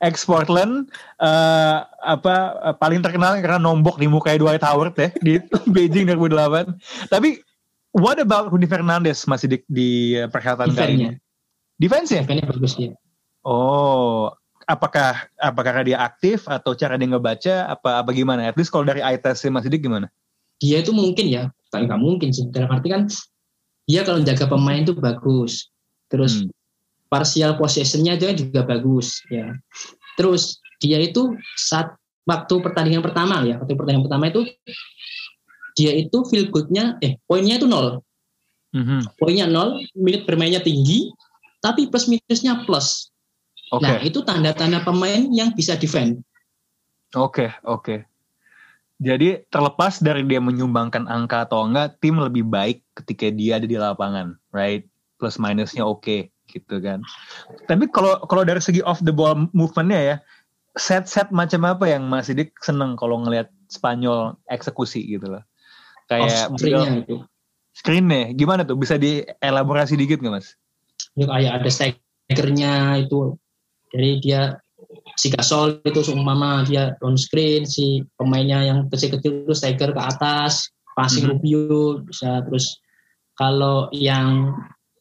ex 0.00 0.24
Portland 0.24 0.90
eh, 1.20 1.78
apa 1.84 2.34
eh, 2.70 2.76
paling 2.76 3.00
terkenal 3.00 3.38
karena 3.38 3.60
nombok 3.60 4.00
di 4.00 4.06
muka 4.10 4.34
Dwight 4.34 4.62
Howard 4.62 4.94
ya 4.96 5.08
di 5.20 5.38
Beijing 5.74 6.10
2008. 6.10 7.10
Tapi 7.12 7.40
what 7.94 8.18
about 8.18 8.50
Rudy 8.50 8.66
Fernandez 8.66 9.22
masih 9.24 9.46
di, 9.54 9.58
di 9.70 9.90
eh, 10.18 10.28
perhelatan 10.28 10.74
kali 10.74 10.92
ini? 10.98 11.06
Defense 11.78 12.14
ya? 12.14 12.22
Defense-nya 12.22 12.46
bagus 12.50 12.74
ya. 12.78 12.94
Oh, 13.44 14.32
apakah 14.64 15.28
apakah 15.36 15.84
dia 15.84 16.00
aktif 16.00 16.48
atau 16.48 16.72
cara 16.72 16.96
dia 16.96 17.08
ngebaca 17.08 17.54
apa 17.68 18.00
apa 18.00 18.10
gimana? 18.14 18.48
At 18.48 18.56
least 18.56 18.72
kalau 18.72 18.88
dari 18.88 19.04
eye 19.04 19.20
test 19.20 19.44
Mas 19.52 19.66
Sidik 19.66 19.84
gimana? 19.84 20.08
Dia 20.62 20.80
itu 20.80 20.94
mungkin 20.94 21.28
ya, 21.28 21.50
tapi 21.68 21.84
nggak 21.90 22.00
mungkin 22.00 22.32
sih. 22.32 22.48
Dalam 22.48 22.72
arti 22.72 22.88
kan 22.88 23.10
dia 23.84 24.00
kalau 24.06 24.22
jaga 24.24 24.48
pemain 24.48 24.80
itu 24.80 24.96
bagus. 24.96 25.68
Terus 26.08 26.46
Hmm. 26.46 26.50
Partial 27.14 27.54
possession-nya 27.54 28.18
itu 28.18 28.50
juga 28.50 28.66
bagus 28.66 29.22
ya. 29.30 29.54
Terus 30.18 30.58
dia 30.82 30.98
itu 30.98 31.30
saat 31.54 31.94
waktu 32.26 32.58
pertandingan 32.58 33.06
pertama 33.06 33.46
ya, 33.46 33.62
waktu 33.62 33.78
pertandingan 33.78 34.10
pertama 34.10 34.34
itu 34.34 34.42
dia 35.78 35.94
itu 35.94 36.26
feel 36.26 36.50
good-nya 36.50 36.98
eh 36.98 37.14
poinnya 37.30 37.62
itu 37.62 37.70
nol. 37.70 38.02
Mhm. 38.74 39.14
Poinnya 39.14 39.46
nol, 39.46 39.78
menit 39.94 40.26
bermainnya 40.26 40.58
tinggi, 40.58 41.14
tapi 41.62 41.86
plus 41.86 42.10
minusnya 42.10 42.66
plus. 42.66 43.14
Oke, 43.70 43.86
Nah, 43.86 44.02
itu 44.02 44.18
tanda-tanda 44.26 44.82
pemain 44.82 45.30
yang 45.30 45.54
bisa 45.54 45.78
defend. 45.78 46.18
oke, 47.14 47.46
oke. 47.62 48.02
Jadi 48.98 49.46
terlepas 49.50 50.02
dari 50.02 50.26
dia 50.26 50.42
menyumbangkan 50.42 51.06
angka 51.06 51.46
atau 51.46 51.66
enggak, 51.66 51.98
tim 52.02 52.18
lebih 52.18 52.46
baik 52.46 52.82
ketika 52.98 53.30
dia 53.30 53.62
ada 53.62 53.66
di 53.66 53.78
lapangan, 53.78 54.34
right? 54.50 54.86
Plus 55.18 55.38
minusnya 55.38 55.86
oke, 55.86 56.33
gitu 56.54 56.78
kan. 56.78 57.02
Tapi 57.66 57.90
kalau 57.90 58.22
kalau 58.30 58.46
dari 58.46 58.62
segi 58.62 58.78
off 58.86 59.02
the 59.02 59.10
ball 59.10 59.50
movementnya 59.50 60.00
ya, 60.00 60.16
set-set 60.78 61.34
macam 61.34 61.66
apa 61.66 61.90
yang 61.90 62.06
Mas 62.06 62.30
Sidik 62.30 62.54
seneng 62.62 62.94
kalau 62.94 63.18
ngelihat 63.26 63.50
Spanyol 63.66 64.38
eksekusi 64.48 65.02
gitu 65.02 65.26
loh. 65.34 65.42
Kayak 66.06 66.54
Off 66.54 66.60
screen-nya 66.60 66.92
itu. 67.02 67.16
screen-nya, 67.74 68.22
gimana 68.38 68.62
tuh? 68.62 68.78
Bisa 68.78 68.94
dielaborasi 68.94 69.98
dikit 69.98 70.22
nggak 70.22 70.34
Mas? 70.38 70.54
Itu 71.18 71.26
kayak 71.26 71.62
ada 71.62 71.70
staggernya 71.70 73.02
itu. 73.02 73.34
Jadi 73.90 74.10
dia 74.22 74.58
si 75.18 75.30
Gasol 75.30 75.82
itu 75.86 76.00
seumpama 76.02 76.66
dia 76.66 76.94
on 77.02 77.18
screen 77.18 77.66
si 77.66 78.02
pemainnya 78.18 78.66
yang 78.66 78.78
kecil-kecil 78.90 79.46
itu 79.46 79.54
striker 79.54 79.94
ke 79.94 80.02
atas 80.02 80.70
passing 80.94 81.26
Mhm. 81.26 81.30
Rubio 81.38 82.02
bisa 82.06 82.42
terus 82.46 82.78
kalau 83.34 83.90
yang 83.90 84.54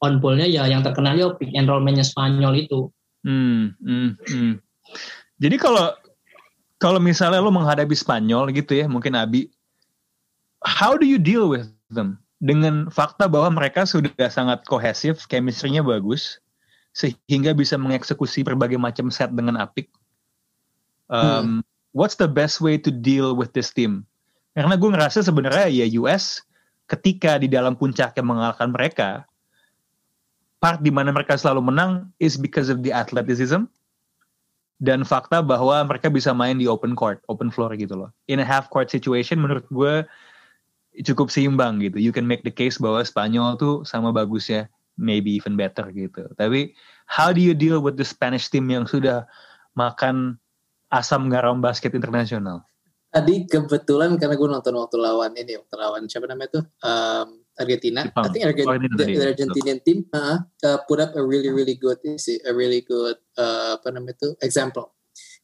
on 0.04 0.20
ballnya 0.20 0.46
ya 0.46 0.68
yang 0.68 0.84
terkenal 0.84 1.16
ya 1.16 1.32
pick 1.40 1.56
and 1.56 1.72
roll 1.72 1.80
mainnya 1.80 2.04
Spanyol 2.04 2.68
itu 2.68 2.92
Hmm, 3.24 3.72
hmm, 3.80 4.10
hmm. 4.20 4.54
Jadi 5.40 5.56
kalau 5.56 5.96
kalau 6.78 7.00
misalnya 7.00 7.40
lo 7.40 7.50
menghadapi 7.50 7.96
Spanyol 7.96 8.52
gitu 8.52 8.76
ya, 8.76 8.86
mungkin 8.92 9.16
Abi, 9.16 9.48
how 10.68 11.00
do 11.00 11.08
you 11.08 11.16
deal 11.16 11.48
with 11.48 11.72
them? 11.88 12.20
Dengan 12.44 12.92
fakta 12.92 13.32
bahwa 13.32 13.56
mereka 13.56 13.88
sudah 13.88 14.28
sangat 14.28 14.68
kohesif, 14.68 15.24
chemistry-nya 15.32 15.80
bagus, 15.80 16.44
sehingga 16.92 17.56
bisa 17.56 17.80
mengeksekusi 17.80 18.44
berbagai 18.44 18.76
macam 18.76 19.08
set 19.08 19.32
dengan 19.32 19.56
apik. 19.56 19.88
Um, 21.08 21.64
What's 21.96 22.20
the 22.20 22.28
best 22.28 22.60
way 22.60 22.76
to 22.82 22.92
deal 22.92 23.38
with 23.38 23.56
this 23.56 23.72
team? 23.72 24.04
Karena 24.58 24.76
gue 24.76 24.90
ngerasa 24.92 25.24
sebenarnya 25.24 25.70
ya 25.72 25.86
US 26.04 26.44
ketika 26.90 27.38
di 27.38 27.48
dalam 27.48 27.78
puncaknya 27.80 28.26
mengalahkan 28.26 28.74
mereka, 28.74 29.24
part 30.64 30.80
di 30.80 30.96
mana 30.96 31.12
mereka 31.12 31.36
selalu 31.36 31.68
menang 31.68 32.08
is 32.24 32.40
because 32.40 32.72
of 32.72 32.80
the 32.88 32.96
athleticism 32.96 33.68
dan 34.80 35.04
fakta 35.04 35.44
bahwa 35.44 35.84
mereka 35.84 36.08
bisa 36.08 36.32
main 36.32 36.56
di 36.56 36.72
open 36.72 36.96
court, 36.96 37.20
open 37.28 37.52
floor 37.52 37.76
gitu 37.76 38.00
loh. 38.00 38.16
In 38.32 38.40
a 38.40 38.48
half 38.48 38.72
court 38.72 38.88
situation 38.88 39.44
menurut 39.44 39.68
gue 39.68 40.08
cukup 41.04 41.28
seimbang 41.28 41.84
gitu. 41.84 42.00
You 42.00 42.16
can 42.16 42.24
make 42.24 42.48
the 42.48 42.56
case 42.56 42.80
bahwa 42.80 43.04
Spanyol 43.04 43.60
tuh 43.60 43.84
sama 43.84 44.16
bagusnya, 44.16 44.72
maybe 44.96 45.36
even 45.36 45.60
better 45.60 45.92
gitu. 45.92 46.32
Tapi 46.40 46.72
how 47.12 47.36
do 47.36 47.44
you 47.44 47.52
deal 47.52 47.84
with 47.84 48.00
the 48.00 48.08
Spanish 48.08 48.48
team 48.48 48.72
yang 48.72 48.88
sudah 48.88 49.28
makan 49.76 50.40
asam 50.96 51.28
garam 51.28 51.60
basket 51.60 51.92
internasional? 51.92 52.64
Tadi 53.12 53.46
kebetulan 53.52 54.16
karena 54.16 54.40
gue 54.40 54.48
nonton 54.48 54.74
waktu 54.80 54.96
lawan 54.96 55.36
ini, 55.36 55.60
waktu 55.60 55.76
lawan 55.76 56.08
siapa 56.08 56.26
namanya 56.26 56.60
tuh 56.62 56.64
um, 56.82 57.43
Argentina. 57.60 58.02
Jepang. 58.10 58.26
I 58.26 58.30
think 58.34 58.44
Oh, 58.66 58.76
ini 58.76 58.88
the, 58.98 59.06
the 59.06 59.26
Argentinian 59.34 59.80
team 59.86 60.00
uh, 60.14 60.42
uh, 60.66 60.78
put 60.90 61.00
up 61.00 61.14
a 61.14 61.24
really 61.24 61.54
really 61.54 61.78
good 61.78 62.02
a 62.02 62.54
really 62.54 62.82
good 62.82 63.18
uh, 63.38 63.78
apa 63.78 63.88
namanya 63.94 64.18
itu 64.18 64.30
example. 64.42 64.94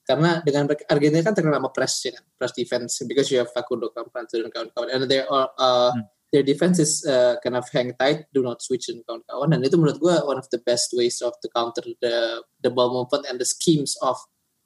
Karena 0.10 0.41
dengan 0.41 0.66
Argentina 0.89 1.22
kan 1.22 1.38
terkenal 1.38 1.62
sama 1.62 1.70
press 1.70 2.01
ya 2.01 2.18
kan, 2.18 2.26
press 2.34 2.53
defense 2.57 3.05
because 3.05 3.30
you 3.30 3.38
have 3.38 3.53
Facundo 3.53 3.93
Campazzo 3.93 4.41
dan 4.41 4.49
kawan-kawan. 4.49 4.89
And 4.89 5.05
their 5.05 5.30
uh, 5.30 5.53
uh, 5.53 5.93
Hmm. 5.93 6.10
their 6.34 6.45
defense 6.45 6.78
is 6.82 7.05
uh, 7.05 7.38
kind 7.41 7.57
of 7.57 7.66
hang 7.70 7.93
tight, 7.97 8.26
do 8.34 8.41
not 8.41 8.62
switch 8.66 8.89
dan 8.89 9.05
kawan-kawan. 9.05 9.53
Dan 9.53 9.62
itu 9.62 9.78
menurut 9.78 10.01
gue 10.01 10.16
one 10.26 10.41
of 10.41 10.49
the 10.49 10.57
best 10.66 10.97
ways 10.97 11.22
of 11.22 11.38
to 11.45 11.47
counter 11.53 11.86
the 12.01 12.41
the 12.66 12.74
ball 12.74 12.89
movement 12.89 13.30
and 13.30 13.38
the 13.38 13.45
schemes 13.45 13.93
of 14.01 14.18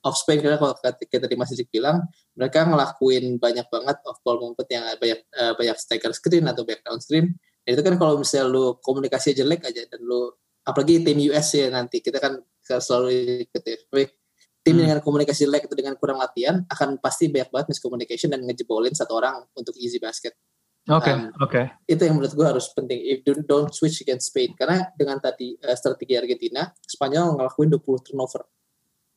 of 0.03 0.13
Spain 0.19 0.43
karena 0.43 0.59
kalau 0.59 0.75
kayak 0.79 0.99
tadi 1.23 1.35
Mas 1.39 1.51
Dik 1.55 1.71
bilang 1.71 2.03
mereka 2.35 2.67
ngelakuin 2.67 3.39
banyak 3.39 3.67
banget 3.71 3.97
off 4.03 4.19
ball 4.21 4.39
movement 4.39 4.69
yang 4.69 4.83
banyak 4.99 5.19
eh, 5.23 5.53
banyak 5.55 5.77
stiker 5.79 6.11
screen 6.11 6.43
atau 6.47 6.67
back 6.67 6.83
downstream 6.83 7.31
dan 7.63 7.71
itu 7.71 7.81
kan 7.81 7.95
kalau 7.95 8.19
misalnya 8.19 8.51
lu 8.51 8.75
komunikasi 8.83 9.31
jelek 9.31 9.63
aja 9.63 9.87
dan 9.87 10.03
lu 10.03 10.29
apalagi 10.63 10.99
tim 11.03 11.19
US 11.31 11.55
ya 11.55 11.71
nanti 11.71 12.03
kita 12.03 12.19
kan 12.19 12.39
selalu 12.63 13.09
ikut 13.47 13.63
ya 13.63 13.77
tim 14.63 14.75
Hmm. 14.75 14.79
dengan 14.79 14.99
komunikasi 15.03 15.43
jelek 15.43 15.67
itu 15.67 15.75
dengan 15.75 15.95
kurang 15.99 16.23
latihan 16.23 16.63
akan 16.71 16.95
pasti 17.03 17.27
banyak 17.27 17.51
banget 17.51 17.75
miscommunication 17.75 18.31
dan 18.31 18.47
ngejebolin 18.47 18.95
satu 18.95 19.19
orang 19.19 19.43
untuk 19.55 19.75
easy 19.75 19.99
basket 19.99 20.35
Oke, 20.83 21.15
Um, 21.15 21.31
oke. 21.39 21.63
itu 21.87 22.03
yang 22.03 22.19
menurut 22.19 22.35
gue 22.35 22.43
harus 22.43 22.67
penting 22.75 22.99
if 23.07 23.23
don't, 23.23 23.47
don't 23.47 23.71
switch 23.71 24.03
against 24.03 24.35
Spain 24.35 24.51
karena 24.51 24.91
dengan 24.99 25.15
tadi 25.15 25.55
eh, 25.55 25.75
strategi 25.79 26.19
Argentina 26.19 26.67
Spanyol 26.75 27.39
ngelakuin 27.39 27.71
20 27.71 28.03
turnover 28.03 28.43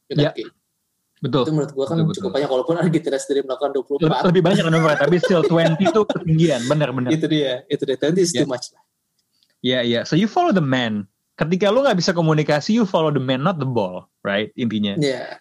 that 0.07 0.14
Ya. 0.14 0.30
game. 0.30 0.55
Betul. 1.17 1.49
itu 1.49 1.53
menurut 1.53 1.73
gue 1.73 1.81
kan 1.81 1.95
Betul, 1.95 2.05
betul. 2.05 2.17
cukup 2.21 2.33
banyak 2.37 2.51
walaupun 2.51 2.75
Argentina 2.77 3.17
sendiri 3.17 3.41
melakukan 3.43 3.71
24 3.73 4.29
Lebih, 4.29 4.43
banyak 4.45 4.64
nomornya, 4.64 4.99
tapi 5.01 5.17
still 5.17 5.41
20 5.41 5.81
itu 5.81 6.01
ketinggian, 6.05 6.61
benar-benar. 6.69 7.09
itu 7.09 7.25
dia 7.25 7.64
itu 7.67 7.83
dia 7.83 7.97
tadi 7.97 8.21
is 8.21 8.31
Ya. 8.31 8.45
too 8.45 8.49
much 8.49 8.69
lah 8.71 8.85
Iya, 9.61 9.81
iya. 9.83 10.01
So 10.05 10.14
you 10.14 10.29
follow 10.29 10.53
the 10.53 10.62
man. 10.62 11.09
Ketika 11.35 11.73
lu 11.73 11.81
nggak 11.81 11.97
bisa 11.97 12.12
komunikasi, 12.12 12.71
you 12.73 12.85
follow 12.85 13.09
the 13.09 13.19
man, 13.19 13.41
not 13.41 13.57
the 13.57 13.67
ball, 13.67 14.07
right? 14.21 14.53
Intinya. 14.55 14.95
ya 14.97 15.41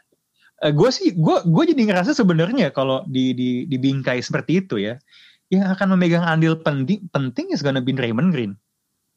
gue 0.66 0.90
sih, 0.90 1.12
gue 1.12 1.38
gue 1.44 1.64
jadi 1.68 1.82
ngerasa 1.84 2.16
sebenarnya 2.16 2.72
kalau 2.72 3.04
di, 3.06 3.36
di 3.36 3.50
di 3.64 3.76
bingkai 3.76 4.24
seperti 4.24 4.64
itu 4.64 4.80
ya, 4.80 4.96
yang 5.52 5.68
akan 5.70 5.94
memegang 5.94 6.24
andil 6.24 6.56
penting 6.58 7.06
penting 7.12 7.52
is 7.52 7.60
gonna 7.60 7.84
be 7.84 7.92
Raymond 7.92 8.32
Green. 8.32 8.56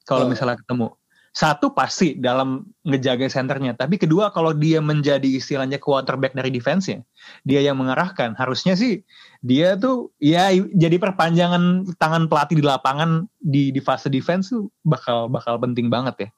Kalau 0.03 0.27
Oh. 0.27 0.29
misalnya 0.29 0.59
ketemu. 0.59 0.98
Satu 1.33 1.71
pasti 1.71 2.19
dalam 2.19 2.67
ngejaga 2.83 3.29
senternya, 3.31 3.77
tapi 3.77 4.01
kedua 4.01 4.33
kalau 4.35 4.51
dia 4.57 4.83
menjadi 4.83 5.39
istilahnya 5.39 5.79
quarterback 5.79 6.35
dari 6.35 6.51
defense-nya, 6.51 7.05
dia 7.47 7.61
yang 7.63 7.79
mengarahkan. 7.79 8.35
Harusnya 8.35 8.75
sih 8.75 9.05
dia 9.45 9.79
tuh 9.79 10.11
ya 10.19 10.51
jadi 10.75 10.99
perpanjangan 10.99 11.95
tangan 12.01 12.27
pelatih 12.27 12.59
di 12.59 12.65
lapangan 12.67 13.31
di 13.39 13.71
di 13.71 13.79
fase 13.79 14.11
defense 14.11 14.51
tuh 14.51 14.67
bakal 14.83 15.31
bakal 15.31 15.61
penting 15.63 15.93
banget 15.93 16.15
ya. 16.27 16.29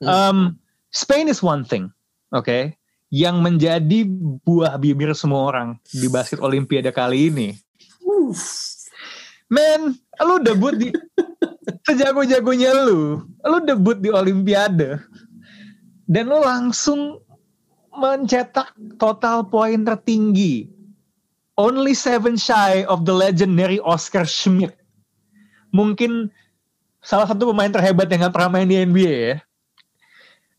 Hmm. 0.00 0.08
Um, 0.08 0.38
Spain 0.94 1.28
is 1.28 1.44
one 1.44 1.66
thing, 1.66 1.92
oke, 2.32 2.72
yang 3.12 3.44
menjadi 3.44 4.08
buah 4.46 4.80
bibir 4.80 5.12
semua 5.12 5.52
orang 5.52 5.68
di 5.92 6.08
basket 6.08 6.40
Olimpiade 6.40 6.88
kali 6.94 7.28
ini. 7.28 7.48
Men, 9.46 9.94
lu 10.24 10.40
debut 10.40 10.74
di 10.76 10.88
sejago-jagonya 11.86 12.72
lu, 12.86 13.24
lu 13.44 13.58
debut 13.64 13.98
di 13.98 14.08
Olimpiade 14.08 15.02
dan 16.06 16.30
lu 16.30 16.40
langsung 16.40 17.20
mencetak 17.96 18.76
total 19.00 19.48
poin 19.48 19.82
tertinggi. 19.82 20.70
Only 21.56 21.96
seven 21.96 22.36
shy 22.36 22.84
of 22.84 23.08
the 23.08 23.16
legendary 23.16 23.80
Oscar 23.80 24.28
Schmidt. 24.28 24.76
Mungkin 25.72 26.28
salah 27.00 27.24
satu 27.24 27.48
pemain 27.48 27.72
terhebat 27.72 28.12
yang 28.12 28.28
gak 28.28 28.36
pernah 28.36 28.60
main 28.60 28.68
di 28.68 28.76
NBA 28.76 29.16
ya. 29.32 29.36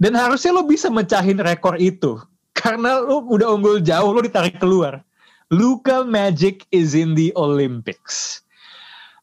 Dan 0.02 0.18
harusnya 0.18 0.58
lu 0.58 0.66
bisa 0.66 0.90
mecahin 0.90 1.38
rekor 1.38 1.78
itu. 1.78 2.18
Karena 2.58 2.98
lu 2.98 3.30
udah 3.30 3.54
unggul 3.54 3.78
jauh, 3.78 4.10
lu 4.10 4.26
ditarik 4.26 4.58
keluar. 4.58 5.06
Luka 5.54 6.02
Magic 6.02 6.66
is 6.74 6.98
in 6.98 7.14
the 7.14 7.30
Olympics. 7.38 8.42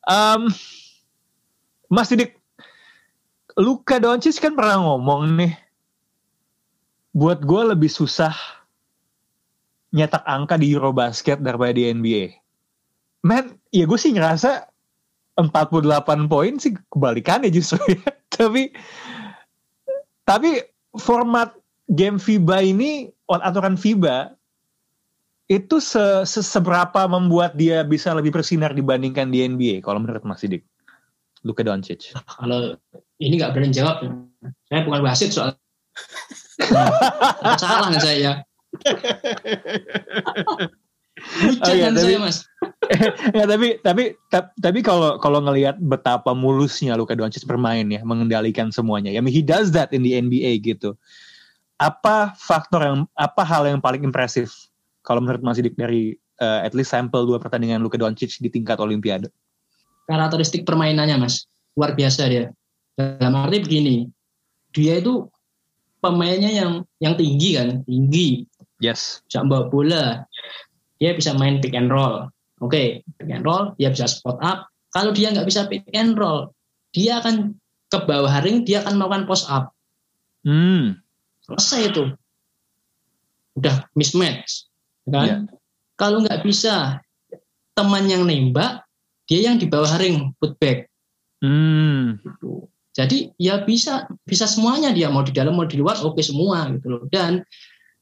Um, 0.05 0.53
Mas 1.89 2.11
Didik, 2.13 2.37
Luka 3.57 4.03
Doncic 4.03 4.37
kan 4.43 4.59
pernah 4.59 4.83
ngomong 4.83 5.39
nih, 5.39 5.55
buat 7.15 7.41
gue 7.47 7.63
lebih 7.71 7.89
susah 7.89 8.35
nyetak 9.95 10.27
angka 10.27 10.59
di 10.59 10.75
Eurobasket 10.75 11.39
daripada 11.39 11.79
di 11.79 11.87
NBA. 11.87 12.35
Man, 13.25 13.55
ya 13.71 13.87
gue 13.87 13.97
sih 13.97 14.11
ngerasa 14.11 14.67
48 15.39 16.31
poin 16.31 16.55
sih 16.59 16.75
kebalikannya 16.91 17.51
justru 17.55 17.79
ya. 17.87 18.03
tapi 18.35 18.75
tapi 20.27 20.63
format 20.99 21.55
game 21.91 22.19
FIBA 22.19 22.75
ini 22.75 23.11
aturan 23.31 23.79
FIBA 23.79 24.35
itu 25.45 25.77
se, 25.77 26.01
se- 26.25 26.41
seberapa 26.41 27.05
membuat 27.05 27.53
dia 27.53 27.85
bisa 27.85 28.13
lebih 28.17 28.33
bersinar 28.33 28.73
dibandingkan 28.73 29.29
di 29.29 29.45
NBA 29.45 29.85
kalau 29.85 30.01
menurut 30.01 30.25
Mas 30.25 30.41
Sidik? 30.41 30.65
Luka 31.45 31.61
Doncic. 31.61 32.17
kalau 32.25 32.73
ini 33.21 33.37
nggak 33.37 33.53
berani 33.53 33.69
jawab 33.69 34.01
saya 34.65 34.81
bukan 34.89 35.05
wasit 35.05 35.29
soal 35.29 35.53
salah 37.61 37.93
nih 37.93 38.01
saya 38.01 38.33
Lucu 41.45 41.63
Oh 41.63 41.73
iya, 41.73 41.89
kan 41.89 41.95
tapi- 41.95 42.05
saya 42.11 42.19
mas 42.19 42.39
ya, 43.39 43.45
tapi 43.49 43.69
tapi 43.81 44.05
ta- 44.29 44.53
tapi 44.57 44.81
kalau 44.85 45.17
kalau 45.17 45.41
ngelihat 45.41 45.77
betapa 45.81 46.33
mulusnya 46.33 46.97
Luka 46.97 47.13
Doncic 47.17 47.45
bermain 47.45 47.85
ya, 47.89 48.01
mengendalikan 48.05 48.69
semuanya. 48.69 49.09
Ya, 49.09 49.21
I 49.21 49.25
mean, 49.25 49.33
he 49.33 49.41
does 49.41 49.73
that 49.73 49.89
in 49.93 50.05
the 50.05 50.17
NBA 50.17 50.61
gitu. 50.61 50.93
Apa 51.81 52.33
faktor 52.37 52.81
yang 52.85 52.99
apa 53.17 53.41
hal 53.41 53.65
yang 53.65 53.81
paling 53.81 54.05
impresif 54.05 54.53
kalau 55.05 55.21
menurut 55.21 55.45
Mas 55.45 55.61
Sidik 55.61 55.77
dari 55.77 56.17
eh, 56.41 56.61
at 56.65 56.73
least 56.73 56.91
sampel 56.91 57.29
dua 57.29 57.39
pertandingan 57.39 57.85
Luka 57.85 58.01
Doncic 58.01 58.41
di 58.41 58.49
tingkat 58.49 58.81
Olimpiade? 58.81 59.29
karakteristik 60.09 60.69
permainannya 60.69 61.17
mas. 61.21 61.49
Luar 61.75 61.97
biasa 61.97 62.29
dia. 62.29 62.53
Dalam 62.95 63.35
arti 63.35 63.59
begini 63.59 64.07
dia 64.71 65.03
itu 65.03 65.27
pemainnya 65.99 66.51
yang 66.53 66.87
yang 67.03 67.15
tinggi 67.19 67.59
kan? 67.59 67.83
Tinggi. 67.89 68.47
Yes. 68.83 69.25
bisa 69.27 69.43
bawa 69.47 69.71
bola. 69.73 70.05
Dia 71.01 71.17
bisa 71.17 71.35
main 71.35 71.59
pick 71.59 71.75
and 71.75 71.91
roll. 71.91 72.29
Oke 72.63 73.03
pick 73.19 73.31
and 73.33 73.43
roll 73.43 73.75
dia 73.81 73.91
bisa 73.91 74.07
spot 74.07 74.39
up. 74.45 74.71
Kalau 74.95 75.11
dia 75.11 75.35
nggak 75.35 75.49
bisa 75.49 75.67
pick 75.67 75.89
and 75.97 76.15
roll 76.15 76.55
dia 76.95 77.19
akan 77.19 77.59
ke 77.91 77.99
bawah 78.07 78.39
ring 78.47 78.63
dia 78.63 78.85
akan 78.87 79.01
melakukan 79.01 79.25
post 79.27 79.51
up. 79.51 79.75
Hmm. 80.45 81.01
selesai 81.45 81.93
itu. 81.93 82.05
Udah 83.57 83.87
mismatch 83.97 84.69
kan 85.09 85.25
Iya. 85.25 85.37
kalau 85.97 86.25
nggak 86.25 86.41
bisa 86.43 87.01
teman 87.75 88.07
yang 88.07 88.25
nembak 88.25 88.85
dia 89.25 89.49
yang 89.51 89.57
di 89.57 89.67
bawah 89.69 89.97
ring 90.01 90.33
putback 90.41 90.89
Hmm. 91.45 92.17
gitu. 92.25 92.73
Jadi 92.95 93.35
ya 93.37 93.61
bisa 93.67 94.09
bisa 94.25 94.49
semuanya 94.49 94.95
dia 94.95 95.11
mau 95.13 95.21
di 95.21 95.35
dalam 95.35 95.59
mau 95.59 95.67
di 95.69 95.77
luar 95.77 96.01
oke 96.01 96.23
semua 96.25 96.71
gitu 96.73 96.89
loh. 96.89 97.03
Dan 97.11 97.43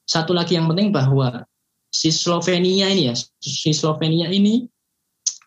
satu 0.07 0.31
lagi 0.31 0.55
yang 0.55 0.69
penting 0.71 0.93
bahwa 0.95 1.43
si 1.91 2.13
Slovenia 2.15 2.87
ini 2.93 3.11
ya, 3.11 3.15
si 3.43 3.73
Slovenia 3.75 4.31
ini 4.31 4.69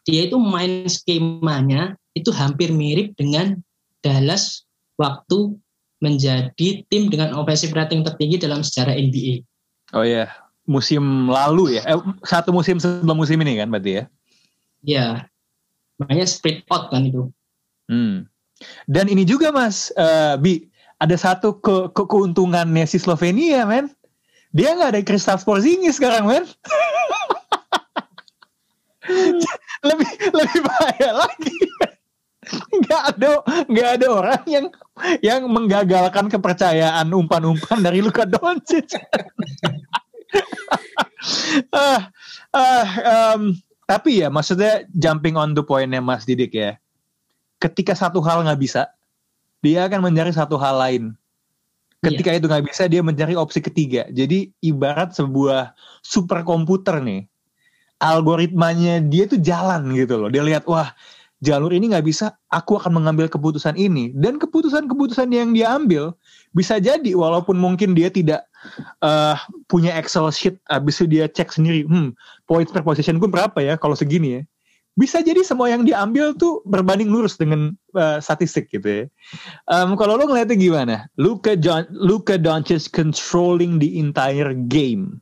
dia 0.03 0.27
itu 0.27 0.35
main 0.35 0.89
skemanya 0.91 1.95
itu 2.17 2.35
hampir 2.35 2.73
mirip 2.73 3.15
dengan 3.15 3.61
Dallas 4.03 4.65
waktu 4.99 5.55
menjadi 6.03 6.83
tim 6.91 7.07
dengan 7.07 7.37
offensive 7.39 7.71
rating 7.71 8.03
tertinggi 8.03 8.41
dalam 8.41 8.59
sejarah 8.59 8.97
NBA. 8.97 9.45
Oh 9.95 10.03
iya, 10.03 10.27
musim 10.65 11.29
lalu 11.29 11.79
ya. 11.79 11.83
Eh, 11.85 12.01
satu 12.25 12.53
musim 12.53 12.81
sebelum 12.81 13.17
musim 13.17 13.37
ini 13.41 13.57
kan 13.57 13.69
berarti 13.69 13.91
ya. 14.01 14.03
Ya, 14.85 15.07
makanya 15.97 16.25
split 16.29 16.61
out 16.69 16.93
kan 16.93 17.05
itu. 17.09 17.33
Hmm. 17.89 18.29
Dan 18.85 19.09
ini 19.09 19.25
juga 19.25 19.49
Mas 19.49 19.89
uh, 19.97 20.37
Bi, 20.37 20.69
ada 21.01 21.17
satu 21.17 21.57
ke, 21.57 21.89
ke 21.93 22.03
keuntungannya 22.05 22.85
si 22.85 23.01
Slovenia, 23.01 23.65
men. 23.65 23.89
Dia 24.55 24.77
nggak 24.77 24.91
ada 24.95 25.01
Kristaps 25.03 25.43
Porzingis 25.43 25.97
sekarang, 25.97 26.29
men. 26.29 26.45
lebih 29.89 30.11
lebih 30.33 30.59
bahaya 30.65 31.09
lagi. 31.13 31.57
Nggak 32.73 33.01
ada 33.09 33.29
nggak 33.69 33.89
ada 34.01 34.07
orang 34.09 34.43
yang 34.45 34.65
yang 35.21 35.41
menggagalkan 35.49 36.29
kepercayaan 36.29 37.09
umpan-umpan 37.09 37.81
dari 37.81 38.05
Luka 38.05 38.25
Doncic. 38.25 38.93
uh, 41.71 42.01
uh, 42.53 42.85
um, 43.05 43.41
tapi 43.85 44.25
ya 44.25 44.33
maksudnya 44.33 44.85
jumping 44.97 45.37
on 45.37 45.53
the 45.53 45.61
pointnya 45.61 46.01
Mas 46.01 46.25
Didik 46.25 46.53
ya. 46.53 46.77
Ketika 47.61 47.93
satu 47.93 48.19
hal 48.21 48.43
nggak 48.45 48.59
bisa, 48.61 48.89
dia 49.61 49.85
akan 49.85 50.11
mencari 50.11 50.33
satu 50.33 50.57
hal 50.57 50.75
lain. 50.77 51.03
Ketika 52.03 52.29
yeah. 52.33 52.37
itu 52.37 52.45
nggak 52.45 52.65
bisa, 52.69 52.83
dia 52.85 53.01
mencari 53.01 53.33
opsi 53.33 53.63
ketiga. 53.63 54.05
Jadi 54.13 54.53
ibarat 54.61 55.17
sebuah 55.17 55.73
superkomputer 56.05 57.01
nih, 57.01 57.25
algoritmanya 57.97 59.01
dia 59.01 59.25
tuh 59.25 59.41
jalan 59.41 59.89
gitu 59.97 60.21
loh. 60.21 60.29
Dia 60.29 60.45
lihat 60.45 60.69
wah 60.69 60.93
jalur 61.41 61.73
ini 61.73 61.89
nggak 61.89 62.05
bisa, 62.05 62.37
aku 62.53 62.77
akan 62.77 63.01
mengambil 63.01 63.25
keputusan 63.25 63.73
ini. 63.73 64.13
Dan 64.13 64.37
keputusan-keputusan 64.37 65.33
yang 65.33 65.53
dia 65.57 65.73
ambil 65.73 66.13
bisa 66.53 66.77
jadi 66.77 67.17
walaupun 67.17 67.57
mungkin 67.57 67.97
dia 67.97 68.13
tidak 68.13 68.45
uh, 69.01 69.35
punya 69.67 69.95
Excel 69.97 70.29
sheet, 70.31 70.55
abis 70.69 71.01
itu 71.01 71.19
dia 71.19 71.25
cek 71.29 71.53
sendiri, 71.53 71.85
hmm, 71.85 72.13
points 72.49 72.71
per 72.71 72.81
position 72.81 73.17
gue 73.17 73.29
berapa 73.29 73.57
ya 73.61 73.75
kalau 73.75 73.93
segini 73.93 74.39
ya 74.39 74.43
bisa 74.95 75.19
jadi 75.19 75.43
semua 75.43 75.67
yang 75.67 75.83
diambil 75.83 76.31
tuh 76.39 76.63
berbanding 76.63 77.11
lurus 77.11 77.35
dengan 77.35 77.75
uh, 77.99 78.17
statistik 78.23 78.71
gitu 78.71 78.87
ya. 78.87 79.05
Um, 79.67 79.99
kalau 79.99 80.15
lo 80.15 80.23
ngeliatnya 80.23 80.55
gimana? 80.55 80.95
Luka 81.19 81.59
John, 81.59 81.83
Luka 81.91 82.39
Doncic 82.39 82.87
controlling 82.95 83.83
the 83.83 83.99
entire 83.99 84.55
game. 84.55 85.19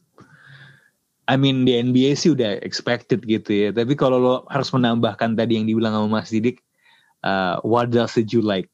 I 1.25 1.39
mean 1.39 1.65
di 1.65 1.73
NBA 1.73 2.13
sih 2.21 2.37
udah 2.37 2.61
expected 2.61 3.25
gitu 3.25 3.49
ya. 3.49 3.69
Tapi 3.73 3.97
kalau 3.97 4.21
lo 4.21 4.35
harus 4.53 4.69
menambahkan 4.69 5.33
tadi 5.33 5.57
yang 5.57 5.65
dibilang 5.65 5.97
sama 5.97 6.21
Mas 6.21 6.29
Didik, 6.29 6.61
uh, 7.25 7.57
what 7.65 7.89
else 7.97 8.13
did 8.13 8.29
you 8.29 8.45
like? 8.45 8.69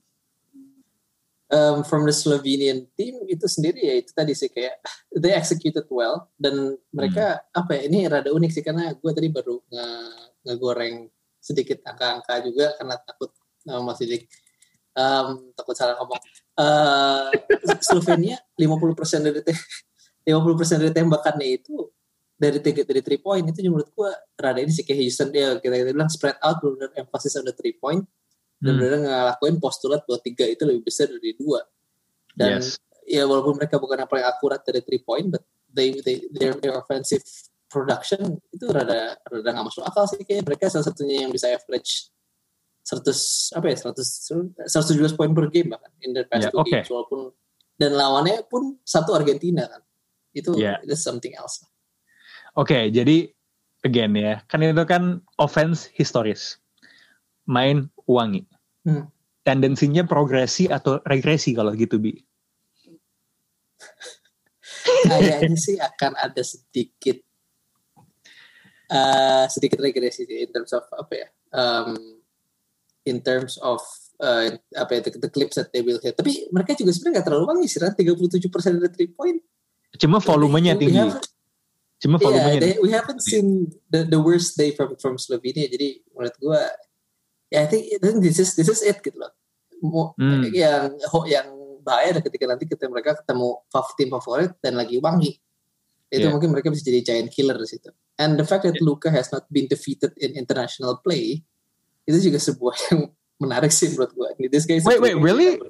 Um, 1.49 1.81
from 1.81 2.05
the 2.05 2.13
Slovenian 2.13 2.85
team 2.93 3.25
itu 3.25 3.49
sendiri 3.49 3.81
ya 3.81 3.97
itu 3.97 4.13
tadi 4.13 4.37
sih 4.37 4.53
kayak 4.53 4.85
they 5.17 5.33
executed 5.33 5.81
well 5.89 6.29
dan 6.37 6.77
mereka 6.93 7.41
hmm. 7.41 7.59
apa 7.65 7.71
ya 7.73 7.81
ini 7.89 8.05
rada 8.05 8.29
unik 8.29 8.51
sih 8.53 8.61
karena 8.61 8.93
gue 8.93 9.11
tadi 9.17 9.33
baru 9.33 9.57
nge 9.65 9.87
ngegoreng 10.45 11.09
sedikit 11.41 11.81
angka-angka 11.89 12.45
juga 12.45 12.77
karena 12.77 13.01
takut 13.01 13.33
uh, 13.65 13.81
Mas 13.81 13.97
Didik 13.97 14.29
um, 14.93 15.27
takut 15.55 15.75
salah 15.75 15.95
ngomong. 15.99 16.21
Uh, 16.59 17.33
Slovenia 17.87 18.37
50% 18.59 19.25
dari 19.25 19.41
te 19.41 19.53
50% 20.27 20.83
dari 20.83 20.93
tembakannya 20.93 21.47
itu 21.47 21.87
dari 22.39 22.59
tiga 22.63 22.87
dari 22.87 23.03
three 23.03 23.19
point 23.19 23.43
itu 23.43 23.59
menurut 23.67 23.91
gua 23.91 24.15
rada 24.39 24.63
ini 24.63 24.71
sih 24.71 24.87
kayak 24.87 24.99
Houston 25.03 25.27
dia 25.31 25.59
kita, 25.59 25.75
kita 25.75 25.91
bilang 25.91 26.11
spread 26.11 26.39
out 26.39 26.59
benar 26.63 26.91
emphasis 26.95 27.35
on 27.35 27.43
the 27.43 27.55
three 27.55 27.75
point 27.75 28.07
dan 28.59 28.75
hmm. 28.75 28.81
benar 28.83 28.99
ngelakuin 29.03 29.55
postulat 29.57 30.03
bahwa 30.03 30.19
tiga 30.19 30.45
itu 30.45 30.63
lebih 30.67 30.83
besar 30.83 31.07
dari 31.07 31.33
dua 31.35 31.63
dan 32.35 32.59
yes. 32.59 32.79
ya 33.07 33.23
walaupun 33.23 33.57
mereka 33.57 33.79
bukan 33.79 34.03
apa 34.03 34.13
yang 34.19 34.27
akurat 34.27 34.61
dari 34.63 34.83
three 34.83 35.01
point 35.01 35.31
but 35.31 35.43
they 35.71 35.95
they 36.03 36.27
their, 36.35 36.53
their 36.59 36.75
offensive 36.75 37.23
production 37.71 38.37
itu 38.51 38.65
rada 38.67 39.15
rada 39.23 39.49
nggak 39.49 39.65
masuk 39.65 39.83
akal 39.87 40.05
sih 40.05 40.21
kayak 40.27 40.43
mereka 40.43 40.67
salah 40.67 40.91
satunya 40.91 41.25
yang 41.27 41.31
bisa 41.31 41.49
average 41.49 42.11
100 42.83 43.57
apa 43.57 43.65
ya 43.69 43.77
100 43.77 44.67
117 44.67 45.17
poin 45.17 45.31
per 45.31 45.47
game 45.53 45.71
bahkan 45.71 45.91
in 46.03 46.11
the 46.11 46.25
past 46.27 46.49
yeah, 46.49 46.51
two 46.51 46.61
okay. 46.61 46.81
games 46.81 46.89
walaupun 46.89 47.31
dan 47.79 47.95
lawannya 47.95 48.43
pun 48.51 48.75
satu 48.83 49.15
Argentina 49.15 49.63
kan 49.69 49.81
itu 50.35 50.53
yeah. 50.59 50.77
itu 50.85 50.93
something 50.93 51.33
else. 51.33 51.65
Oke, 52.57 52.75
okay, 52.75 52.83
jadi 52.91 53.31
again 53.87 54.13
ya, 54.17 54.43
kan 54.51 54.59
itu 54.61 54.83
kan 54.83 55.23
offense 55.39 55.87
historis, 55.95 56.58
main 57.49 57.89
wangi. 58.05 58.45
Hmm. 58.85 59.09
Tendensinya 59.41 60.05
progresi 60.05 60.69
atau 60.69 61.01
regresi 61.01 61.57
kalau 61.57 61.73
gitu 61.73 61.97
bi? 61.97 62.13
Kayaknya 65.09 65.57
sih 65.57 65.75
akan 65.81 66.13
ada 66.13 66.43
sedikit 66.45 67.17
uh, 68.89 69.45
sedikit 69.47 69.79
regresi 69.79 70.25
sih 70.25 70.37
in 70.43 70.49
terms 70.51 70.73
of 70.73 70.83
apa 70.97 71.13
ya 71.13 71.27
um, 71.53 71.95
in 73.05 73.21
terms 73.21 73.55
of 73.61 73.79
uh, 74.19 74.57
apa 74.75 74.91
ya 74.99 75.01
the, 75.07 75.11
the 75.29 75.31
clips 75.31 75.55
that 75.55 75.69
they 75.71 75.85
will 75.85 76.01
hit 76.01 76.17
tapi 76.17 76.49
mereka 76.49 76.75
juga 76.75 76.91
sebenarnya 76.91 77.21
nggak 77.21 77.27
terlalu 77.29 77.45
wangi 77.47 77.67
sih 77.69 77.79
kan 77.79 77.93
37 77.95 78.53
persen 78.53 78.81
dari 78.81 78.91
three 78.91 79.11
point 79.13 79.39
cuma 79.97 80.17
volumenya 80.19 80.73
tinggi 80.75 81.09
cuma 81.99 82.15
iya, 82.17 82.23
volumenya 82.25 82.59
yeah, 82.59 82.63
they, 82.63 82.73
we 82.81 82.89
haven't 82.91 83.21
seen 83.23 83.69
the, 83.89 84.05
the 84.07 84.19
worst 84.19 84.57
day 84.57 84.73
from 84.73 84.97
from 84.97 85.15
Slovenia 85.19 85.69
jadi 85.69 86.01
menurut 86.13 86.35
gue 86.39 86.61
ya 87.49 87.65
I 87.65 87.67
think, 87.67 87.83
I 87.93 87.97
think 87.99 88.21
this 88.23 88.39
is 88.39 88.53
this 88.55 88.69
is 88.69 88.81
it 88.85 89.01
gitu 89.01 89.17
loh 89.17 89.33
hmm. 90.15 90.49
yang 90.53 90.93
yang 91.25 91.47
bahaya 91.81 92.21
ketika 92.21 92.45
nanti 92.45 92.65
kita 92.67 92.85
mereka 92.91 93.17
ketemu 93.17 93.63
tim 93.97 94.09
favorit 94.13 94.51
dan 94.61 94.77
lagi 94.77 95.01
wangi 95.01 95.39
itu 96.09 96.25
yeah. 96.25 96.33
mungkin 96.33 96.49
mereka 96.49 96.73
bisa 96.73 96.81
jadi 96.89 97.05
giant 97.05 97.29
killer 97.29 97.53
di 97.53 97.69
situ. 97.69 97.93
And 98.17 98.35
the 98.35 98.45
fact 98.45 98.65
that 98.65 98.73
yeah. 98.75 98.85
Luka 98.85 99.13
has 99.13 99.29
not 99.29 99.45
been 99.53 99.69
defeated 99.69 100.17
in 100.17 100.33
international 100.33 100.97
play 101.05 101.45
itu 102.09 102.17
juga 102.29 102.41
sebuah 102.41 102.75
yang 102.89 102.99
menarik 103.37 103.69
sih 103.69 103.93
menurut 103.93 104.11
gue. 104.17 104.49
This 104.49 104.65
guy 104.65 104.81
wait, 104.81 104.97
wait, 104.97 105.17
really? 105.21 105.61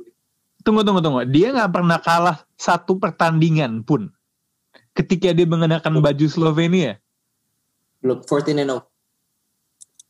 Tunggu, 0.63 0.83
tunggu, 0.83 1.03
tunggu. 1.03 1.27
Dia 1.27 1.51
nggak 1.51 1.71
pernah 1.71 1.99
kalah 1.99 2.37
satu 2.55 2.95
pertandingan 2.99 3.83
pun 3.83 4.11
ketika 4.95 5.35
dia 5.35 5.47
mengenakan 5.47 5.99
baju 5.99 6.25
Slovenia. 6.31 6.99
Belum, 7.99 8.23
14 8.23 8.55
and 8.55 8.79
0. 8.79 8.79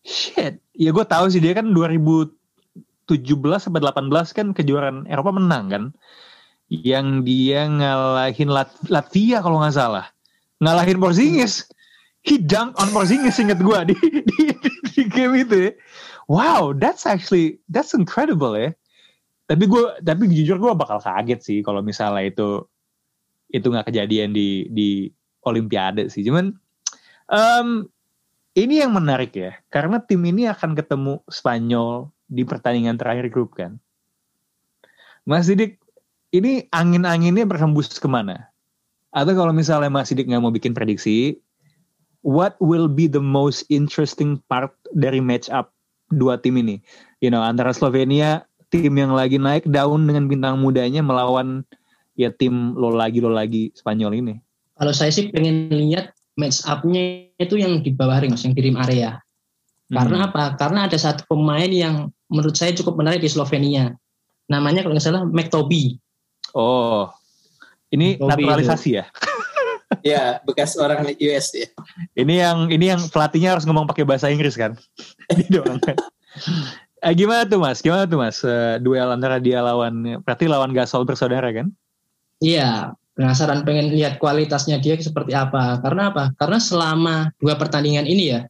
Shit. 0.06 0.64
Ya 0.76 0.90
gue 0.96 1.06
tahu 1.06 1.28
sih 1.28 1.44
dia 1.44 1.54
kan 1.54 1.72
2017 1.76 2.32
sampai 3.60 3.82
18 3.84 4.38
kan 4.38 4.48
kejuaraan 4.56 5.10
Eropa 5.10 5.36
menang 5.36 5.66
kan. 5.70 5.84
Yang 6.70 7.08
dia 7.26 7.66
ngalahin 7.66 8.50
Lat 8.54 8.70
Latvia 8.88 9.42
kalau 9.42 9.60
nggak 9.60 9.76
salah 9.76 10.08
ngalahin 10.64 11.00
Porzingis. 11.00 11.68
He 12.20 12.36
dunk 12.36 12.76
on 12.76 12.92
Porzingis 12.92 13.40
inget 13.40 13.64
gue 13.64 13.80
di, 13.90 13.96
di, 14.28 14.44
di 14.92 15.02
game 15.08 15.40
itu 15.40 15.72
ya. 15.72 15.72
Wow, 16.30 16.78
that's 16.78 17.08
actually 17.10 17.64
that's 17.72 17.96
incredible 17.96 18.54
ya. 18.54 18.76
Tapi 19.50 19.66
gue 19.66 19.84
tapi 20.06 20.30
jujur 20.30 20.62
gue 20.62 20.72
bakal 20.78 21.02
kaget 21.02 21.42
sih 21.42 21.60
kalau 21.66 21.82
misalnya 21.82 22.28
itu 22.28 22.70
itu 23.50 23.66
nggak 23.66 23.90
kejadian 23.90 24.30
di 24.36 24.70
di 24.70 25.10
Olimpiade 25.48 26.12
sih. 26.12 26.22
Cuman 26.22 26.54
um, 27.34 27.90
ini 28.60 28.84
yang 28.84 28.92
menarik 28.92 29.32
ya, 29.32 29.56
karena 29.72 30.04
tim 30.04 30.20
ini 30.28 30.52
akan 30.52 30.76
ketemu 30.76 31.24
Spanyol 31.32 32.12
di 32.28 32.44
pertandingan 32.44 33.00
terakhir 33.00 33.32
grup 33.32 33.56
kan. 33.56 33.80
Mas 35.24 35.48
Didik, 35.48 35.80
ini 36.36 36.68
angin-anginnya 36.76 37.48
berhembus 37.48 37.96
ke 37.96 38.06
mana? 38.12 38.52
Atau 39.16 39.34
kalau 39.34 39.56
misalnya 39.56 39.88
Mas 39.88 40.12
Sidik 40.12 40.28
nggak 40.28 40.44
mau 40.44 40.54
bikin 40.54 40.76
prediksi, 40.76 41.40
what 42.22 42.60
will 42.60 42.86
be 42.86 43.08
the 43.08 43.24
most 43.24 43.64
interesting 43.72 44.38
part 44.52 44.76
dari 44.94 45.24
match 45.24 45.48
up 45.50 45.72
dua 46.12 46.38
tim 46.38 46.60
ini? 46.60 46.84
You 47.24 47.32
know, 47.34 47.42
antara 47.42 47.74
Slovenia, 47.74 48.46
tim 48.70 48.94
yang 48.94 49.16
lagi 49.16 49.42
naik 49.42 49.66
daun 49.66 50.06
dengan 50.06 50.30
bintang 50.30 50.62
mudanya 50.62 51.02
melawan 51.02 51.66
ya 52.20 52.30
tim 52.30 52.76
lo 52.78 52.94
lagi 52.94 53.24
lo 53.24 53.34
lagi 53.34 53.74
Spanyol 53.74 54.22
ini. 54.22 54.36
Kalau 54.78 54.94
saya 54.94 55.12
sih 55.12 55.34
pengen 55.34 55.74
lihat 55.74 56.14
match 56.40 56.64
up-nya 56.64 57.28
itu 57.36 57.60
yang 57.60 57.84
di 57.84 57.92
bawah 57.92 58.24
ring, 58.24 58.32
yang 58.40 58.56
di 58.56 58.62
rim 58.64 58.80
area. 58.80 59.20
Karena 59.92 60.24
hmm. 60.24 60.28
apa? 60.32 60.44
Karena 60.56 60.80
ada 60.88 60.96
satu 60.96 61.28
pemain 61.28 61.68
yang 61.68 62.08
menurut 62.32 62.56
saya 62.56 62.72
cukup 62.72 62.96
menarik 62.96 63.20
di 63.20 63.28
Slovenia. 63.28 63.92
Namanya 64.48 64.88
kalau 64.88 64.96
nggak 64.96 65.04
salah 65.04 65.28
McToby. 65.28 66.00
Oh, 66.56 67.12
ini 67.92 68.18
Bobby 68.18 68.46
naturalisasi 68.46 68.90
ya? 69.02 69.06
ya, 70.14 70.24
bekas 70.46 70.78
orang 70.78 71.10
US 71.10 71.48
ya. 71.54 71.70
Ini 72.14 72.34
yang 72.46 72.58
ini 72.70 72.86
yang 72.94 73.02
pelatihnya 73.10 73.58
harus 73.58 73.66
ngomong 73.66 73.90
pakai 73.90 74.06
bahasa 74.06 74.30
Inggris 74.30 74.54
kan? 74.58 74.78
Ini 75.34 75.46
doang 75.50 75.78
kan. 75.82 75.98
Eh, 77.00 77.14
gimana 77.14 77.46
tuh 77.46 77.62
mas? 77.62 77.82
Gimana 77.82 78.06
tuh 78.06 78.18
mas? 78.18 78.42
Uh, 78.42 78.78
duel 78.82 79.10
antara 79.10 79.38
dia 79.38 79.62
lawan, 79.62 80.22
berarti 80.26 80.46
lawan 80.50 80.74
Gasol 80.74 81.06
bersaudara 81.06 81.50
kan? 81.54 81.70
Iya, 82.44 82.94
penasaran 83.20 83.68
pengen 83.68 83.92
lihat 83.92 84.16
kualitasnya 84.16 84.80
dia 84.80 84.96
seperti 84.96 85.36
apa. 85.36 85.84
Karena 85.84 86.08
apa? 86.08 86.32
Karena 86.40 86.56
selama 86.56 87.28
dua 87.36 87.60
pertandingan 87.60 88.08
ini 88.08 88.32
ya, 88.32 88.48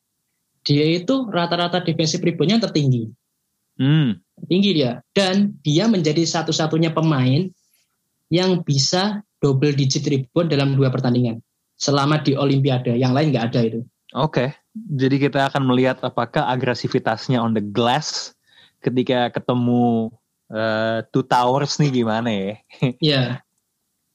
dia 0.61 0.86
itu 0.86 1.26
rata-rata 1.26 1.82
defensive 1.82 2.22
reboundnya 2.22 2.61
tertinggi. 2.61 3.09
Hmm. 3.82 4.22
Tinggi 4.45 4.78
dia. 4.78 5.01
Dan 5.09 5.57
dia 5.65 5.89
menjadi 5.89 6.22
satu-satunya 6.22 6.93
pemain 6.93 7.49
yang 8.30 8.61
bisa 8.61 9.26
double 9.41 9.74
digit 9.74 10.05
rebound 10.05 10.53
dalam 10.53 10.78
dua 10.78 10.93
pertandingan. 10.93 11.41
Selama 11.82 12.22
di 12.22 12.38
Olimpiade. 12.38 12.93
Yang 12.93 13.13
lain 13.17 13.28
nggak 13.34 13.45
ada 13.49 13.61
itu. 13.65 13.82
Oke. 14.13 14.53
Jadi 14.78 15.17
kita 15.17 15.49
akan 15.49 15.65
melihat 15.65 15.97
apakah 16.05 16.45
agresivitasnya 16.45 17.41
on 17.41 17.57
the 17.57 17.63
glass 17.63 18.38
ketika 18.86 19.34
ketemu 19.34 20.13
uh, 20.53 21.01
Two 21.09 21.26
Towers 21.26 21.82
nih 21.82 22.05
gimana 22.05 22.30
ya. 22.30 22.53
Iya. 23.01 23.24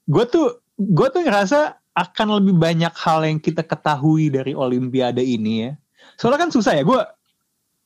Gue 0.05 0.25
tuh 0.29 0.61
gue 0.77 1.07
tuh 1.09 1.21
ngerasa 1.23 1.79
akan 1.95 2.43
lebih 2.43 2.55
banyak 2.59 2.93
hal 2.99 3.23
yang 3.23 3.39
kita 3.39 3.63
ketahui 3.63 4.27
dari 4.27 4.51
Olimpiade 4.51 5.23
ini 5.23 5.69
ya. 5.69 5.71
Soalnya 6.19 6.47
kan 6.47 6.51
susah 6.51 6.75
ya 6.75 6.83
gue 6.83 7.01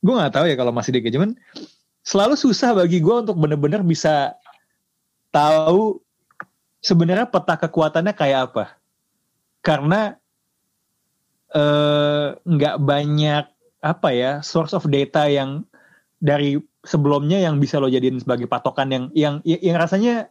gue 0.00 0.14
nggak 0.16 0.34
tahu 0.34 0.46
ya 0.48 0.56
kalau 0.56 0.72
masih 0.72 0.96
deket 0.96 1.14
cuman 1.14 1.36
selalu 2.02 2.34
susah 2.34 2.74
bagi 2.74 2.98
gue 2.98 3.14
untuk 3.14 3.36
bener-bener 3.38 3.84
bisa 3.84 4.34
tahu 5.30 6.00
sebenarnya 6.82 7.30
peta 7.30 7.54
kekuatannya 7.54 8.14
kayak 8.16 8.40
apa. 8.50 8.64
Karena 9.62 10.16
eh, 11.54 12.28
nggak 12.34 12.76
uh, 12.76 12.82
banyak 12.82 13.44
apa 13.80 14.08
ya 14.12 14.44
source 14.44 14.76
of 14.76 14.84
data 14.92 15.24
yang 15.24 15.64
dari 16.20 16.60
sebelumnya 16.84 17.40
yang 17.40 17.56
bisa 17.56 17.80
lo 17.80 17.88
jadiin 17.88 18.20
sebagai 18.20 18.44
patokan 18.44 18.92
yang 18.92 19.04
yang 19.16 19.34
yang 19.44 19.76
rasanya 19.80 20.28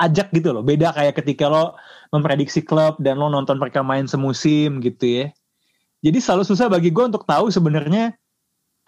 ajak 0.00 0.32
gitu 0.32 0.56
loh. 0.56 0.64
Beda 0.64 0.96
kayak 0.96 1.20
ketika 1.20 1.46
lo 1.52 1.76
memprediksi 2.10 2.64
klub 2.64 2.96
dan 2.98 3.20
lo 3.20 3.28
nonton 3.28 3.60
mereka 3.60 3.84
main 3.84 4.08
semusim 4.08 4.80
gitu 4.80 5.04
ya. 5.04 5.26
Jadi 6.00 6.18
selalu 6.18 6.48
susah 6.48 6.72
bagi 6.72 6.88
gue 6.88 7.04
untuk 7.04 7.28
tahu 7.28 7.52
sebenarnya 7.52 8.16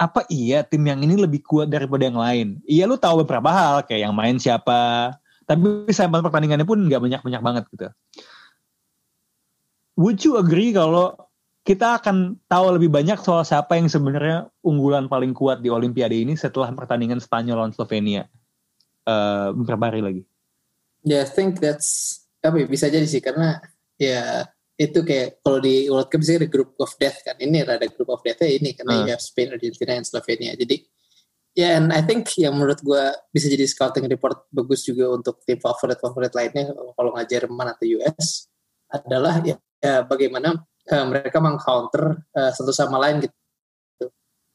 apa 0.00 0.24
iya 0.32 0.64
tim 0.64 0.82
yang 0.82 1.04
ini 1.04 1.20
lebih 1.20 1.44
kuat 1.44 1.68
daripada 1.68 2.08
yang 2.08 2.16
lain. 2.16 2.48
Iya 2.64 2.88
lo 2.88 2.96
tahu 2.96 3.22
beberapa 3.22 3.52
hal 3.52 3.84
kayak 3.84 4.08
yang 4.08 4.14
main 4.16 4.40
siapa. 4.40 5.12
Tapi 5.44 5.92
sampel 5.92 6.24
pertandingannya 6.24 6.64
pun 6.64 6.80
nggak 6.88 7.02
banyak-banyak 7.02 7.42
banget 7.44 7.64
gitu. 7.76 7.88
Would 10.00 10.24
you 10.24 10.40
agree 10.40 10.72
kalau 10.72 11.12
kita 11.62 12.00
akan 12.00 12.40
tahu 12.50 12.74
lebih 12.74 12.90
banyak 12.90 13.20
soal 13.22 13.46
siapa 13.46 13.78
yang 13.78 13.86
sebenarnya 13.86 14.50
unggulan 14.66 15.06
paling 15.06 15.30
kuat 15.36 15.62
di 15.62 15.70
Olimpiade 15.70 16.16
ini 16.16 16.34
setelah 16.34 16.72
pertandingan 16.74 17.22
Spanyol 17.22 17.62
lawan 17.62 17.74
Slovenia 17.76 18.26
uh, 19.06 19.54
beberapa 19.54 19.92
hari 19.92 20.00
lagi? 20.02 20.22
Yeah, 21.02 21.26
I 21.26 21.30
think 21.30 21.58
that's 21.58 22.22
apa 22.42 22.62
ya, 22.62 22.66
bisa 22.66 22.86
jadi 22.90 23.06
sih 23.06 23.22
karena 23.22 23.58
ya 23.98 24.46
itu 24.78 25.02
kayak 25.06 25.42
kalau 25.46 25.62
di 25.62 25.86
World 25.86 26.10
Cup 26.10 26.22
bisa 26.22 26.38
ada 26.38 26.50
group 26.50 26.74
of 26.82 26.90
death 26.98 27.18
kan 27.22 27.38
ini 27.38 27.62
ada 27.62 27.86
group 27.86 28.10
of 28.10 28.22
death 28.26 28.42
ini 28.42 28.74
karena 28.74 28.92
uh. 28.98 29.00
you 29.06 29.08
have 29.14 29.22
Spain, 29.22 29.54
Argentina, 29.54 29.94
dan 29.94 30.06
Slovenia. 30.06 30.58
Jadi 30.58 30.82
ya 31.52 31.62
yeah, 31.62 31.72
and 31.78 31.92
I 31.92 32.00
think 32.02 32.26
yang 32.40 32.56
menurut 32.56 32.80
gue 32.80 33.04
bisa 33.30 33.46
jadi 33.46 33.68
scouting 33.68 34.08
report 34.08 34.48
bagus 34.48 34.88
juga 34.88 35.12
untuk 35.12 35.44
tim 35.44 35.60
favorit 35.60 36.00
favorit 36.00 36.32
lainnya 36.32 36.72
kalau 36.96 37.12
nggak 37.12 37.28
Jerman 37.28 37.66
atau 37.76 37.84
US 38.00 38.48
adalah 38.88 39.38
ya, 39.44 39.56
ya 39.78 40.02
bagaimana 40.02 40.56
uh, 40.64 41.04
mereka 41.06 41.38
mengcounter 41.38 42.24
uh, 42.34 42.50
satu 42.50 42.72
sama 42.74 42.98
lain 43.02 43.28
gitu. 43.28 43.36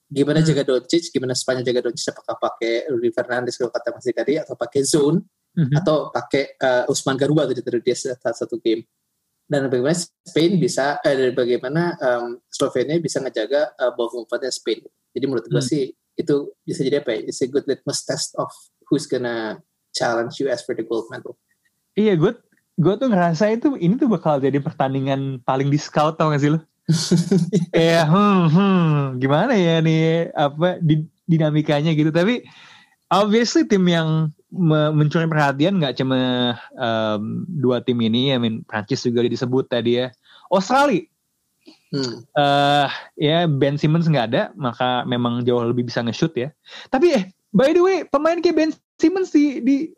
Gimana 0.07 0.39
jaga 0.39 0.63
Doncic, 0.63 1.11
gimana 1.11 1.35
Spanyol 1.35 1.67
jaga 1.67 1.81
Doncic 1.83 2.15
apakah 2.15 2.35
pakai 2.39 2.87
Rudy 2.87 3.11
Fernandez 3.11 3.59
kalau 3.59 3.71
kata 3.71 3.91
Mas 3.91 4.07
tadi 4.07 4.33
atau 4.39 4.55
pakai 4.55 4.81
zone 4.87 5.19
hmm 5.57 5.73
atau 5.73 6.13
pakai 6.13 6.53
uh, 6.61 6.85
Usman 6.91 7.17
Garuba 7.17 7.49
tadi 7.49 7.65
terus 7.65 7.81
dia 7.81 7.97
satu 8.13 8.61
game. 8.61 8.85
Dan 9.47 9.71
bagaimana 9.71 9.95
Spain 10.27 10.59
bisa 10.59 10.99
eh, 11.07 11.15
dan 11.15 11.31
bagaimana 11.31 11.95
um, 12.03 12.35
Slovenia 12.51 12.99
bisa 12.99 13.23
ngejaga 13.23 13.71
uh, 13.79 13.95
ball 13.95 14.11
movementnya 14.11 14.51
Spain. 14.51 14.83
Jadi 15.15 15.23
menurut 15.23 15.47
gue 15.47 15.63
mm. 15.63 15.69
sih 15.71 15.87
itu 16.19 16.35
bisa 16.67 16.83
jadi 16.83 16.99
apa 16.99 17.15
ya? 17.15 17.31
It's 17.31 17.39
a 17.39 17.47
good 17.47 17.63
litmus 17.63 18.03
test 18.03 18.35
of 18.35 18.51
who's 18.91 19.07
gonna 19.07 19.63
challenge 19.95 20.35
US 20.43 20.67
for 20.67 20.75
the 20.75 20.83
gold 20.83 21.07
medal. 21.07 21.39
Iya 21.95 22.19
gue 22.19 22.35
gue 22.77 22.93
tuh 22.99 23.07
ngerasa 23.07 23.49
itu 23.55 23.73
ini 23.79 23.95
tuh 23.95 24.11
bakal 24.11 24.37
jadi 24.37 24.59
pertandingan 24.61 25.41
paling 25.41 25.71
di 25.73 25.79
scout 25.81 26.19
tau 26.21 26.29
gak 26.29 26.45
sih 26.45 26.53
lo 26.53 26.61
ya 27.73 28.05
hmm, 28.05 28.43
hmm, 28.53 28.95
gimana 29.17 29.57
ya 29.57 29.83
nih 29.83 30.31
apa 30.31 30.79
di, 30.79 31.03
dinamikanya 31.27 31.91
gitu. 31.91 32.11
Tapi 32.15 32.47
obviously 33.11 33.67
tim 33.67 33.83
yang 33.87 34.31
mencuri 34.51 35.27
perhatian 35.27 35.79
nggak 35.79 35.99
cuma 35.99 36.53
um, 36.79 37.43
dua 37.47 37.83
tim 37.83 37.99
ini, 37.99 38.31
ya, 38.31 38.39
I 38.39 38.41
mean 38.41 38.63
Prancis 38.63 39.03
juga 39.03 39.27
disebut 39.27 39.67
tadi 39.67 39.99
ya. 39.99 40.07
Australia, 40.47 41.03
hmm. 41.91 42.23
uh, 42.31 42.87
ya 43.19 43.43
Ben 43.51 43.75
Simmons 43.75 44.07
nggak 44.07 44.27
ada, 44.31 44.43
maka 44.55 45.03
memang 45.03 45.43
jauh 45.43 45.59
lebih 45.67 45.91
bisa 45.91 45.99
nge-shoot 45.99 46.31
ya. 46.39 46.49
Tapi 46.87 47.07
eh, 47.11 47.23
by 47.51 47.75
the 47.75 47.83
way, 47.83 47.97
pemain 48.07 48.39
kayak 48.39 48.55
Ben 48.55 48.71
Simmons 48.95 49.35
di 49.35 49.59
di 49.59 49.91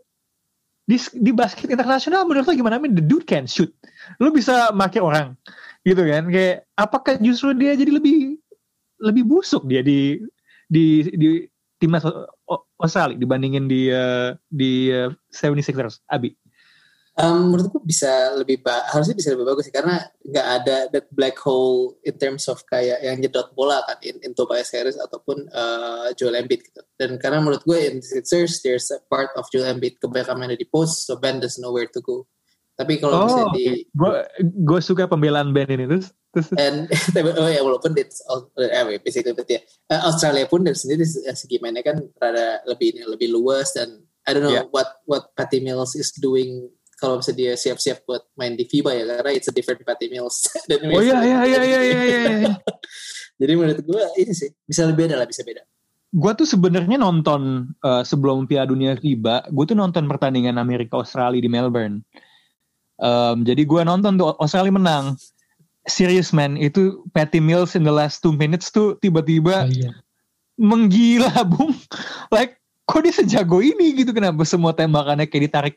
di, 0.90 0.98
di 0.98 1.30
basket 1.30 1.70
internasional 1.70 2.26
menurut 2.26 2.50
lo 2.50 2.58
gimana? 2.58 2.78
I 2.78 2.82
mean, 2.82 2.98
the 2.98 3.06
dude 3.06 3.30
can 3.30 3.46
shoot. 3.46 3.70
Lo 4.18 4.34
bisa 4.34 4.74
make 4.74 4.98
orang, 4.98 5.38
gitu 5.86 6.02
kan? 6.02 6.26
Kayak 6.34 6.66
apakah 6.74 7.22
justru 7.22 7.54
dia 7.54 7.78
jadi 7.78 7.94
lebih 7.94 8.42
lebih 8.98 9.24
busuk 9.30 9.70
dia 9.70 9.86
di 9.86 10.18
di 10.66 11.06
di 11.14 11.46
timnas 11.78 12.04
Australia 12.80 13.20
dibandingin 13.20 13.70
di 13.70 13.92
uh, 13.94 14.34
di 14.50 14.90
uh, 14.90 15.14
76ers 15.30 16.02
Abi? 16.10 16.34
Um, 17.20 17.52
menurutku 17.52 17.84
bisa 17.84 18.32
lebih 18.40 18.64
harusnya 18.64 19.12
bisa 19.12 19.36
lebih 19.36 19.52
bagus 19.52 19.68
sih 19.68 19.76
karena 19.76 20.00
nggak 20.24 20.48
ada 20.64 20.78
that 20.88 21.12
black 21.12 21.36
hole 21.36 22.00
in 22.08 22.16
terms 22.16 22.48
of 22.48 22.64
kayak 22.64 22.96
yang 23.04 23.20
nyedot 23.20 23.52
bola 23.60 23.84
kan 23.84 24.00
in, 24.08 24.16
in 24.24 24.32
Tobias 24.32 24.72
Harris 24.72 24.96
ataupun 24.96 25.52
uh, 25.52 26.16
Joel 26.16 26.40
Embiid 26.40 26.64
gitu. 26.64 26.80
Dan 26.96 27.20
karena 27.20 27.44
menurut 27.44 27.60
gue 27.68 27.76
in 27.76 28.00
Sixers 28.00 28.64
there's 28.64 28.88
a 28.96 29.04
part 29.12 29.36
of 29.36 29.52
Joel 29.52 29.68
Embiid 29.68 30.00
kebanyakan 30.00 30.40
main 30.40 30.56
di 30.56 30.64
post 30.64 31.12
so 31.12 31.20
Ben 31.20 31.44
doesn't 31.44 31.60
know 31.60 31.76
where 31.76 31.92
to 31.92 32.00
go. 32.00 32.24
Tapi 32.80 32.96
kalau 33.04 33.12
oh, 33.20 33.28
bisa 33.28 33.42
di 33.52 33.84
gue 33.92 34.12
gue 34.40 34.80
suka 34.80 35.12
pembelaan 35.12 35.52
Ben 35.52 35.68
ini 35.68 35.92
terus 35.92 36.16
and 36.58 36.86
oh 37.42 37.50
ya 37.50 37.62
walaupun 37.66 37.98
it's 37.98 38.22
eh, 38.58 39.00
basically 39.02 39.34
ya 39.50 39.62
uh, 39.90 40.14
Australia 40.14 40.46
pun 40.46 40.62
dari 40.62 40.78
sendiri 40.78 41.02
segi 41.34 41.58
mainnya 41.58 41.82
kan 41.82 41.98
rada 42.22 42.62
lebih 42.70 42.94
ini 42.94 43.02
lebih 43.10 43.34
luas 43.34 43.74
dan 43.74 44.06
I 44.30 44.38
don't 44.38 44.46
know 44.46 44.54
yeah. 44.54 44.70
what 44.70 45.02
what 45.10 45.34
Patty 45.34 45.58
Mills 45.58 45.98
is 45.98 46.14
doing 46.14 46.70
kalau 47.00 47.18
bisa 47.18 47.32
dia 47.34 47.56
siap-siap 47.56 48.04
buat 48.06 48.28
main 48.36 48.54
di 48.54 48.68
FIBA 48.68 48.92
ya 48.94 49.04
karena 49.08 49.32
it's 49.34 49.50
a 49.50 49.56
different 49.56 49.82
Patty 49.82 50.12
Mills 50.12 50.46
dan 50.70 50.86
oh 50.86 51.02
iya 51.02 51.18
iya 51.26 51.40
iya 51.48 51.62
iya 51.66 51.80
iya 51.82 52.00
iya 52.46 52.54
jadi 53.40 53.54
menurut 53.58 53.82
gue 53.82 54.04
ini 54.22 54.34
sih 54.36 54.54
bisa 54.70 54.86
lebih 54.86 55.10
beda 55.10 55.16
lah 55.18 55.26
bisa 55.26 55.42
beda 55.42 55.66
gue 56.10 56.32
tuh 56.34 56.48
sebenarnya 56.50 56.98
nonton 56.98 57.74
uh, 57.86 58.02
sebelum 58.02 58.50
Piala 58.50 58.66
Dunia 58.66 58.98
tiba, 58.98 59.46
gue 59.46 59.66
tuh 59.70 59.78
nonton 59.78 60.10
pertandingan 60.10 60.58
Amerika 60.58 60.98
Australia 60.98 61.38
di 61.38 61.46
Melbourne. 61.46 62.02
Um, 62.98 63.46
jadi 63.46 63.62
gue 63.62 63.82
nonton 63.86 64.18
tuh 64.18 64.34
Australia 64.42 64.74
menang. 64.74 65.14
Serius 65.88 66.36
man, 66.36 66.60
itu 66.60 67.02
Patty 67.16 67.40
Mills 67.40 67.74
in 67.74 67.88
the 67.88 67.94
last 67.94 68.20
two 68.20 68.36
minutes 68.36 68.70
tuh 68.70 69.00
tiba-tiba 69.00 69.66
oh, 69.66 69.72
iya. 69.72 69.96
menggila 70.60 71.32
bung. 71.52 71.72
Like 72.30 72.60
kok 72.86 73.06
dia 73.06 73.14
sejago 73.16 73.64
ini 73.64 73.96
gitu? 73.96 74.12
Kenapa 74.12 74.44
semua 74.44 74.76
tembakannya 74.76 75.26
kayak 75.30 75.44
ditarik 75.50 75.76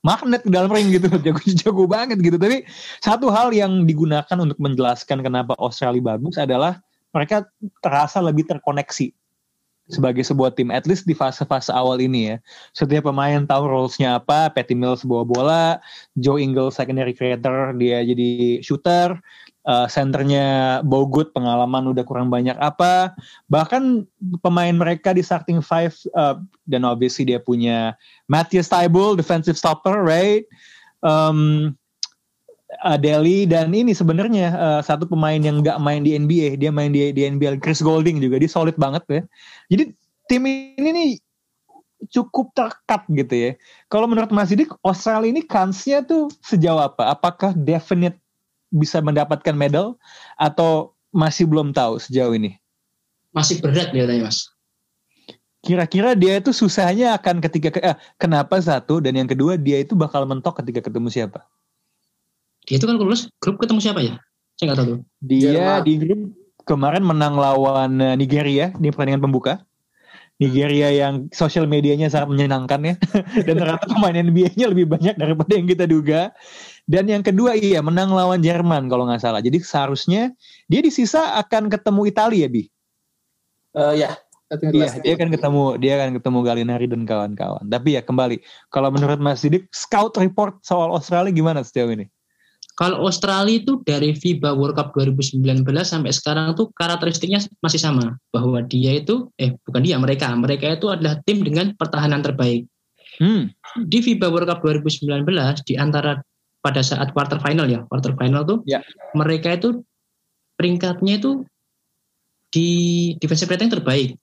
magnet 0.00 0.42
ke 0.42 0.50
dalam 0.50 0.72
ring 0.72 0.90
gitu? 0.90 1.06
Jago 1.26 1.42
jago 1.44 1.84
banget 1.84 2.18
gitu. 2.24 2.40
Tapi 2.40 2.64
satu 3.04 3.28
hal 3.28 3.52
yang 3.52 3.84
digunakan 3.84 4.36
untuk 4.40 4.58
menjelaskan 4.58 5.20
kenapa 5.20 5.52
Australia 5.60 6.16
bagus 6.16 6.40
adalah 6.40 6.80
mereka 7.12 7.44
terasa 7.84 8.24
lebih 8.24 8.48
terkoneksi 8.48 9.12
sebagai 9.90 10.22
sebuah 10.22 10.54
tim 10.54 10.70
at 10.70 10.86
least 10.86 11.08
di 11.08 11.14
fase-fase 11.16 11.74
awal 11.74 11.98
ini 11.98 12.34
ya. 12.34 12.36
Setiap 12.76 13.10
pemain 13.10 13.42
tahu 13.42 13.66
roles-nya 13.66 14.22
apa, 14.22 14.52
Patty 14.52 14.78
Mills 14.78 15.02
bawa 15.02 15.24
bola, 15.26 15.66
Joe 16.14 16.38
Ingles 16.38 16.78
secondary 16.78 17.16
creator, 17.16 17.74
dia 17.74 18.04
jadi 18.06 18.62
shooter, 18.62 19.18
uh, 19.66 19.86
centernya 19.90 20.80
Bogut 20.86 21.34
pengalaman 21.34 21.90
udah 21.90 22.04
kurang 22.06 22.30
banyak 22.30 22.54
apa, 22.62 23.14
bahkan 23.50 24.06
pemain 24.40 24.74
mereka 24.74 25.10
di 25.10 25.22
starting 25.22 25.58
five 25.58 25.94
uh, 26.14 26.38
dan 26.66 26.86
obviously 26.86 27.26
dia 27.26 27.42
punya 27.42 27.98
Matthias 28.30 28.70
Tybul 28.70 29.18
defensive 29.18 29.58
stopper, 29.58 30.02
right? 30.02 30.46
Um, 31.02 31.74
uh, 32.82 32.98
Delhi 32.98 33.46
dan 33.46 33.70
ini 33.72 33.94
sebenarnya 33.94 34.52
uh, 34.54 34.80
satu 34.82 35.06
pemain 35.06 35.38
yang 35.38 35.62
nggak 35.62 35.78
main 35.78 36.02
di 36.02 36.18
NBA, 36.18 36.58
dia 36.58 36.74
main 36.74 36.90
di, 36.90 37.14
di 37.14 37.22
NBL 37.24 37.62
Chris 37.62 37.80
Golding 37.80 38.18
juga, 38.18 38.42
dia 38.42 38.50
solid 38.50 38.74
banget 38.76 39.02
ya. 39.08 39.22
Jadi 39.70 39.84
tim 40.26 40.42
ini 40.46 40.90
nih 40.90 41.10
cukup 42.10 42.50
terkat 42.54 43.06
gitu 43.10 43.34
ya. 43.34 43.50
Kalau 43.86 44.10
menurut 44.10 44.34
Mas 44.34 44.50
Didik, 44.50 44.74
Australia 44.82 45.30
ini 45.30 45.42
kansnya 45.46 46.02
tuh 46.02 46.26
sejauh 46.42 46.82
apa? 46.82 47.14
Apakah 47.14 47.54
definite 47.54 48.18
bisa 48.72 48.98
mendapatkan 48.98 49.54
medal 49.54 49.94
atau 50.34 50.96
masih 51.14 51.46
belum 51.46 51.70
tahu 51.70 52.02
sejauh 52.02 52.34
ini? 52.34 52.58
Masih 53.30 53.62
berat 53.62 53.94
dia 53.94 54.04
tanya 54.08 54.28
Mas. 54.28 54.50
Kira-kira 55.62 56.18
dia 56.18 56.42
itu 56.42 56.50
susahnya 56.50 57.14
akan 57.14 57.38
ketika 57.38 57.70
eh, 57.78 57.94
kenapa 58.18 58.58
satu 58.58 58.98
dan 58.98 59.14
yang 59.14 59.30
kedua 59.30 59.54
dia 59.54 59.78
itu 59.78 59.94
bakal 59.94 60.26
mentok 60.26 60.58
ketika 60.58 60.90
ketemu 60.90 61.06
siapa? 61.06 61.46
Dia 62.66 62.78
itu 62.78 62.86
kan 62.86 62.96
lulus 62.98 63.26
grup 63.42 63.58
ketemu 63.58 63.80
siapa 63.82 64.00
ya? 64.02 64.14
Saya 64.58 64.64
nggak 64.72 64.78
tahu 64.78 64.88
tuh. 64.94 65.00
Dia 65.24 65.50
Jerman. 65.50 65.80
di 65.82 65.94
grup 65.98 66.20
kemarin 66.62 67.02
menang 67.02 67.34
lawan 67.34 67.98
eh, 67.98 68.14
Nigeria 68.14 68.70
di 68.78 68.88
pertandingan 68.94 69.22
pembuka. 69.22 69.62
Nigeria 70.40 70.90
yang 70.90 71.30
sosial 71.30 71.70
medianya 71.70 72.10
sangat 72.10 72.34
menyenangkan 72.34 72.80
ya. 72.82 72.94
Dan 73.46 73.54
ternyata 73.62 73.86
pemain 73.86 74.14
NBA-nya 74.14 74.66
lebih 74.66 74.90
banyak 74.90 75.14
daripada 75.14 75.52
yang 75.54 75.66
kita 75.70 75.86
duga. 75.86 76.34
Dan 76.82 77.06
yang 77.06 77.22
kedua 77.22 77.54
iya 77.54 77.78
menang 77.78 78.10
lawan 78.10 78.42
Jerman 78.42 78.90
kalau 78.90 79.06
nggak 79.06 79.22
salah. 79.22 79.38
Jadi 79.38 79.62
seharusnya 79.62 80.34
dia 80.66 80.80
di 80.82 80.90
sisa 80.90 81.38
akan 81.38 81.70
ketemu 81.70 82.10
Italia 82.10 82.46
Bi. 82.50 82.66
Eh, 83.72 83.94
ya, 84.02 84.18
Iya, 84.52 85.00
dia 85.00 85.12
akan 85.16 85.32
ketemu 85.32 85.62
dia 85.80 85.92
akan 85.96 86.10
ketemu 86.20 86.38
Galinari 86.44 86.84
dan 86.84 87.08
kawan-kawan. 87.08 87.64
Tapi 87.72 87.96
ya 87.96 88.04
kembali, 88.04 88.36
kalau 88.68 88.92
menurut 88.92 89.16
Mas 89.16 89.40
Didik, 89.40 89.64
scout 89.72 90.12
report 90.20 90.60
soal 90.60 90.92
Australia 90.92 91.32
gimana 91.32 91.64
sejauh 91.64 91.88
ini? 91.88 92.12
Kalau 92.72 93.04
Australia 93.04 93.60
itu 93.60 93.84
dari 93.84 94.16
FIBA 94.16 94.56
World 94.56 94.80
Cup 94.80 94.96
2019 94.96 95.60
sampai 95.84 96.08
sekarang 96.08 96.56
tuh 96.56 96.72
karakteristiknya 96.72 97.44
masih 97.60 97.76
sama 97.76 98.16
bahwa 98.32 98.64
dia 98.64 98.96
itu 98.96 99.28
eh 99.36 99.52
bukan 99.68 99.84
dia 99.84 100.00
mereka 100.00 100.32
mereka 100.32 100.72
itu 100.72 100.88
adalah 100.88 101.20
tim 101.22 101.44
dengan 101.44 101.76
pertahanan 101.76 102.24
terbaik 102.24 102.64
Hmm, 103.20 103.52
di 103.76 104.00
FIBA 104.00 104.32
World 104.32 104.48
Cup 104.48 104.64
2019 104.64 105.28
di 105.68 105.76
antara 105.76 106.16
pada 106.64 106.80
saat 106.80 107.12
quarter 107.12 107.36
final 107.44 107.68
ya 107.68 107.84
quarter 107.84 108.16
final 108.16 108.40
tuh 108.42 108.64
Ya. 108.64 108.80
mereka 109.12 109.52
itu 109.52 109.84
peringkatnya 110.56 111.20
itu 111.20 111.44
di 112.48 112.70
defensive 113.20 113.52
rating 113.52 113.68
terbaik 113.68 114.16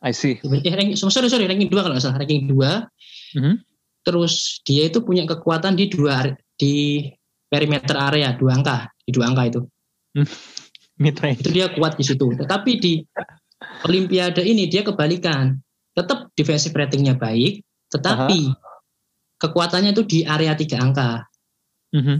I 0.00 0.10
see. 0.10 0.40
eh, 0.40 0.72
ranking, 0.74 0.96
sorry 0.96 1.28
sorry 1.28 1.44
ranking 1.44 1.68
dua 1.68 1.84
kalau 1.84 1.92
nggak 1.92 2.04
salah 2.04 2.18
ranking 2.18 2.48
dua 2.48 2.88
Mhm. 3.36 3.60
terus 4.00 4.64
dia 4.64 4.88
itu 4.88 5.04
punya 5.04 5.28
kekuatan 5.28 5.76
di 5.76 5.92
dua 5.92 6.32
di 6.56 7.06
perimeter 7.52 8.00
area 8.00 8.32
dua 8.32 8.56
angka 8.56 8.88
di 9.04 9.12
dua 9.12 9.28
angka 9.28 9.42
itu 9.44 9.60
range. 11.20 11.44
itu 11.44 11.50
dia 11.52 11.68
kuat 11.72 11.98
di 12.00 12.04
situ. 12.06 12.32
Tetapi 12.32 12.72
di 12.80 13.02
Olimpiade 13.86 14.42
ini 14.42 14.66
dia 14.66 14.82
kebalikan. 14.86 15.58
Tetap 15.92 16.32
defensive 16.32 16.72
ratingnya 16.72 17.20
baik, 17.20 17.60
tetapi 17.92 18.48
kekuatannya 19.36 19.92
itu 19.92 20.02
di 20.08 20.18
area 20.24 20.56
tiga 20.56 20.80
angka. 20.80 21.28
Mhm. 21.92 22.16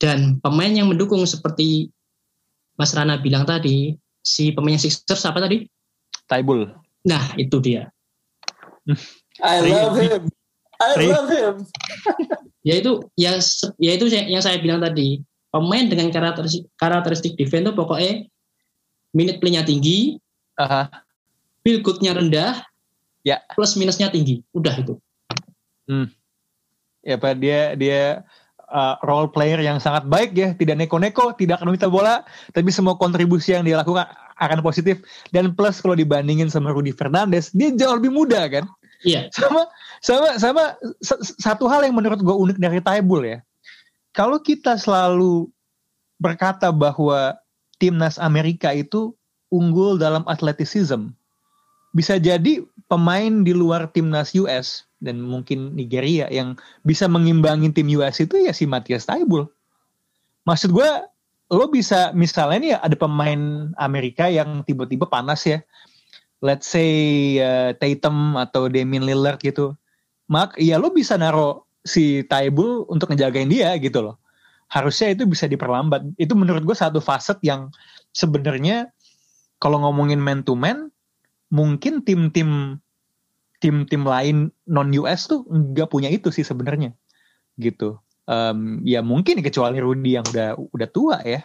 Dan 0.00 0.38
pemain 0.38 0.70
yang 0.70 0.86
mendukung 0.86 1.20
seperti 1.26 1.90
Mas 2.78 2.94
Rana 2.94 3.18
bilang 3.20 3.44
tadi, 3.44 3.92
si 4.22 4.54
pemain 4.54 4.78
Sixers 4.78 5.26
apa 5.26 5.42
tadi? 5.44 5.66
Taibul. 6.30 6.70
Nah 7.04 7.34
itu 7.36 7.58
dia. 7.58 7.90
I 9.42 9.60
love 9.66 9.98
him. 9.98 10.22
I 10.80 10.90
love 11.04 11.28
him. 11.28 11.54
Yaitu 12.66 13.04
ya 13.16 13.40
yaitu 13.80 14.06
yang 14.12 14.42
saya 14.42 14.60
bilang 14.60 14.80
tadi. 14.84 15.24
Pemain 15.50 15.82
dengan 15.90 16.14
karakteristik, 16.14 16.70
karakteristik 16.78 17.34
defense 17.34 17.66
itu 17.66 17.74
pokoknya 17.74 18.22
minute 19.10 19.42
play-nya 19.42 19.66
tinggi, 19.66 20.14
Aha. 20.54 20.86
feel 21.66 21.82
good-nya 21.82 22.14
rendah, 22.14 22.62
Ya. 23.26 23.42
plus 23.58 23.74
minusnya 23.74 24.08
tinggi. 24.14 24.46
Udah 24.54 24.78
itu. 24.78 24.94
Ya 27.02 27.16
Pak, 27.18 27.42
dia 27.42 27.74
dia 27.74 28.22
uh, 28.70 28.94
role 29.02 29.28
player 29.34 29.58
yang 29.58 29.82
sangat 29.82 30.06
baik 30.06 30.32
ya, 30.38 30.54
tidak 30.54 30.78
neko-neko, 30.78 31.34
tidak 31.34 31.58
akan 31.60 31.74
minta 31.74 31.90
bola, 31.90 32.22
tapi 32.54 32.70
semua 32.70 32.94
kontribusi 32.94 33.52
yang 33.52 33.66
dia 33.66 33.74
lakukan 33.80 34.06
akan 34.40 34.64
positif 34.64 35.04
dan 35.36 35.52
plus 35.52 35.84
kalau 35.84 35.92
dibandingin 35.92 36.48
sama 36.48 36.72
Rudy 36.72 36.94
Fernandez, 36.96 37.52
dia 37.52 37.74
jauh 37.76 37.98
lebih 38.00 38.14
muda 38.14 38.46
kan? 38.48 38.64
Iya. 39.00 39.32
sama 39.32 39.64
sama 40.04 40.36
sama 40.36 40.64
satu 41.40 41.64
hal 41.68 41.88
yang 41.88 41.96
menurut 41.96 42.20
gue 42.20 42.36
unik 42.36 42.58
dari 42.60 42.80
Taibul 42.84 43.24
ya. 43.24 43.38
Kalau 44.12 44.42
kita 44.42 44.76
selalu 44.76 45.48
berkata 46.20 46.68
bahwa 46.68 47.38
timnas 47.80 48.20
Amerika 48.20 48.74
itu 48.76 49.16
unggul 49.48 49.96
dalam 49.96 50.26
atletisism, 50.28 51.16
bisa 51.96 52.20
jadi 52.20 52.62
pemain 52.90 53.42
di 53.46 53.54
luar 53.54 53.88
timnas 53.90 54.34
US 54.36 54.84
dan 55.00 55.22
mungkin 55.24 55.72
Nigeria 55.74 56.28
yang 56.28 56.60
bisa 56.84 57.08
mengimbangi 57.08 57.72
tim 57.72 57.88
US 57.96 58.20
itu 58.20 58.36
ya 58.36 58.52
si 58.52 58.68
Matias 58.68 59.08
Taibul. 59.08 59.48
Maksud 60.44 60.74
gue, 60.76 60.90
lo 61.50 61.66
bisa 61.72 62.12
misalnya 62.12 62.58
nih 62.60 62.74
ada 62.78 62.96
pemain 62.98 63.72
Amerika 63.80 64.28
yang 64.28 64.62
tiba-tiba 64.62 65.08
panas 65.08 65.46
ya, 65.48 65.64
let's 66.40 66.68
say 66.68 66.90
uh, 67.40 67.76
Tatum 67.76 68.36
atau 68.36 68.68
Damian 68.68 69.04
Lillard 69.04 69.40
gitu. 69.40 69.76
Mak, 70.30 70.56
ya 70.60 70.80
lo 70.80 70.92
bisa 70.92 71.16
naro 71.20 71.68
si 71.84 72.22
Taibul 72.28 72.86
untuk 72.88 73.12
ngejagain 73.12 73.48
dia 73.48 73.72
gitu 73.80 74.04
loh. 74.04 74.16
Harusnya 74.70 75.12
itu 75.12 75.26
bisa 75.26 75.50
diperlambat. 75.50 76.14
Itu 76.16 76.38
menurut 76.38 76.62
gue 76.62 76.76
satu 76.76 77.02
facet 77.02 77.42
yang 77.42 77.74
sebenarnya 78.14 78.94
kalau 79.58 79.82
ngomongin 79.82 80.22
man 80.22 80.46
to 80.46 80.54
man, 80.54 80.88
mungkin 81.50 82.00
tim-tim 82.06 82.80
tim-tim 83.60 84.02
lain 84.08 84.48
non 84.64 84.88
US 84.96 85.28
tuh 85.28 85.44
nggak 85.44 85.92
punya 85.92 86.08
itu 86.08 86.32
sih 86.32 86.46
sebenarnya 86.46 86.96
gitu. 87.60 88.00
Em, 88.24 88.80
ya 88.88 89.04
mungkin 89.04 89.44
kecuali 89.44 89.82
Rudy 89.82 90.16
yang 90.16 90.24
udah 90.24 90.56
udah 90.56 90.88
tua 90.88 91.18
ya. 91.26 91.44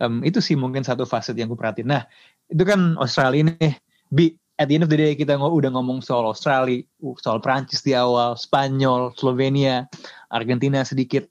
Em, 0.00 0.24
itu 0.24 0.40
sih 0.40 0.56
mungkin 0.56 0.86
satu 0.86 1.04
facet 1.04 1.36
yang 1.36 1.52
gue 1.52 1.58
perhatiin. 1.58 1.90
Nah 1.90 2.08
itu 2.48 2.62
kan 2.64 2.96
Australia 2.96 3.52
nih. 3.52 3.76
Bi, 4.12 4.36
at 4.60 4.68
the 4.68 4.76
end 4.76 4.84
of 4.84 4.92
the 4.92 5.00
day 5.00 5.16
kita 5.16 5.40
udah 5.40 5.72
ngomong 5.72 6.04
soal 6.04 6.28
Australia, 6.28 6.84
uh, 7.00 7.16
soal 7.16 7.40
Prancis 7.40 7.80
di 7.80 7.96
awal, 7.96 8.36
Spanyol, 8.36 9.16
Slovenia, 9.16 9.88
Argentina 10.28 10.84
sedikit. 10.84 11.24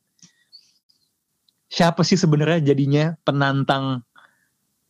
Siapa 1.70 2.02
sih 2.02 2.18
sebenarnya 2.18 2.74
jadinya 2.74 3.14
penantang 3.22 4.02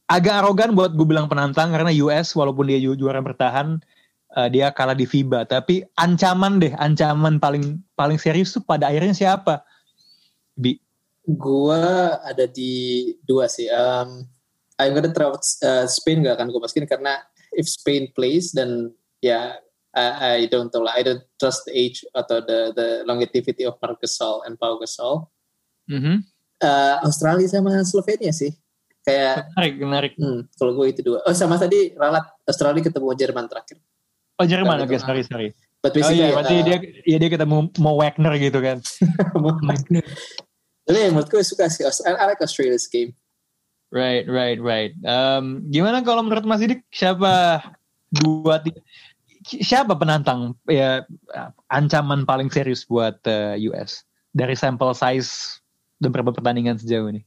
agak 0.07 0.43
arogan 0.43 0.73
buat 0.73 0.95
gue 0.95 1.07
bilang 1.07 1.27
penantang 1.27 1.75
karena 1.75 1.91
US 2.03 2.33
walaupun 2.33 2.67
dia 2.67 2.81
ju- 2.81 2.97
juara 2.97 3.21
bertahan 3.21 3.79
eh, 4.33 4.49
dia 4.51 4.73
kalah 4.73 4.97
di 4.97 5.05
FIBA 5.07 5.45
tapi 5.45 5.85
ancaman 5.95 6.57
deh 6.57 6.73
ancaman 6.75 7.37
paling 7.37 7.79
paling 7.95 8.17
serius 8.17 8.51
tuh 8.51 8.65
pada 8.65 8.91
akhirnya 8.91 9.13
siapa 9.13 9.63
Bi 10.57 10.81
Gua 11.21 12.17
ada 12.25 12.49
di 12.49 13.13
dua 13.21 13.45
sih. 13.45 13.69
Um, 13.69 14.25
I'm 14.81 14.97
gonna 14.97 15.13
throw 15.13 15.37
uh, 15.37 15.85
Spain 15.85 16.25
gak 16.25 16.41
akan 16.41 16.49
gue 16.49 16.57
masukin 16.57 16.89
karena 16.89 17.21
if 17.55 17.67
Spain 17.67 18.11
plays 18.15 18.51
dan 18.55 18.91
ya 19.19 19.59
I, 19.91 20.45
I 20.45 20.45
don't 20.47 20.71
know 20.71 20.87
lah. 20.87 20.95
I 20.95 21.03
don't 21.03 21.23
trust 21.35 21.67
the 21.67 21.75
age 21.75 22.07
atau 22.15 22.39
the 22.39 22.71
the 22.71 22.87
longevity 23.03 23.67
of 23.67 23.75
Marc 23.83 23.99
Gasol 23.99 24.43
and 24.47 24.55
Pau 24.55 24.79
Gasol. 24.79 25.27
Mhm. 25.91 26.23
Uh, 26.61 26.95
Australia 27.03 27.49
sama 27.49 27.75
Slovenia 27.83 28.31
sih. 28.31 28.55
Kayak 29.01 29.49
menarik 29.57 29.73
menarik 29.81 30.13
hmm, 30.13 30.45
kalau 30.55 30.77
gue 30.77 30.87
itu 30.93 31.01
dua. 31.01 31.25
Oh 31.25 31.33
sama 31.33 31.57
tadi 31.57 31.91
ralat 31.97 32.23
Australia 32.45 32.85
ketemu 32.85 33.07
Jerman 33.17 33.49
terakhir. 33.49 33.81
oh 34.41 34.45
Jerman 34.49 34.77
oke 34.81 34.97
itu, 34.97 35.01
sorry 35.05 35.21
sorry 35.21 35.49
But 35.81 35.97
oh 35.97 36.13
iya 36.13 36.33
berarti 36.33 36.61
uh, 36.61 36.65
dia 36.65 36.77
ya 37.09 37.17
dia 37.17 37.29
ketemu 37.29 37.73
mau 37.81 37.97
Wagner 37.97 38.37
gitu 38.37 38.61
kan 38.61 38.77
tapi 40.85 41.07
menurut 41.09 41.29
gue 41.29 41.41
suka 41.45 41.69
sih. 41.71 41.87
I 42.05 42.25
like 42.27 42.41
Australia's 42.41 42.85
game. 42.89 43.15
Right 43.91 44.25
right 44.25 44.59
right. 44.59 44.91
Em, 45.03 45.63
gimana 45.69 46.01
kalau 46.01 46.25
menurut 46.25 46.47
Mas 46.47 46.63
Didik? 46.63 46.83
Siapa 46.91 47.61
dua 48.11 48.59
tiga 48.59 48.81
siapa 49.41 49.97
penantang 49.97 50.53
ya 50.69 51.01
ancaman 51.73 52.29
paling 52.29 52.53
serius 52.53 52.85
buat 52.85 53.17
eh, 53.25 53.57
US 53.71 54.05
dari 54.37 54.53
sampel 54.53 54.93
size 54.93 55.59
beberapa 55.97 56.29
pertandingan 56.31 56.77
sejauh 56.77 57.09
ini? 57.09 57.21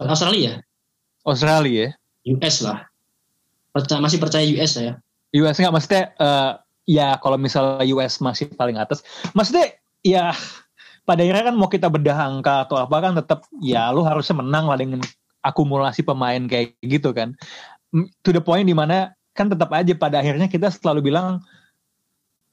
Australia, 0.00 0.60
Australia. 1.24 1.92
Ya 2.24 2.34
US 2.36 2.60
lah. 2.64 2.84
Percaya, 3.72 4.00
masih 4.00 4.18
percaya 4.18 4.44
US 4.56 4.76
saya. 4.76 4.92
US 5.36 5.56
nggak 5.60 5.74
maksudnya 5.74 6.04
eh, 6.16 6.52
ya 6.88 7.08
kalau 7.20 7.36
misalnya 7.36 7.84
US 7.96 8.18
masih 8.24 8.48
paling 8.56 8.80
atas. 8.80 9.04
Maksudnya 9.36 9.76
ya 10.00 10.32
pada 11.06 11.22
akhirnya 11.22 11.52
kan 11.52 11.56
mau 11.56 11.70
kita 11.70 11.86
bedah 11.86 12.18
angka 12.18 12.66
atau 12.66 12.76
apa 12.82 12.96
kan 12.98 13.12
tetap 13.14 13.46
ya 13.62 13.94
lu 13.94 14.02
harusnya 14.02 14.42
menang 14.42 14.66
lah 14.66 14.74
dengan 14.74 15.00
akumulasi 15.46 16.02
pemain 16.02 16.42
kayak 16.50 16.74
gitu 16.82 17.14
kan 17.14 17.38
to 18.26 18.34
the 18.34 18.42
point 18.42 18.66
di 18.66 18.74
mana 18.74 19.14
kan 19.38 19.46
tetap 19.46 19.70
aja 19.70 19.94
pada 19.94 20.18
akhirnya 20.18 20.50
kita 20.50 20.68
selalu 20.74 21.14
bilang 21.14 21.38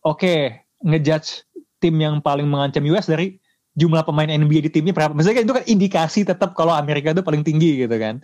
oke 0.05 0.53
ngejudge 0.85 1.47
tim 1.81 1.97
yang 1.97 2.21
paling 2.21 2.45
mengancam 2.45 2.85
US 2.93 3.09
dari 3.09 3.41
jumlah 3.73 4.05
pemain 4.05 4.29
NBA 4.29 4.69
di 4.69 4.71
timnya 4.71 4.93
berapa 4.93 5.17
maksudnya 5.17 5.41
itu 5.41 5.55
kan 5.57 5.65
indikasi 5.65 6.21
tetap 6.21 6.53
kalau 6.53 6.77
Amerika 6.77 7.09
itu 7.09 7.25
paling 7.25 7.41
tinggi 7.41 7.81
gitu 7.81 7.97
kan 7.97 8.21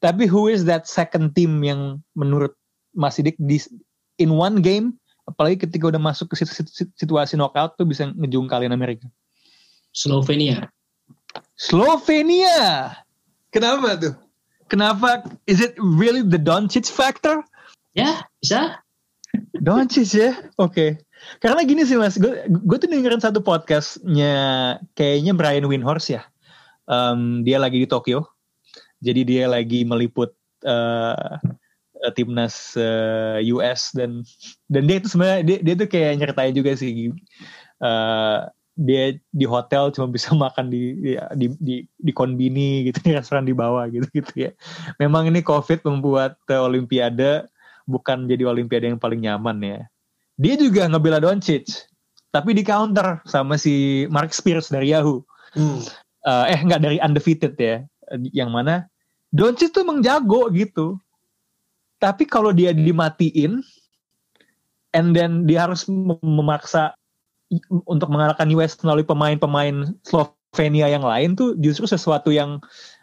tapi 0.00 0.24
who 0.24 0.48
is 0.48 0.64
that 0.64 0.88
second 0.88 1.36
team 1.36 1.60
yang 1.60 2.00
menurut 2.16 2.56
Mas 2.96 3.20
Sidik 3.20 3.36
di 3.36 3.60
in 4.16 4.32
one 4.32 4.64
game 4.64 4.96
apalagi 5.26 5.66
ketika 5.66 5.90
udah 5.90 6.00
masuk 6.00 6.32
ke 6.32 6.40
situ- 6.40 6.54
situ- 6.54 6.94
situasi 6.96 7.34
knockout 7.36 7.74
tuh 7.74 7.84
bisa 7.84 8.08
ngejungkalin 8.14 8.70
Amerika. 8.70 9.10
Slovenia. 9.90 10.70
Slovenia. 11.58 12.94
Kenapa 13.56 13.96
tuh? 13.96 14.14
Kenapa? 14.68 15.24
Is 15.48 15.64
it 15.64 15.72
really 15.80 16.20
the 16.20 16.36
Doncic 16.36 16.92
factor? 16.92 17.40
Ya, 17.96 18.28
bisa. 18.44 18.84
Doncic 19.56 20.12
ya? 20.12 20.36
Oke. 20.60 21.00
Karena 21.40 21.64
gini 21.64 21.88
sih 21.88 21.96
mas, 21.96 22.20
gue 22.20 22.44
gue 22.44 22.76
tuh 22.76 22.88
dengerin 22.92 23.24
satu 23.24 23.40
podcastnya 23.40 24.76
kayaknya 24.92 25.32
Brian 25.32 25.64
Windhorst 25.64 26.12
ya. 26.12 26.28
um, 26.86 27.42
dia 27.42 27.56
lagi 27.56 27.82
di 27.82 27.88
Tokyo. 27.88 28.28
Jadi 29.00 29.24
dia 29.24 29.44
lagi 29.48 29.84
meliput 29.84 30.32
uh, 30.64 31.36
timnas 32.14 32.76
uh, 32.78 33.42
US 33.56 33.92
dan 33.92 34.22
dan 34.70 34.82
dia 34.86 34.96
itu 35.02 35.08
sebenarnya 35.10 35.42
dia, 35.44 35.58
dia 35.62 35.74
tuh 35.74 35.88
kayak 35.90 36.12
nyertain 36.22 36.54
juga 36.54 36.72
sih 36.78 37.12
uh, 37.82 38.46
dia 38.76 39.16
di 39.32 39.48
hotel 39.48 39.88
cuma 39.90 40.12
bisa 40.12 40.36
makan 40.44 40.68
di 40.68 41.16
di 41.32 41.46
di, 41.56 41.74
di 41.88 42.12
konbini 42.12 42.84
gitu 42.92 43.00
di 43.00 43.16
restoran 43.16 43.48
di 43.48 43.56
bawah 43.56 43.88
gitu 43.88 44.06
gitu 44.12 44.32
ya. 44.36 44.50
Memang 45.00 45.32
ini 45.32 45.40
COVID 45.40 45.82
membuat 45.88 46.36
uh, 46.52 46.68
Olimpiade 46.68 47.48
bukan 47.88 48.28
jadi 48.28 48.44
Olimpiade 48.44 48.92
yang 48.92 49.00
paling 49.00 49.24
nyaman 49.24 49.58
ya. 49.64 49.80
Dia 50.36 50.54
juga 50.60 50.84
ngebela 50.84 51.16
Doncic, 51.16 51.88
tapi 52.28 52.52
di 52.52 52.60
counter 52.60 53.24
sama 53.24 53.56
si 53.56 54.04
Mark 54.12 54.36
Spears 54.36 54.68
dari 54.68 54.92
Yahoo. 54.92 55.24
Hmm. 55.56 55.80
Uh, 56.26 56.44
eh 56.52 56.60
nggak 56.60 56.82
dari 56.84 57.00
Undefeated 57.00 57.56
ya, 57.56 57.80
yang 58.36 58.52
mana 58.52 58.84
Doncic 59.32 59.72
tuh 59.72 59.82
emang 59.82 60.04
jago 60.04 60.52
gitu. 60.52 61.00
Tapi 61.96 62.28
kalau 62.28 62.52
dia 62.52 62.76
dimatiin, 62.76 63.64
and 64.92 65.16
then 65.16 65.48
dia 65.48 65.64
harus 65.64 65.88
memaksa 66.20 66.92
untuk 67.86 68.08
mengalahkan 68.10 68.50
US 68.58 68.74
melalui 68.82 69.06
pemain-pemain 69.06 69.94
Slovenia 70.02 70.90
yang 70.90 71.06
lain 71.06 71.38
tuh 71.38 71.54
justru 71.62 71.86
sesuatu 71.86 72.34
yang 72.34 72.58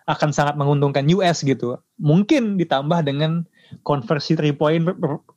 akan 0.10 0.36
sangat 0.36 0.60
menguntungkan 0.60 1.08
US 1.16 1.44
gitu. 1.48 1.80
Mungkin 2.00 2.60
ditambah 2.60 3.08
dengan 3.08 3.48
konversi 3.88 4.36
3 4.36 4.54
point 4.60 4.84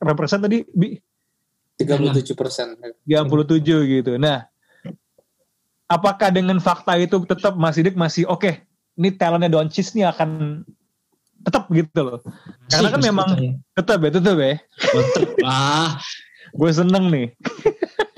represent 0.02 0.42
tadi 0.42 0.66
bi 0.74 0.98
37 1.76 2.32
persen. 2.34 2.74
37 3.04 3.92
gitu. 4.00 4.16
Nah, 4.16 4.48
apakah 5.86 6.32
dengan 6.32 6.56
fakta 6.58 6.96
itu 6.96 7.20
tetap 7.28 7.54
masih 7.54 7.86
dik 7.86 7.96
masih 8.00 8.24
oke? 8.26 8.42
Okay, 8.42 8.54
ini 8.96 9.12
talentnya 9.12 9.52
Doncic 9.52 9.92
nih 9.92 10.08
akan 10.08 10.64
tetap 11.44 11.68
gitu 11.70 12.00
loh. 12.00 12.18
Karena 12.72 12.88
kan 12.90 13.02
memang 13.04 13.28
tetap 13.76 14.00
ya, 14.02 14.10
tetap 14.10 14.36
ya. 14.40 14.56
Tetap 14.80 15.28
ah. 15.44 16.00
gue 16.58 16.70
seneng 16.72 17.12
nih. 17.12 17.28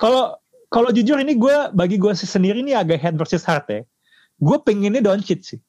Kalau 0.00 0.40
kalau 0.72 0.88
jujur 0.88 1.20
ini 1.20 1.36
gue 1.36 1.56
bagi 1.76 2.00
gue 2.00 2.16
sendiri 2.16 2.64
ini 2.64 2.72
agak 2.72 2.98
head 2.98 3.14
versus 3.20 3.44
heart 3.44 3.68
ya. 3.68 3.82
Gue 4.40 4.56
pengennya 4.64 5.04
Doncic 5.04 5.44
sih. 5.44 5.60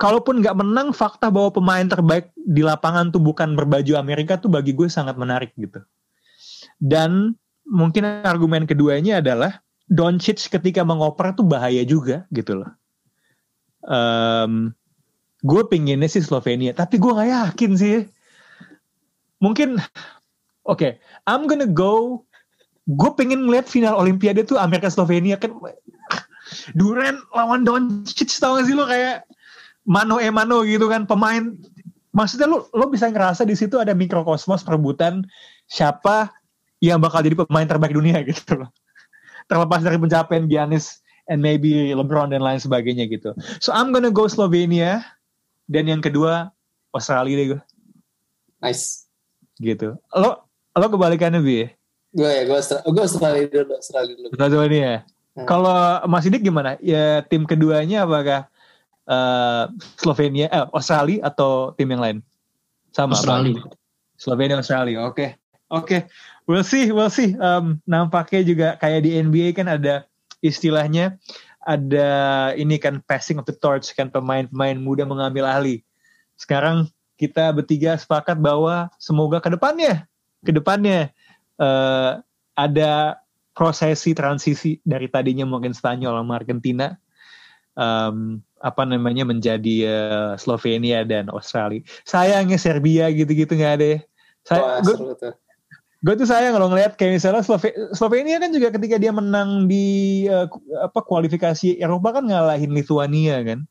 Kalaupun 0.00 0.40
nggak 0.40 0.56
menang, 0.56 0.96
fakta 0.96 1.28
bahwa 1.28 1.52
pemain 1.52 1.84
terbaik 1.84 2.32
di 2.36 2.64
lapangan 2.64 3.12
tuh 3.12 3.20
bukan 3.20 3.52
berbaju 3.52 4.00
Amerika 4.00 4.40
tuh 4.40 4.48
bagi 4.48 4.72
gue 4.72 4.88
sangat 4.88 5.16
menarik 5.16 5.52
gitu. 5.56 5.80
Dan 6.80 7.36
mungkin 7.68 8.04
argumen 8.24 8.68
keduanya 8.68 9.20
adalah 9.24 9.60
Doncic 9.88 10.40
ketika 10.48 10.84
mengoper 10.84 11.32
tuh 11.36 11.44
bahaya 11.44 11.84
juga 11.84 12.24
gitu 12.32 12.64
loh. 12.64 12.70
Um, 13.80 14.76
gue 15.40 15.62
pinginnya 15.68 16.08
sih 16.08 16.20
Slovenia 16.20 16.76
tapi 16.76 17.00
gue 17.00 17.12
nggak 17.12 17.30
yakin 17.32 17.72
sih 17.76 17.96
mungkin 19.40 19.80
oke 20.68 20.76
okay, 20.76 20.92
I'm 21.24 21.48
gonna 21.48 21.68
go 21.68 22.24
gue 22.88 23.10
pengen 23.14 23.44
ngeliat 23.44 23.68
final 23.68 23.98
Olimpiade 23.98 24.46
tuh 24.46 24.56
Amerika 24.56 24.88
Slovenia 24.88 25.36
kan. 25.36 25.52
Duren 26.74 27.22
lawan 27.30 27.62
Doncic 27.62 28.32
tau 28.40 28.58
gak 28.58 28.66
sih 28.66 28.74
lo? 28.74 28.88
Kayak 28.88 29.28
mano 29.86 30.18
e 30.18 30.28
mano 30.32 30.64
gitu 30.64 30.88
kan 30.88 31.04
pemain. 31.04 31.54
Maksudnya 32.10 32.50
lo 32.50 32.66
lo 32.74 32.90
bisa 32.90 33.06
ngerasa 33.06 33.46
di 33.46 33.54
situ 33.54 33.78
ada 33.78 33.94
mikrokosmos 33.94 34.66
perebutan 34.66 35.22
siapa 35.70 36.32
yang 36.82 36.98
bakal 36.98 37.22
jadi 37.22 37.38
pemain 37.38 37.68
terbaik 37.68 37.94
dunia 37.94 38.24
gitu 38.30 38.64
loh. 38.64 38.70
Terlepas 39.46 39.82
dari 39.82 39.98
pencapaian 39.98 40.50
Giannis 40.50 41.02
and 41.30 41.38
maybe 41.38 41.94
LeBron 41.94 42.34
dan 42.34 42.42
lain 42.42 42.58
sebagainya 42.58 43.06
gitu. 43.06 43.36
So 43.62 43.70
I'm 43.70 43.94
gonna 43.94 44.10
go 44.10 44.26
Slovenia. 44.26 45.04
Dan 45.70 45.86
yang 45.86 46.02
kedua 46.02 46.50
Australia 46.90 47.38
deh 47.38 47.46
gue 47.54 47.60
nice. 48.58 49.06
Gitu. 49.62 49.94
Lo 50.18 50.50
lo 50.74 50.86
kebalikannya 50.90 51.38
bi 51.38 51.70
gue 52.10 52.30
ya 52.30 52.42
gue 52.46 52.58
Australia, 52.58 52.84
gue 52.90 53.04
Australia 53.04 53.44
dulu 53.46 53.72
Australia 53.78 54.14
dulu 54.18 54.26
Australia 54.34 54.80
ya 54.82 54.98
hmm. 55.38 55.46
kalau 55.46 55.78
Mas 56.10 56.24
Didik 56.26 56.42
gimana 56.42 56.74
ya 56.82 57.22
tim 57.26 57.46
keduanya 57.46 58.02
apakah 58.02 58.50
uh, 59.06 59.70
Slovenia 59.94 60.50
eh, 60.50 60.66
Australia 60.74 61.26
atau 61.30 61.70
tim 61.78 61.86
yang 61.90 62.02
lain 62.02 62.18
sama 62.90 63.14
Australia 63.14 63.62
apa? 63.62 63.74
Slovenia 64.18 64.58
Australia 64.58 64.98
oke 65.06 65.14
okay. 65.14 65.28
oke 65.70 65.86
okay. 65.86 66.00
we'll 66.50 66.66
see 66.66 66.90
we'll 66.90 67.12
see 67.12 67.38
um, 67.38 67.78
nampaknya 67.86 68.42
juga 68.42 68.68
kayak 68.82 69.06
di 69.06 69.22
NBA 69.22 69.54
kan 69.54 69.70
ada 69.70 70.02
istilahnya 70.42 71.20
ada 71.64 72.08
ini 72.56 72.80
kan 72.80 73.04
passing 73.04 73.36
of 73.36 73.44
the 73.44 73.54
torch 73.54 73.92
kan 73.92 74.08
pemain-pemain 74.08 74.80
muda 74.80 75.04
mengambil 75.04 75.44
alih. 75.44 75.84
Sekarang 76.40 76.88
kita 77.20 77.52
bertiga 77.52 78.00
sepakat 78.00 78.40
bahwa 78.40 78.88
semoga 78.96 79.44
ke 79.44 79.52
depannya, 79.52 80.08
ke 80.40 80.56
depannya 80.56 81.12
uh, 81.60 82.18
ada 82.56 83.20
prosesi 83.52 84.16
transisi 84.16 84.80
dari 84.82 85.06
tadinya 85.12 85.44
mungkin 85.44 85.76
Spanyol 85.76 86.16
sama 86.24 86.40
Argentina 86.40 86.96
um, 87.76 88.40
apa 88.60 88.82
namanya 88.88 89.28
menjadi 89.28 89.76
uh, 89.88 90.32
Slovenia 90.40 91.04
dan 91.04 91.28
Australia. 91.32 91.84
Sayangnya 92.08 92.56
Serbia 92.56 93.12
gitu-gitu 93.12 93.52
nggak 93.56 93.74
ada. 93.80 93.86
Ya. 93.86 93.98
Saya, 94.40 94.60
Wah, 94.80 94.80
gue 96.00 96.14
tuh 96.16 96.28
sayang 96.28 96.56
kalau 96.56 96.72
ngeliat 96.72 96.96
kayak 96.96 97.20
misalnya 97.20 97.44
Slove 97.44 97.92
Slovenia 97.92 98.40
kan 98.40 98.56
juga 98.56 98.72
ketika 98.72 98.96
dia 98.96 99.12
menang 99.12 99.68
di 99.68 100.24
uh, 100.32 100.48
apa 100.80 101.04
kualifikasi 101.04 101.76
Eropa 101.76 102.16
kan 102.16 102.24
ngalahin 102.24 102.72
Lithuania 102.72 103.44
kan 103.44 103.68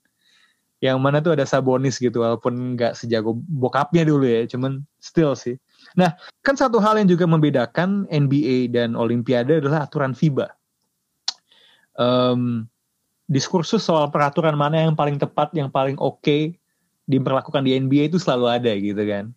yang 0.80 1.02
mana 1.02 1.20
tuh 1.20 1.34
ada 1.34 1.44
Sabonis 1.44 1.98
gitu 1.98 2.22
walaupun 2.22 2.78
nggak 2.78 2.94
sejago 2.94 3.34
bokapnya 3.50 4.06
dulu 4.06 4.30
ya 4.30 4.46
cuman 4.46 4.86
still 5.02 5.34
sih 5.34 5.58
nah 5.98 6.14
kan 6.46 6.58
satu 6.58 6.78
hal 6.78 6.98
yang 7.02 7.10
juga 7.10 7.26
membedakan 7.26 8.06
NBA 8.10 8.74
dan 8.74 8.94
Olimpiade 8.94 9.62
adalah 9.64 9.86
aturan 9.90 10.14
FIBA 10.14 10.50
um, 11.98 12.66
diskursus 13.30 13.86
soal 13.86 14.10
peraturan 14.10 14.58
mana 14.58 14.86
yang 14.90 14.98
paling 14.98 15.22
tepat 15.22 15.54
yang 15.54 15.70
paling 15.70 15.96
oke 15.98 16.22
okay 16.22 16.60
diberlakukan 17.10 17.66
di 17.66 17.74
NBA 17.74 18.14
itu 18.14 18.22
selalu 18.22 18.46
ada 18.62 18.72
gitu 18.78 19.02
kan. 19.02 19.34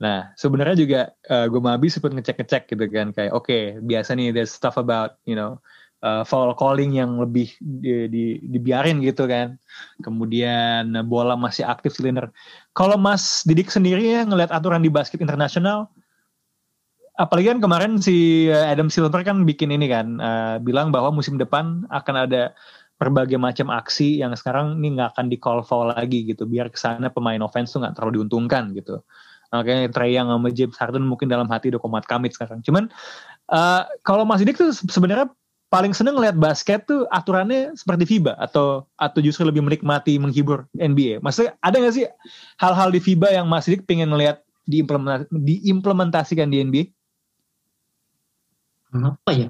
Nah, 0.00 0.32
sebenarnya 0.40 0.76
juga 0.76 1.00
uh, 1.28 1.44
gue 1.48 1.60
mabi 1.60 1.92
sempat 1.92 2.16
ngecek-ngecek 2.16 2.72
gitu 2.72 2.84
kan 2.88 3.12
kayak 3.12 3.32
oke, 3.36 3.44
okay, 3.44 3.76
biasa 3.84 4.16
nih 4.16 4.32
there's 4.32 4.52
stuff 4.52 4.80
about, 4.80 5.20
you 5.28 5.36
know, 5.36 5.60
uh, 6.06 6.22
foul 6.22 6.54
calling 6.54 6.94
yang 6.94 7.18
lebih 7.18 7.50
di, 7.58 8.06
di, 8.06 8.24
dibiarin 8.46 9.02
gitu 9.02 9.26
kan. 9.26 9.58
Kemudian 10.06 10.94
bola 11.10 11.34
masih 11.34 11.66
aktif 11.66 11.98
silinder. 11.98 12.30
Kalau 12.78 12.94
Mas 12.94 13.42
Didik 13.42 13.74
sendiri 13.74 14.14
ya 14.14 14.22
ngelihat 14.22 14.54
aturan 14.54 14.86
di 14.86 14.90
basket 14.92 15.18
internasional 15.18 15.90
apalagi 17.16 17.48
kan 17.48 17.64
kemarin 17.64 17.96
si 17.96 18.46
Adam 18.52 18.92
Silver 18.92 19.24
kan 19.24 19.48
bikin 19.48 19.72
ini 19.72 19.88
kan 19.88 20.20
uh, 20.20 20.60
bilang 20.60 20.92
bahwa 20.92 21.08
musim 21.08 21.40
depan 21.40 21.88
akan 21.88 22.28
ada 22.28 22.52
berbagai 23.00 23.40
macam 23.40 23.72
aksi 23.72 24.20
yang 24.20 24.36
sekarang 24.36 24.76
ini 24.84 25.00
nggak 25.00 25.16
akan 25.16 25.32
di 25.32 25.40
call 25.40 25.64
foul 25.64 25.96
lagi 25.96 26.28
gitu 26.28 26.44
biar 26.44 26.68
ke 26.68 26.76
sana 26.76 27.08
pemain 27.08 27.40
offense 27.40 27.72
tuh 27.72 27.80
nggak 27.80 27.96
terlalu 27.96 28.20
diuntungkan 28.20 28.76
gitu 28.76 29.00
Makanya 29.54 29.90
Trey 29.94 30.16
Young 30.16 30.28
sama 30.30 30.48
James 30.50 30.76
Harden 30.78 31.04
mungkin 31.06 31.30
dalam 31.30 31.46
hati 31.46 31.70
udah 31.70 31.80
komat 31.80 32.04
kamit 32.08 32.34
sekarang. 32.34 32.62
Cuman 32.66 32.90
uh, 33.52 33.86
kalau 34.02 34.26
Mas 34.26 34.42
Didik 34.42 34.58
tuh 34.58 34.74
sebenarnya 34.74 35.30
paling 35.66 35.90
seneng 35.90 36.14
ngeliat 36.14 36.38
basket 36.38 36.86
tuh 36.86 37.10
aturannya 37.10 37.74
seperti 37.74 38.06
FIBA 38.06 38.38
atau 38.38 38.86
atau 38.94 39.18
justru 39.18 39.42
lebih 39.46 39.66
menikmati 39.66 40.16
menghibur 40.16 40.70
NBA. 40.78 41.18
Maksudnya 41.20 41.58
ada 41.58 41.76
gak 41.82 41.94
sih 41.94 42.06
hal-hal 42.62 42.88
di 42.94 43.00
FIBA 43.02 43.34
yang 43.34 43.46
Mas 43.50 43.66
Didik 43.66 43.84
pengen 43.84 44.14
ngeliat 44.14 44.46
diimplementasi, 44.66 45.30
diimplementasikan 45.30 46.48
di 46.50 46.56
NBA? 46.62 46.84
Apa 48.96 49.32
ya? 49.34 49.48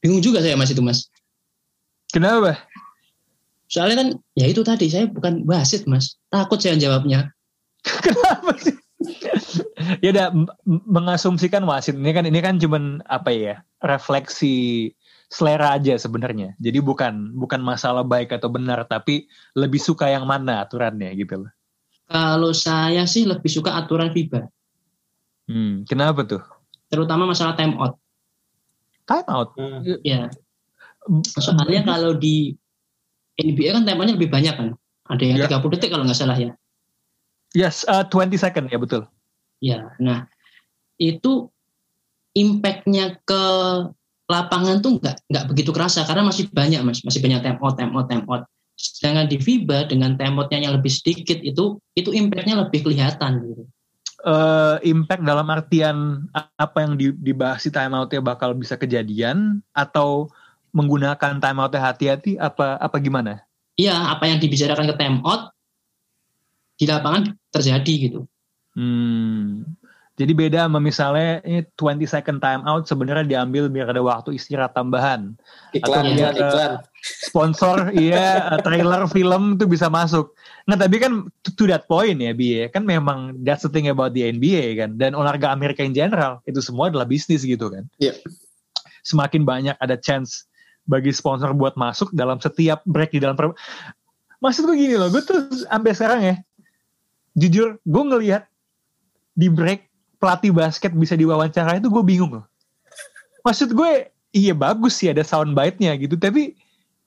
Bingung 0.00 0.24
juga 0.24 0.40
saya 0.40 0.56
mas 0.56 0.72
itu 0.72 0.80
mas. 0.80 1.12
Kenapa? 2.08 2.56
Soalnya 3.68 3.96
kan 4.00 4.08
ya 4.34 4.46
itu 4.48 4.64
tadi 4.64 4.88
saya 4.88 5.06
bukan 5.06 5.44
wasit 5.44 5.84
mas. 5.84 6.16
Takut 6.32 6.56
saya 6.58 6.80
jawabnya. 6.80 7.28
Kenapa 8.04 8.56
sih? 8.56 8.76
ya 10.04 10.12
udah 10.12 10.28
mengasumsikan 10.66 11.64
wasit 11.64 11.96
ini 11.96 12.12
kan 12.12 12.24
ini 12.28 12.40
kan 12.44 12.60
cuman 12.60 13.00
apa 13.08 13.30
ya 13.32 13.54
refleksi 13.80 14.92
selera 15.30 15.78
aja 15.78 15.94
sebenarnya. 15.94 16.58
Jadi 16.58 16.82
bukan 16.82 17.38
bukan 17.38 17.62
masalah 17.62 18.02
baik 18.02 18.34
atau 18.34 18.50
benar 18.50 18.82
tapi 18.90 19.30
lebih 19.54 19.78
suka 19.78 20.10
yang 20.10 20.26
mana 20.26 20.66
aturannya 20.66 21.14
gitu 21.14 21.46
loh. 21.46 21.52
Kalau 22.10 22.50
saya 22.50 23.06
sih 23.06 23.22
lebih 23.22 23.46
suka 23.46 23.78
aturan 23.78 24.10
FIBA. 24.10 24.50
Hmm, 25.46 25.86
kenapa 25.86 26.26
tuh? 26.26 26.42
Terutama 26.90 27.30
masalah 27.30 27.54
time 27.54 27.78
out. 27.78 27.94
Time 29.06 29.28
out? 29.30 29.54
Hmm. 29.54 29.86
ya 30.02 30.26
soalnya 31.38 31.80
kalau 31.86 32.12
di 32.18 32.52
NBA 33.40 33.72
kan 33.72 33.82
temanya 33.88 34.18
lebih 34.18 34.28
banyak 34.28 34.52
kan? 34.52 34.68
Ada 35.08 35.22
yang 35.24 35.38
ya. 35.42 35.48
30 35.48 35.74
detik 35.78 35.90
kalau 35.94 36.04
nggak 36.04 36.18
salah 36.18 36.36
ya. 36.36 36.52
Yes, 37.56 37.82
uh, 37.88 38.06
20 38.06 38.36
second 38.38 38.70
ya 38.70 38.78
betul. 38.78 39.02
Ya, 39.58 39.90
nah 39.98 40.30
itu 41.00 41.50
impactnya 42.36 43.18
ke 43.26 43.42
lapangan 44.30 44.78
tuh 44.78 45.02
nggak 45.02 45.26
nggak 45.26 45.44
begitu 45.50 45.70
kerasa 45.74 46.06
karena 46.06 46.30
masih 46.30 46.46
banyak 46.54 46.80
mas, 46.86 47.02
masih 47.02 47.18
banyak 47.18 47.42
time 47.42 47.58
out, 47.58 47.74
time 47.74 47.92
out, 47.98 48.06
time 48.06 48.24
out. 48.30 48.46
Sedangkan 48.78 49.26
di 49.28 49.36
FIBA 49.36 49.90
dengan 49.90 50.14
time 50.14 50.38
outnya 50.38 50.62
yang 50.62 50.78
lebih 50.78 50.88
sedikit 50.88 51.42
itu 51.42 51.82
itu 51.98 52.10
impactnya 52.14 52.62
lebih 52.62 52.86
kelihatan 52.86 53.42
gitu. 53.44 53.62
Eh, 54.20 54.76
impact 54.92 55.24
dalam 55.24 55.48
artian 55.48 56.28
apa 56.36 56.84
yang 56.84 56.92
di- 56.92 57.16
dibahas 57.16 57.64
di 57.64 57.72
timeoutnya 57.72 58.20
bakal 58.20 58.52
bisa 58.52 58.76
kejadian 58.76 59.64
atau 59.72 60.28
menggunakan 60.76 61.40
timeoutnya 61.40 61.80
hati-hati 61.80 62.36
apa 62.36 62.76
apa 62.76 62.96
gimana? 63.00 63.40
Iya, 63.80 63.96
apa 64.12 64.28
yang 64.28 64.36
dibicarakan 64.36 64.92
ke 64.92 64.96
time 65.00 65.18
out 65.24 65.56
di 66.76 66.84
lapangan 66.84 67.32
terjadi 67.48 67.92
gitu. 68.08 68.20
Hmm. 68.76 69.64
Jadi 70.20 70.36
beda 70.36 70.68
sama 70.68 70.84
misalnya 70.84 71.40
ini 71.48 71.64
20 71.80 72.04
second 72.04 72.44
time 72.44 72.60
out 72.68 72.84
sebenarnya 72.84 73.24
diambil 73.24 73.72
biar 73.72 73.88
ada 73.88 74.04
waktu 74.04 74.36
istirahat 74.36 74.76
tambahan. 74.76 75.32
Iklan, 75.72 75.80
Atau 75.80 76.12
iklan, 76.12 76.12
dia, 76.12 76.30
iklan. 76.36 76.72
Sponsor 77.00 77.76
iya 78.04 78.52
trailer 78.60 79.08
film 79.08 79.56
itu 79.56 79.64
bisa 79.64 79.88
masuk. 79.88 80.36
Nah 80.68 80.76
tapi 80.76 81.00
kan 81.00 81.24
to, 81.40 81.56
to 81.56 81.64
that 81.72 81.88
point 81.88 82.20
ya 82.20 82.36
Bi 82.36 82.60
ya, 82.60 82.64
kan 82.68 82.84
memang 82.84 83.40
that's 83.40 83.64
the 83.64 83.72
thing 83.72 83.88
about 83.88 84.12
the 84.12 84.28
NBA 84.28 84.76
kan 84.76 85.00
dan 85.00 85.16
olahraga 85.16 85.56
Amerika 85.56 85.80
in 85.80 85.96
general 85.96 86.44
itu 86.44 86.60
semua 86.60 86.92
adalah 86.92 87.08
bisnis 87.08 87.40
gitu 87.40 87.72
kan. 87.72 87.88
Iya. 87.96 88.20
Semakin 89.00 89.48
banyak 89.48 89.80
ada 89.80 89.96
chance 89.96 90.44
bagi 90.84 91.16
sponsor 91.16 91.56
buat 91.56 91.80
masuk 91.80 92.12
dalam 92.12 92.36
setiap 92.44 92.84
break 92.84 93.16
di 93.16 93.24
dalam 93.24 93.40
per... 93.40 93.56
Maksud 94.44 94.68
gue 94.68 94.76
gini 94.76 95.00
loh, 95.00 95.08
gue 95.08 95.20
tuh 95.24 95.48
sampai 95.64 95.92
sekarang 95.96 96.20
ya, 96.24 96.34
jujur 97.36 97.76
gue 97.80 98.02
ngelihat 98.04 98.48
di 99.36 99.52
break 99.52 99.89
pelatih 100.20 100.52
basket 100.52 100.92
bisa 100.92 101.16
diwawancara 101.16 101.80
itu 101.80 101.88
gue 101.88 102.04
bingung 102.04 102.30
loh. 102.38 102.46
Maksud 103.40 103.72
gue 103.72 104.12
iya 104.36 104.52
bagus 104.52 105.00
sih 105.00 105.08
ada 105.08 105.24
soundbite-nya 105.24 105.96
gitu, 105.96 106.20
tapi 106.20 106.54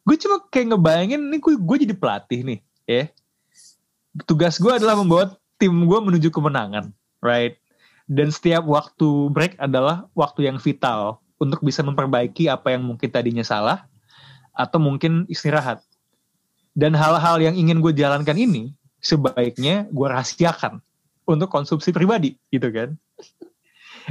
gue 0.03 0.15
cuma 0.17 0.41
kayak 0.49 0.73
ngebayangin 0.73 1.21
nih 1.29 1.39
gue, 1.39 1.53
gue 1.55 1.77
jadi 1.87 1.95
pelatih 1.95 2.39
nih, 2.41 2.59
ya. 2.89 3.03
Tugas 4.25 4.57
gue 4.57 4.73
adalah 4.73 4.97
membawa 4.97 5.37
tim 5.61 5.71
gue 5.71 5.99
menuju 6.01 6.33
kemenangan, 6.33 6.89
right? 7.21 7.55
Dan 8.09 8.33
setiap 8.33 8.65
waktu 8.67 9.31
break 9.31 9.55
adalah 9.61 10.09
waktu 10.17 10.49
yang 10.49 10.59
vital 10.59 11.23
untuk 11.39 11.63
bisa 11.63 11.85
memperbaiki 11.85 12.51
apa 12.51 12.75
yang 12.75 12.83
mungkin 12.83 13.07
tadinya 13.07 13.45
salah 13.45 13.87
atau 14.51 14.81
mungkin 14.81 15.29
istirahat. 15.31 15.79
Dan 16.73 16.97
hal-hal 16.97 17.37
yang 17.39 17.55
ingin 17.55 17.79
gue 17.79 17.93
jalankan 17.93 18.33
ini 18.33 18.73
sebaiknya 18.99 19.85
gue 19.93 20.07
rahasiakan 20.09 20.81
untuk 21.25 21.49
konsumsi 21.49 21.95
pribadi 21.95 22.35
gitu 22.51 22.69
kan. 22.69 22.95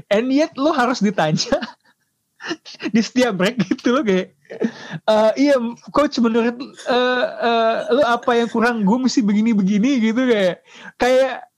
And 0.09 0.33
yet 0.33 0.57
lo 0.57 0.73
harus 0.73 1.05
ditanya 1.05 1.61
di 2.95 3.01
setiap 3.05 3.37
break 3.39 3.61
gitu 3.61 3.93
lo 3.93 4.01
kayak 4.03 4.35
"Eh, 5.09 5.31
iya 5.49 5.57
coach 5.93 6.17
menurut 6.21 6.57
eh, 6.89 7.27
eh, 7.41 7.77
lo 7.93 8.03
apa 8.05 8.37
yang 8.37 8.49
kurang? 8.49 8.85
Gue 8.85 8.99
mesti 9.01 9.25
begini 9.25 9.57
begini 9.57 10.01
gitu 10.01 10.29
kayak. 10.29 10.57
Kayak 11.01 11.49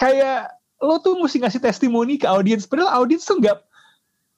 kayak 0.00 0.38
lo 0.82 1.00
tuh 1.00 1.18
mesti 1.18 1.42
ngasih 1.42 1.62
testimoni 1.62 2.20
ke 2.20 2.26
audiens. 2.28 2.68
Padahal 2.68 3.02
audiens 3.02 3.26
tuh 3.26 3.38
nggak 3.40 3.58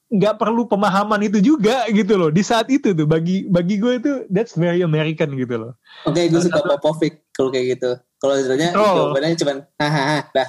nggak 0.09 0.41
perlu 0.41 0.65
pemahaman 0.65 1.21
itu 1.21 1.37
juga 1.37 1.85
gitu 1.93 2.17
loh 2.17 2.33
di 2.33 2.41
saat 2.41 2.65
itu 2.73 2.97
tuh. 2.97 3.05
Bagi 3.05 3.45
bagi 3.45 3.77
gue 3.77 3.93
itu 4.01 4.11
that's 4.33 4.57
very 4.57 4.81
American 4.81 5.37
gitu 5.37 5.55
loh. 5.69 5.73
Oke, 6.09 6.29
gue 6.29 6.41
suka 6.41 6.65
Popovic 6.65 7.28
kalau 7.39 7.49
kayak 7.49 7.79
gitu. 7.79 7.91
Kalau 8.19 8.35
sebenarnya 8.35 8.75
Oh. 8.75 8.95
jawabannya 9.07 9.39
cuma 9.39 9.53
hahaha, 9.79 10.27
dah. 10.35 10.47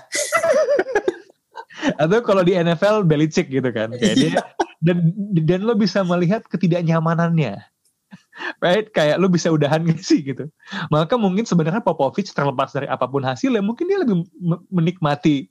atau 1.97 2.18
kalau 2.20 2.43
di 2.43 2.53
NFL 2.53 3.07
Belichick 3.07 3.47
gitu 3.47 3.70
kan. 3.70 3.95
Kayak 4.01 4.16
dia 4.18 4.43
dan 4.82 4.99
dan 5.38 5.61
lo 5.62 5.78
bisa 5.78 6.03
melihat 6.03 6.43
ketidaknyamanannya. 6.51 7.57
Right? 8.64 8.91
Kayak 8.91 9.20
lo 9.20 9.28
bisa 9.28 9.53
udahan 9.53 9.84
gak 9.84 10.01
sih 10.01 10.24
gitu. 10.24 10.49
Maka 10.88 11.14
mungkin 11.14 11.45
sebenarnya 11.45 11.78
Popovich 11.78 12.32
terlepas 12.32 12.72
dari 12.72 12.88
apa 12.88 13.05
pun 13.05 13.22
hasilnya 13.22 13.62
mungkin 13.62 13.86
dia 13.86 14.01
lebih 14.01 14.24
me- 14.34 14.64
menikmati 14.66 15.47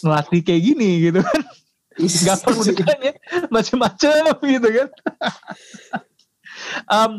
ngelatih 0.00 0.40
kayak 0.40 0.62
gini 0.64 1.10
gitu 1.10 1.20
kan. 1.20 1.42
Nggak 2.00 2.38
perlu 2.40 2.62
ditanya 2.64 3.12
macam-macam 3.52 4.22
gitu 4.40 4.68
kan. 4.72 4.88
Em, 6.86 7.12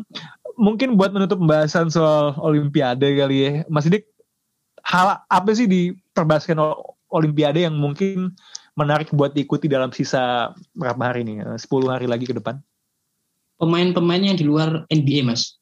mungkin 0.62 0.94
buat 0.94 1.10
menutup 1.10 1.42
pembahasan 1.42 1.90
soal 1.90 2.38
Olimpiade 2.38 3.18
kali 3.18 3.36
ya 3.42 3.52
Mas 3.66 3.90
Dik 3.90 4.06
hal 4.86 5.26
apa 5.26 5.50
sih 5.58 5.66
di 5.66 5.98
perbasken 6.14 6.62
o- 6.62 6.94
Olimpiade 7.10 7.66
yang 7.66 7.76
mungkin 7.76 8.38
menarik 8.78 9.12
buat 9.12 9.36
diikuti 9.36 9.68
dalam 9.68 9.92
sisa 9.92 10.54
berapa 10.78 11.02
hari? 11.02 11.28
Eh, 11.28 11.60
10 11.60 11.92
hari 11.92 12.08
lagi 12.08 12.24
ke 12.24 12.32
depan. 12.32 12.62
Pemain-pemain 13.60 14.22
yang 14.32 14.38
di 14.40 14.48
luar 14.48 14.88
NBA 14.88 15.28
mas. 15.28 15.60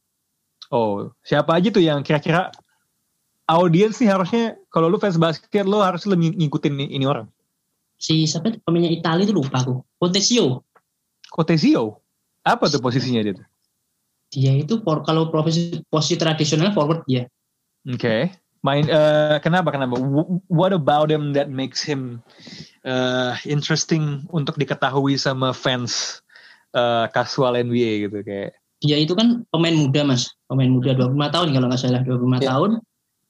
Oh, 0.70 1.10
siapa 1.26 1.58
aja 1.58 1.74
tuh 1.74 1.82
yang 1.82 2.06
kira-kira 2.06 2.54
audiens 3.50 3.97
nih 3.97 4.14
harusnya 4.14 4.43
kalau 4.70 4.86
lu 4.88 5.02
fans 5.02 5.18
basket 5.18 5.66
lo 5.66 5.82
harus 5.82 6.06
lu 6.06 6.14
ng- 6.14 6.38
ngikutin 6.38 6.74
ini, 6.78 6.86
ini 7.02 7.06
orang. 7.10 7.26
Si 7.97 8.30
siapa 8.30 8.56
pemainnya 8.62 8.93
Italia 8.93 9.26
itu 9.26 9.34
lupa 9.34 9.66
aku. 9.66 9.82
Contesio. 9.97 10.64
Cotesio. 11.34 12.00
Apa 12.45 12.70
tuh 12.70 12.80
posisinya 12.80 13.26
dia 13.26 13.36
tuh? 13.36 13.47
Dia 14.30 14.54
itu 14.54 14.78
for, 14.86 15.02
kalau 15.02 15.34
posisi, 15.34 15.82
posisi 15.90 16.16
tradisional 16.18 16.70
forward 16.74 17.02
dia. 17.10 17.26
Oke. 17.90 18.30
Main 18.60 18.92
eh, 18.92 19.40
kenapa 19.40 19.72
kenapa? 19.72 19.96
Wh- 19.96 20.44
What 20.52 20.76
about 20.76 21.08
him 21.08 21.32
that 21.32 21.48
makes 21.48 21.80
him 21.80 22.20
eh, 22.84 23.34
interesting 23.48 24.28
untuk 24.30 24.60
diketahui 24.60 25.16
sama 25.16 25.56
fans 25.56 26.20
eh, 26.76 27.08
casual 27.16 27.56
NBA 27.56 28.12
gitu 28.12 28.20
kayak. 28.22 28.54
Dia 28.84 28.96
itu 29.00 29.16
kan 29.16 29.44
pemain 29.52 29.76
muda 29.76 30.04
mas. 30.04 30.28
Pemain 30.48 30.68
muda 30.70 30.92
25 30.96 31.16
tahun 31.36 31.48
kalau 31.56 31.66
nggak 31.72 31.80
salah 31.80 32.04
25 32.04 32.44
Ya. 32.44 32.48
tahun. 32.52 32.72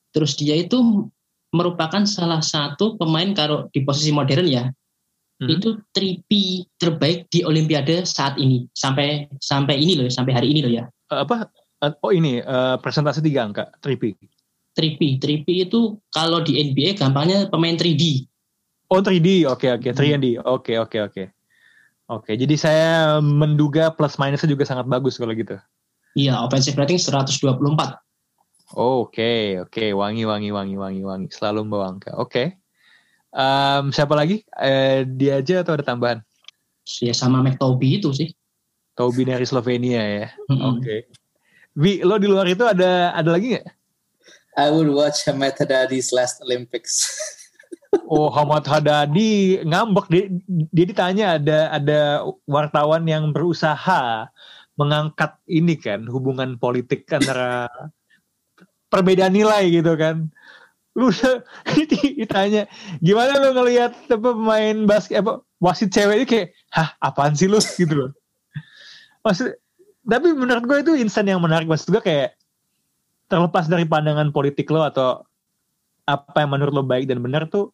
Terus 0.10 0.32
dia 0.34 0.56
itu 0.58 1.08
merupakan 1.54 2.06
salah 2.06 2.42
satu 2.42 2.98
pemain 2.98 3.30
kalau 3.38 3.70
di 3.70 3.86
posisi 3.86 4.10
modern 4.10 4.46
ya. 4.50 4.70
Hmm. 5.40 5.56
Itu 5.56 5.80
3P 5.96 6.32
terbaik 6.76 7.32
di 7.32 7.48
Olimpiade 7.48 8.04
saat 8.04 8.36
ini. 8.36 8.68
Sampai 8.76 9.32
sampai 9.40 9.80
ini 9.80 9.96
loh, 9.96 10.12
sampai 10.12 10.36
hari 10.36 10.52
ini 10.52 10.60
loh 10.68 10.72
ya. 10.72 10.84
Eh, 11.16 11.20
apa? 11.24 11.48
Eh, 11.80 11.94
oh 12.04 12.12
ini 12.12 12.44
eh, 12.44 12.76
presentasi 12.84 13.24
tiga 13.24 13.48
angka, 13.48 13.72
3P. 13.80 14.20
3P. 14.76 15.02
3P 15.24 15.48
itu 15.72 15.96
kalau 16.12 16.44
di 16.44 16.60
NBA 16.60 17.00
gampangnya 17.00 17.48
pemain 17.48 17.80
3D. 17.80 18.28
Oh 18.92 19.00
3D, 19.00 19.48
oke 19.48 19.80
oke, 19.80 19.90
3D, 19.96 20.44
oke 20.44 20.74
oke 20.76 20.98
oke. 21.08 21.24
Oke, 22.10 22.34
jadi 22.34 22.56
saya 22.58 23.22
menduga 23.22 23.94
plus 23.94 24.18
minusnya 24.18 24.50
juga 24.50 24.66
sangat 24.66 24.90
bagus 24.90 25.16
kalau 25.16 25.32
gitu. 25.32 25.56
Iya, 26.18 26.42
offensive 26.42 26.76
rating 26.76 26.98
124. 27.00 27.48
Oke 28.76 29.62
oke, 29.62 29.86
wangi 29.96 30.28
wangi 30.28 30.50
wangi 30.52 30.76
wangi 30.76 31.02
wangi, 31.06 31.28
selalu 31.32 31.64
membawa 31.64 31.96
angka. 31.96 32.12
Oke. 32.20 32.59
Em, 33.30 33.94
siapa 33.94 34.18
lagi? 34.18 34.42
Eh, 34.58 35.06
dia 35.06 35.42
aja 35.42 35.62
atau 35.62 35.78
ada 35.78 35.86
tambahan? 35.86 36.20
Ya 37.02 37.14
sama 37.14 37.46
McToby 37.46 38.02
itu 38.02 38.10
sih. 38.10 38.34
Toby 38.98 39.24
dari 39.30 39.46
Slovenia 39.46 40.02
ya. 40.02 40.28
Mm-mm. 40.50 40.82
Oke. 40.82 41.08
Vi, 41.78 42.02
lo 42.02 42.20
di 42.20 42.28
luar 42.28 42.50
itu 42.50 42.66
ada 42.66 43.14
ada 43.16 43.30
lagi 43.30 43.56
nggak? 43.56 43.68
I 44.60 44.68
would 44.74 44.92
watch 44.92 45.24
Hamad 45.24 45.56
Haddadi's 45.56 46.12
last 46.12 46.42
Olympics. 46.44 47.06
Oh, 48.10 48.30
Hamad 48.30 48.66
Hadadi 48.70 49.62
ngambek 49.66 50.10
dia, 50.10 50.26
dia 50.74 50.86
ditanya 50.86 51.26
ada 51.38 51.74
ada 51.74 52.02
wartawan 52.46 53.02
yang 53.06 53.34
berusaha 53.34 54.30
mengangkat 54.78 55.38
ini 55.50 55.74
kan 55.78 56.06
hubungan 56.06 56.58
politik 56.62 57.10
antara 57.10 57.70
perbedaan 58.94 59.34
nilai 59.34 59.74
gitu 59.74 59.94
kan. 59.98 60.30
Lu 61.00 61.08
udah 61.08 61.40
ditanya 62.20 62.68
gimana 63.00 63.40
lu 63.40 63.56
ngelihat 63.56 63.96
apa 64.12 64.30
pemain 64.36 64.78
basket 64.84 65.24
apa 65.24 65.40
wasit 65.64 65.96
cewek 65.96 66.24
itu 66.24 66.28
kayak 66.28 66.48
hah 66.76 66.92
apaan 67.00 67.34
sih 67.40 67.48
lu 67.48 67.64
gitu 67.80 67.96
loh. 67.96 68.12
Maksud 69.24 69.56
tapi 70.04 70.28
menurut 70.36 70.64
gue 70.68 70.78
itu 70.84 70.92
insan 71.00 71.32
yang 71.32 71.40
menarik 71.40 71.70
maksud 71.70 71.94
gue 71.94 72.04
kayak 72.04 72.36
terlepas 73.30 73.70
dari 73.70 73.86
pandangan 73.86 74.34
politik 74.34 74.68
lo 74.74 74.82
atau 74.84 75.22
apa 76.10 76.42
yang 76.42 76.52
menurut 76.58 76.74
lo 76.74 76.84
baik 76.84 77.06
dan 77.06 77.22
benar 77.22 77.46
tuh 77.46 77.70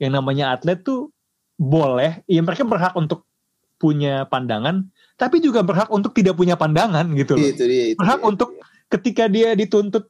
yang 0.00 0.16
namanya 0.16 0.56
atlet 0.56 0.80
tuh 0.80 1.12
boleh 1.60 2.24
ya 2.24 2.40
mereka 2.40 2.64
berhak 2.64 2.96
untuk 2.96 3.28
punya 3.76 4.24
pandangan 4.32 4.88
tapi 5.20 5.44
juga 5.44 5.60
berhak 5.60 5.92
untuk 5.92 6.16
tidak 6.16 6.36
punya 6.36 6.56
pandangan 6.56 7.12
gitu 7.12 7.36
loh 7.36 7.44
itu 7.44 7.64
dia. 7.68 7.84
Itu 7.92 8.00
berhak 8.00 8.20
dia. 8.24 8.28
untuk 8.32 8.50
ketika 8.88 9.24
dia 9.28 9.52
dituntut 9.52 10.08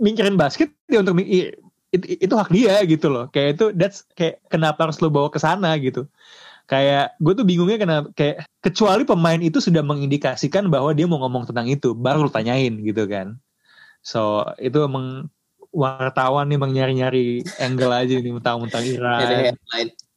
mikirin 0.00 0.36
basket 0.38 0.72
dia 0.88 1.00
untuk 1.02 1.18
mi- 1.18 1.28
i- 1.28 1.52
it- 1.92 2.20
itu 2.24 2.34
hak 2.36 2.48
dia 2.48 2.80
gitu 2.88 3.12
loh. 3.12 3.28
Kayak 3.28 3.48
itu 3.58 3.64
that's 3.76 4.06
kayak 4.16 4.40
kenapa 4.48 4.88
harus 4.88 5.00
lo 5.00 5.12
bawa 5.12 5.28
ke 5.28 5.40
sana 5.40 5.76
gitu. 5.76 6.08
Kayak 6.70 7.18
gue 7.18 7.32
tuh 7.36 7.44
bingungnya 7.44 7.76
kenapa 7.76 8.06
kayak 8.14 8.48
kecuali 8.62 9.02
pemain 9.04 9.40
itu 9.42 9.58
sudah 9.58 9.82
mengindikasikan 9.84 10.70
bahwa 10.72 10.94
dia 10.94 11.04
mau 11.04 11.20
ngomong 11.20 11.50
tentang 11.50 11.68
itu 11.68 11.92
baru 11.92 12.24
lo 12.26 12.30
tanyain 12.32 12.72
gitu 12.80 13.04
kan. 13.10 13.36
So 14.00 14.46
itu 14.56 14.78
emang 14.82 15.28
wartawan 15.72 16.48
nih 16.52 16.56
emang 16.60 16.72
nyari-nyari 16.76 17.44
angle 17.56 17.92
aja 17.92 18.16
nih 18.20 18.32
mentang-mentang 18.32 18.84
Iran. 18.84 19.56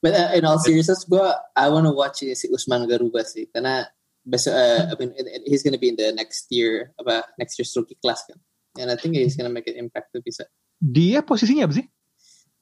But 0.03 0.13
uh, 0.13 0.37
in 0.37 0.45
all 0.45 0.61
seriousness, 0.61 1.07
gue 1.09 1.25
I 1.57 1.65
wanna 1.71 1.89
watch 1.89 2.21
si 2.21 2.45
Usman 2.53 2.85
Garuba 2.85 3.25
sih, 3.25 3.49
karena 3.49 3.89
besok 4.25 4.53
uh, 4.57 4.89
I 4.89 4.93
mean 4.97 5.13
he's 5.45 5.61
gonna 5.61 5.77
be 5.77 5.93
in 5.93 5.97
the 5.97 6.09
next 6.09 6.49
year 6.49 6.89
apa 6.97 7.29
next 7.37 7.61
year's 7.61 7.69
rookie 7.77 7.97
class 8.01 8.25
kan 8.25 8.41
and 8.77 8.87
I 8.87 8.95
think 8.95 9.15
he's 9.15 9.35
gonna 9.35 9.51
make 9.51 9.67
an 9.67 9.75
impact 9.75 10.11
tuh 10.11 10.19
bisa 10.19 10.45
Dia 10.77 11.23
posisinya 11.23 11.65
apa 11.65 11.75
sih? 11.79 11.85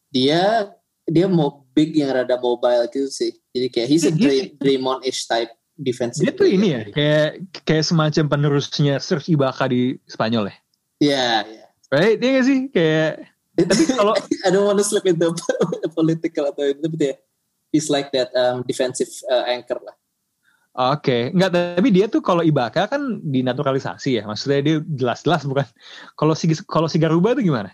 dia 0.09 0.70
dia 1.03 1.26
mau 1.26 1.66
big 1.74 1.97
yang 1.97 2.14
rada 2.14 2.38
mobile 2.38 2.86
gitu 2.88 3.09
sih 3.09 3.34
jadi 3.49 3.68
kayak 3.68 3.88
he's 3.89 4.05
a 4.05 4.14
Dia- 4.14 4.30
Dray- 4.30 4.51
Draymond-ish 4.55 5.26
type 5.26 5.49
defensive 5.74 6.22
Dia 6.22 6.34
tuh 6.34 6.45
ini 6.45 6.68
ya, 6.70 6.82
kayak 6.88 7.30
kayak 7.66 7.84
semacam 7.84 8.24
penerusnya 8.30 9.01
Serge 9.01 9.34
Ibaka 9.34 9.66
di 9.66 9.97
Spanyol 10.05 10.53
ya. 10.53 10.55
Iya, 11.01 11.28
iya. 11.49 11.66
Right? 11.89 12.16
Dia 12.22 12.30
gak 12.38 12.45
sih? 12.45 12.59
Kayak 12.70 13.11
tapi 13.53 13.84
kalau 13.97 14.14
I 14.45 14.49
don't 14.53 14.66
want 14.66 14.78
to 14.78 14.86
slip 14.86 15.05
into 15.05 15.34
political 15.97 16.53
atau 16.53 16.70
itu 16.70 16.78
tapi 16.78 16.95
dia 16.95 17.14
he's 17.74 17.89
like 17.89 18.14
that 18.14 18.30
um, 18.38 18.61
defensive 18.64 19.09
uh, 19.30 19.49
anchor 19.49 19.82
lah. 19.82 19.97
Oke, 20.74 21.30
nggak 21.38 21.51
tapi 21.78 21.89
dia 21.93 22.09
tuh 22.09 22.17
kalau 22.26 22.41
Ibaka 22.41 22.89
kan 22.89 23.21
dinaturalisasi 23.21 24.17
ya, 24.17 24.24
maksudnya 24.26 24.59
dia 24.65 24.76
jelas-jelas 24.82 25.45
bukan. 25.45 25.69
Kalau 26.17 26.34
si 26.34 26.49
kalau 26.65 26.89
si 26.89 26.97
Garuba 26.97 27.38
tuh 27.38 27.45
gimana? 27.45 27.69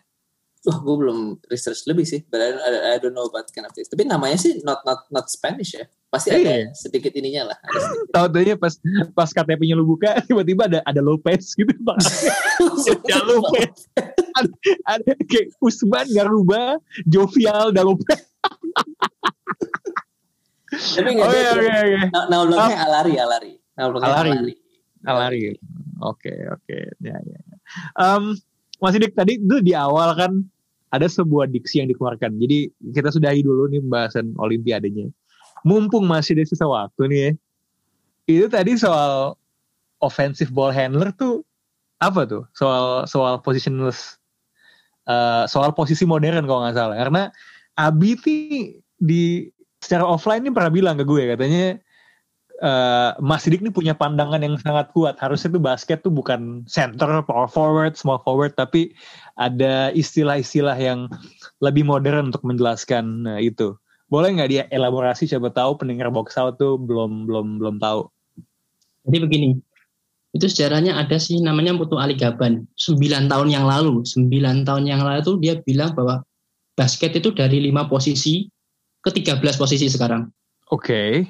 Wah, 0.68 0.76
gue 0.84 0.96
belum 1.00 1.40
research 1.48 1.88
lebih 1.88 2.04
sih, 2.04 2.20
but 2.28 2.44
I 2.44 2.52
don't, 2.52 2.60
I, 2.60 2.72
I 2.92 2.96
don't 3.00 3.16
know 3.16 3.24
about 3.32 3.48
kind 3.56 3.64
of. 3.64 3.72
Tapi 3.72 4.04
namanya 4.04 4.36
sih 4.36 4.60
not 4.68 4.84
not 4.84 5.08
not 5.08 5.32
Spanish 5.32 5.80
ya. 5.80 5.88
Pasti 6.12 6.36
ada 6.36 6.68
Iya. 6.68 6.76
sedikit 6.76 7.16
ininya 7.16 7.56
lah. 7.56 7.58
Ada. 7.64 7.80
Tahu 8.20 8.26
taunya 8.36 8.56
pas 8.60 8.74
pas 9.16 9.30
KTP-nya 9.32 9.80
lu 9.80 9.88
buka 9.88 10.20
tiba-tiba 10.28 10.68
ada 10.68 10.80
ada 10.84 11.00
Lopez 11.00 11.56
gitu 11.56 11.72
pak. 11.80 11.96
Ya 13.08 13.24
Lopez. 13.24 13.88
ada, 14.36 14.52
ada 15.00 15.12
kayak 15.32 15.56
Usman 15.64 16.12
Garuba, 16.12 16.76
Jovial 17.08 17.72
dan 17.72 17.96
Lopez. 17.96 18.20
Tapi 20.80 21.10
nggak 21.16 21.28
Oke 21.28 21.40
oke 21.44 21.68
oke. 21.68 22.00
Nah, 22.12 22.24
nah 22.32 22.38
belakangnya 22.48 22.80
Alari, 22.88 23.14
Alari. 23.20 23.54
Nah 23.76 23.86
Alari. 23.88 24.32
Alari. 24.32 24.54
Alari. 25.06 25.42
Oke 26.00 26.34
oke 26.48 26.78
ya 27.04 27.16
ya. 27.20 27.40
Em, 28.00 28.36
masih 28.80 28.98
dik 29.04 29.14
tadi 29.16 29.36
itu 29.40 29.58
di 29.60 29.76
awal 29.76 30.16
kan 30.16 30.32
ada 30.90 31.06
sebuah 31.06 31.52
diksi 31.52 31.84
yang 31.84 31.90
dikeluarkan. 31.92 32.40
Jadi 32.40 32.72
kita 32.96 33.14
sudahi 33.14 33.46
dulu 33.46 33.70
nih 33.70 33.84
pembahasan 33.84 34.34
Olimpiadanya. 34.40 35.12
Mumpung 35.68 36.08
masih 36.08 36.40
ada 36.40 36.44
sisa 36.48 36.66
waktu 36.66 37.02
nih 37.12 37.20
ya. 37.20 37.32
Itu 38.30 38.48
tadi 38.50 38.80
soal 38.80 39.36
offensive 40.00 40.50
ball 40.56 40.72
handler 40.72 41.12
tuh 41.14 41.44
apa 42.00 42.24
tuh? 42.26 42.48
Soal 42.56 43.06
soal 43.06 43.44
positionless 43.44 44.18
eh, 45.06 45.44
soal 45.52 45.76
posisi 45.76 46.08
modern 46.08 46.48
kalau 46.48 46.64
nggak 46.66 46.78
salah. 46.80 46.96
Karena 46.96 47.24
Abi 47.76 48.16
di 49.00 49.48
secara 49.80 50.04
offline 50.04 50.44
nih 50.44 50.54
pernah 50.54 50.72
bilang 50.72 50.96
ke 51.00 51.08
gue 51.08 51.24
katanya 51.36 51.80
eh 52.60 53.12
Mas 53.24 53.48
Sidik 53.48 53.64
nih 53.64 53.72
punya 53.72 53.96
pandangan 53.96 54.44
yang 54.44 54.60
sangat 54.60 54.92
kuat. 54.92 55.16
Harusnya 55.16 55.56
tuh 55.56 55.64
basket 55.64 56.04
tuh 56.04 56.12
bukan 56.12 56.68
center, 56.68 57.24
power 57.24 57.48
forward, 57.48 57.96
small 57.96 58.20
forward, 58.20 58.52
tapi 58.60 58.92
ada 59.40 59.96
istilah-istilah 59.96 60.76
yang 60.76 61.08
lebih 61.64 61.88
modern 61.88 62.36
untuk 62.36 62.44
menjelaskan 62.44 63.24
eh, 63.32 63.48
itu. 63.48 63.80
Boleh 64.12 64.36
nggak 64.36 64.50
dia 64.52 64.64
elaborasi? 64.76 65.32
Coba 65.32 65.56
tahu 65.56 65.80
pendengar 65.80 66.12
box 66.12 66.36
out 66.36 66.60
tuh 66.60 66.76
belum 66.76 67.32
belum 67.32 67.64
belum 67.64 67.76
tahu. 67.80 68.12
Jadi 69.08 69.18
begini, 69.24 69.50
itu 70.36 70.46
sejarahnya 70.46 71.00
ada 71.00 71.16
sih 71.16 71.40
namanya 71.40 71.74
Putu 71.80 71.96
Ali 71.96 72.20
Gaban. 72.20 72.68
9 72.76 73.32
tahun 73.32 73.48
yang 73.48 73.64
lalu, 73.64 74.04
9 74.04 74.68
tahun 74.68 74.84
yang 74.84 75.02
lalu 75.02 75.24
tuh 75.24 75.40
dia 75.40 75.58
bilang 75.64 75.96
bahwa 75.96 76.28
basket 76.76 77.16
itu 77.16 77.32
dari 77.32 77.64
5 77.72 77.88
posisi 77.88 78.52
ke 79.00 79.10
13 79.12 79.40
posisi 79.56 79.88
sekarang. 79.88 80.28
Oke. 80.70 81.26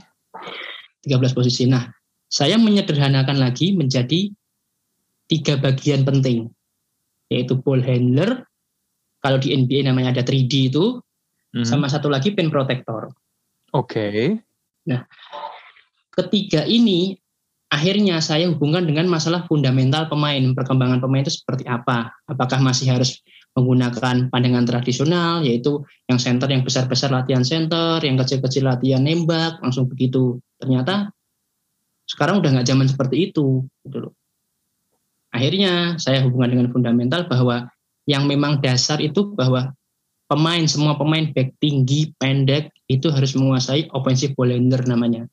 13 1.06 1.32
posisi. 1.32 1.64
Nah, 1.70 1.86
saya 2.30 2.60
menyederhanakan 2.60 3.40
lagi 3.40 3.74
menjadi 3.74 4.30
tiga 5.30 5.58
bagian 5.62 6.04
penting, 6.06 6.50
yaitu 7.30 7.58
ball 7.58 7.82
handler, 7.82 8.46
kalau 9.22 9.38
di 9.38 9.54
NBA 9.54 9.86
namanya 9.86 10.18
ada 10.18 10.24
3D 10.26 10.74
itu, 10.74 11.00
Mhm. 11.54 11.66
sama 11.66 11.90
satu 11.90 12.10
lagi 12.10 12.34
pin 12.34 12.50
protector. 12.54 13.10
Oke. 13.74 14.38
Ketiga 16.10 16.66
ini 16.66 17.16
akhirnya 17.70 18.18
saya 18.20 18.50
hubungkan 18.50 18.84
dengan 18.84 19.06
masalah 19.06 19.46
fundamental 19.46 20.10
pemain, 20.10 20.42
perkembangan 20.58 21.00
pemain 21.00 21.22
itu 21.22 21.38
seperti 21.38 21.70
apa? 21.70 22.10
Apakah 22.26 22.58
masih 22.60 22.90
harus 22.90 23.22
menggunakan 23.58 24.30
pandangan 24.30 24.66
tradisional, 24.68 25.42
yaitu 25.42 25.82
yang 26.06 26.22
center 26.22 26.48
yang 26.50 26.62
besar-besar 26.62 27.10
latihan 27.10 27.42
center, 27.42 28.00
yang 28.04 28.16
kecil-kecil 28.20 28.66
latihan 28.66 29.02
nembak, 29.02 29.58
langsung 29.60 29.90
begitu. 29.90 30.38
Ternyata 30.62 31.10
sekarang 32.06 32.42
udah 32.42 32.50
nggak 32.60 32.68
zaman 32.70 32.88
seperti 32.90 33.30
itu, 33.30 33.66
gitu 33.86 33.98
loh. 33.98 34.14
Akhirnya 35.30 35.98
saya 36.02 36.26
hubungan 36.26 36.58
dengan 36.58 36.68
fundamental 36.74 37.30
bahwa 37.30 37.70
yang 38.10 38.26
memang 38.26 38.58
dasar 38.66 38.98
itu 38.98 39.38
bahwa 39.38 39.78
pemain 40.26 40.66
semua 40.66 40.98
pemain 40.98 41.30
back 41.30 41.54
tinggi, 41.62 42.14
pendek 42.18 42.74
itu 42.90 43.14
harus 43.14 43.38
menguasai 43.38 43.94
offensive 43.94 44.34
ball 44.34 44.50
handler 44.50 44.82
namanya. 44.90 45.30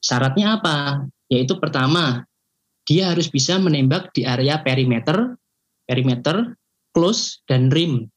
Syaratnya 0.00 0.60
apa? 0.60 1.04
Yaitu 1.28 1.60
pertama, 1.60 2.24
dia 2.88 3.12
harus 3.12 3.28
bisa 3.28 3.60
menembak 3.60 4.10
di 4.16 4.24
area 4.24 4.58
perimeter, 4.64 5.36
perimeter, 5.84 6.56
close 6.92 7.40
dan 7.44 7.68
rim. 7.68 8.08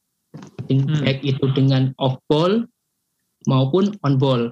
Hmm. 0.68 1.02
Baik 1.02 1.24
itu 1.24 1.46
dengan 1.52 1.96
off 1.96 2.20
ball 2.28 2.68
maupun 3.48 3.96
on 4.04 4.16
ball. 4.16 4.52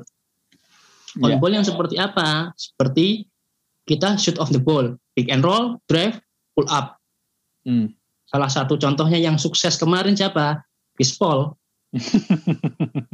On 1.21 1.29
Ya. 1.29 1.37
ball 1.37 1.53
yang 1.53 1.67
seperti 1.67 1.99
apa? 1.99 2.49
Seperti 2.55 3.27
kita 3.83 4.15
shoot 4.15 4.39
off 4.39 4.49
the 4.49 4.57
ball, 4.57 4.95
pick 5.13 5.27
and 5.27 5.43
roll, 5.43 5.77
drive, 5.85 6.17
pull 6.55 6.65
up. 6.71 6.97
Hmm. 7.63 7.91
Salah 8.25 8.49
satu 8.49 8.79
contohnya 8.79 9.19
yang 9.19 9.37
sukses 9.37 9.75
kemarin 9.75 10.15
siapa? 10.15 10.63
Chris 10.93 11.13
Paul, 11.13 11.53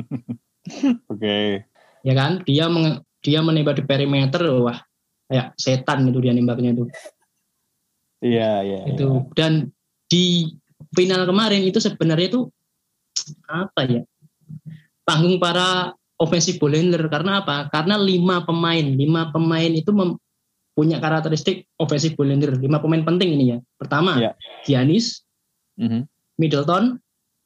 Oke. 1.12 1.64
ya 2.03 2.14
kan? 2.14 2.43
Dia 2.43 2.68
menge- 2.68 3.03
dia 3.20 3.39
menembak 3.39 3.80
di 3.80 3.84
perimeter, 3.84 4.43
wah 4.60 4.80
kayak 5.28 5.55
setan 5.55 6.07
itu 6.07 6.20
dia 6.20 6.32
nembaknya 6.32 6.76
itu. 6.76 6.84
Iya 8.20 8.51
iya. 8.64 8.80
iya. 8.84 8.95
itu 8.95 9.07
dan 9.32 9.72
di 10.12 10.51
final 10.95 11.25
kemarin 11.25 11.61
itu 11.65 11.77
sebenarnya 11.77 12.27
itu 12.33 12.41
apa 13.45 13.81
ya 13.85 14.01
panggung 15.05 15.37
para 15.37 15.93
offensive 16.17 16.57
ball 16.57 16.73
handler 16.73 17.05
karena 17.09 17.41
apa 17.45 17.69
karena 17.69 17.95
lima 17.97 18.41
pemain 18.43 18.83
lima 18.83 19.29
pemain 19.29 19.69
itu 19.69 19.89
punya 20.73 20.97
karakteristik 20.97 21.67
offensive 21.77 22.15
ball 22.17 22.29
handler 22.29 22.57
lima 22.57 22.79
pemain 22.81 23.03
penting 23.05 23.35
ini 23.37 23.45
ya 23.53 23.57
pertama 23.77 24.17
Iya. 24.17 24.31
Giannis 24.65 25.23
Mhm. 25.79 26.11
Middleton 26.35 26.99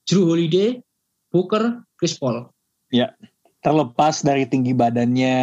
Drew 0.10 0.26
Holiday 0.26 0.82
Booker 1.30 1.86
Chris 1.98 2.18
Paul 2.18 2.50
Terlepas 3.64 4.20
dari 4.28 4.44
tinggi 4.44 4.76
badannya, 4.76 5.38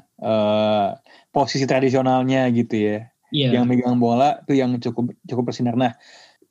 eh, 0.00 0.88
posisi 1.28 1.68
tradisionalnya 1.68 2.48
gitu 2.48 2.72
ya. 2.72 2.98
iya 3.34 3.52
yang 3.52 3.68
megang 3.68 4.00
bola 4.00 4.40
tuh 4.48 4.56
yang 4.56 4.78
cukup 4.80 5.12
cukup 5.28 5.50
bersinar. 5.52 5.76
Nah, 5.76 5.92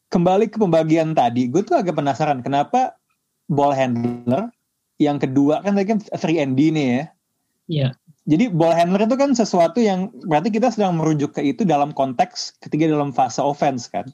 kembali 0.10 0.52
ke 0.52 0.58
pembagian 0.62 1.18
tadi, 1.18 1.50
gue 1.50 1.62
tuh 1.66 1.78
agak 1.78 1.98
penasaran 1.98 2.42
kenapa 2.46 2.96
ball 3.50 3.74
handler 3.74 4.50
yang 5.02 5.20
kedua 5.20 5.60
kan 5.62 5.76
tadi 5.76 5.88
kan 5.92 6.00
3 6.02 6.56
D 6.56 6.60
nih 6.72 6.88
ya. 6.88 7.04
iya 7.68 7.90
Jadi 8.26 8.50
ball 8.50 8.74
handler 8.74 9.06
itu 9.06 9.14
kan 9.22 9.38
sesuatu 9.38 9.78
yang 9.78 10.10
berarti 10.26 10.50
kita 10.50 10.74
sedang 10.74 10.98
merujuk 10.98 11.38
ke 11.38 11.46
itu 11.46 11.62
dalam 11.62 11.94
konteks 11.94 12.58
ketika 12.58 12.90
dalam 12.90 13.14
fase 13.14 13.38
offense 13.38 13.86
kan. 13.86 14.10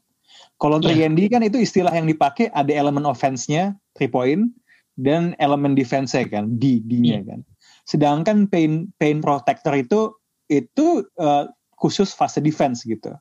Kalau 0.59 0.83
Iya. 0.83 1.07
3 1.07 1.15
D 1.15 1.19
kan 1.31 1.41
itu 1.47 1.63
istilah 1.63 1.95
yang 1.95 2.11
dipakai 2.11 2.51
ada 2.51 2.75
elemen 2.75 3.07
offense-nya 3.07 3.71
3 3.95 4.11
point 4.11 4.51
dan 4.99 5.31
elemen 5.39 5.79
defense-nya 5.79 6.27
kan, 6.27 6.59
D 6.59 6.83
D-nya 6.83 7.23
kan. 7.23 7.39
Sedangkan 7.87 8.51
paint 8.51 8.91
paint 8.99 9.23
protector 9.23 9.79
itu 9.79 10.11
itu 10.51 11.07
eh, 11.15 11.45
khusus 11.79 12.11
fase 12.11 12.43
defense 12.43 12.83
gitu. 12.83 13.15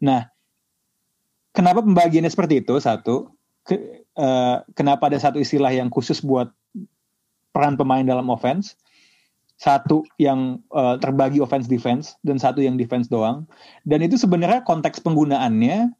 Nah, 0.00 0.32
kenapa 1.52 1.84
pembagiannya 1.84 2.28
seperti 2.28 2.64
itu? 2.64 2.76
Satu, 2.82 3.32
ke- 3.64 4.04
eh, 4.04 4.56
kenapa 4.76 5.08
ada 5.08 5.18
satu 5.20 5.38
istilah 5.40 5.72
yang 5.72 5.88
khusus 5.88 6.20
buat 6.20 6.50
peran 7.52 7.76
pemain 7.78 8.04
dalam 8.04 8.28
offense? 8.32 8.74
Satu 9.56 10.02
yang 10.18 10.58
eh, 10.74 10.96
terbagi 10.98 11.38
offense 11.38 11.70
defense 11.70 12.18
dan 12.26 12.36
satu 12.36 12.58
yang 12.64 12.74
defense 12.74 13.06
doang. 13.06 13.46
Dan 13.86 14.02
itu 14.02 14.18
sebenarnya 14.18 14.66
konteks 14.66 14.98
penggunaannya 15.00 15.94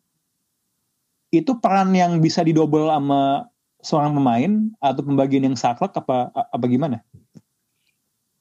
itu 1.33 1.53
peran 1.63 1.97
yang 1.97 2.21
bisa 2.21 2.45
didobel 2.45 2.93
sama 2.93 3.49
seorang 3.81 4.13
pemain 4.15 4.53
atau 4.79 5.03
pembagian 5.03 5.49
yang 5.49 5.57
saklek 5.57 5.97
apa 5.97 6.29
apa 6.31 6.65
gimana? 6.69 7.01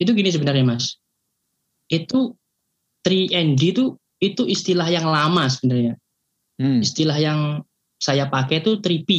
itu 0.01 0.17
gini 0.17 0.33
sebenarnya 0.33 0.65
mas 0.65 0.97
itu 1.93 2.33
3ND 3.05 3.61
itu 3.77 3.85
itu 4.17 4.43
istilah 4.49 4.89
yang 4.89 5.05
lama 5.05 5.45
sebenarnya 5.45 6.00
Hmm. 6.59 6.79
istilah 6.83 7.17
yang 7.17 7.39
saya 8.01 8.27
pakai 8.27 8.59
itu 8.59 8.81
3P 8.81 9.09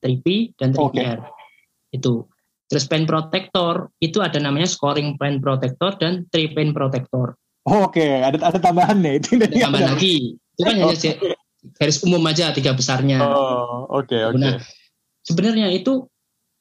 3P 0.00 0.26
dan 0.56 0.72
3PR 0.72 1.20
itu 1.92 2.26
terus 2.66 2.84
pen 2.90 3.06
protector 3.06 3.94
itu 4.02 4.18
ada 4.18 4.42
namanya 4.42 4.66
scoring 4.66 5.14
pen 5.20 5.38
protector 5.38 5.94
dan 6.00 6.26
three 6.32 6.50
pen 6.50 6.74
protector 6.74 7.36
Oh, 7.66 7.90
Oke, 7.90 8.22
ada 8.22 8.38
ada 8.38 8.62
tambahan 8.62 9.02
nih 9.02 9.18
itu. 9.18 9.42
Ada 9.42 9.50
tambahan 9.50 9.98
lagi. 9.98 10.38
Itu 10.54 10.62
kan 10.62 10.74
hanya 10.78 10.94
se- 10.94 11.18
garis 11.74 11.98
umum 12.06 12.22
aja 12.22 12.54
tiga 12.54 12.70
besarnya. 12.78 13.18
Oh, 13.18 13.90
oke 13.90 14.14
oke. 14.14 14.38
Nah, 14.38 14.62
sebenarnya 15.26 15.74
itu 15.74 16.06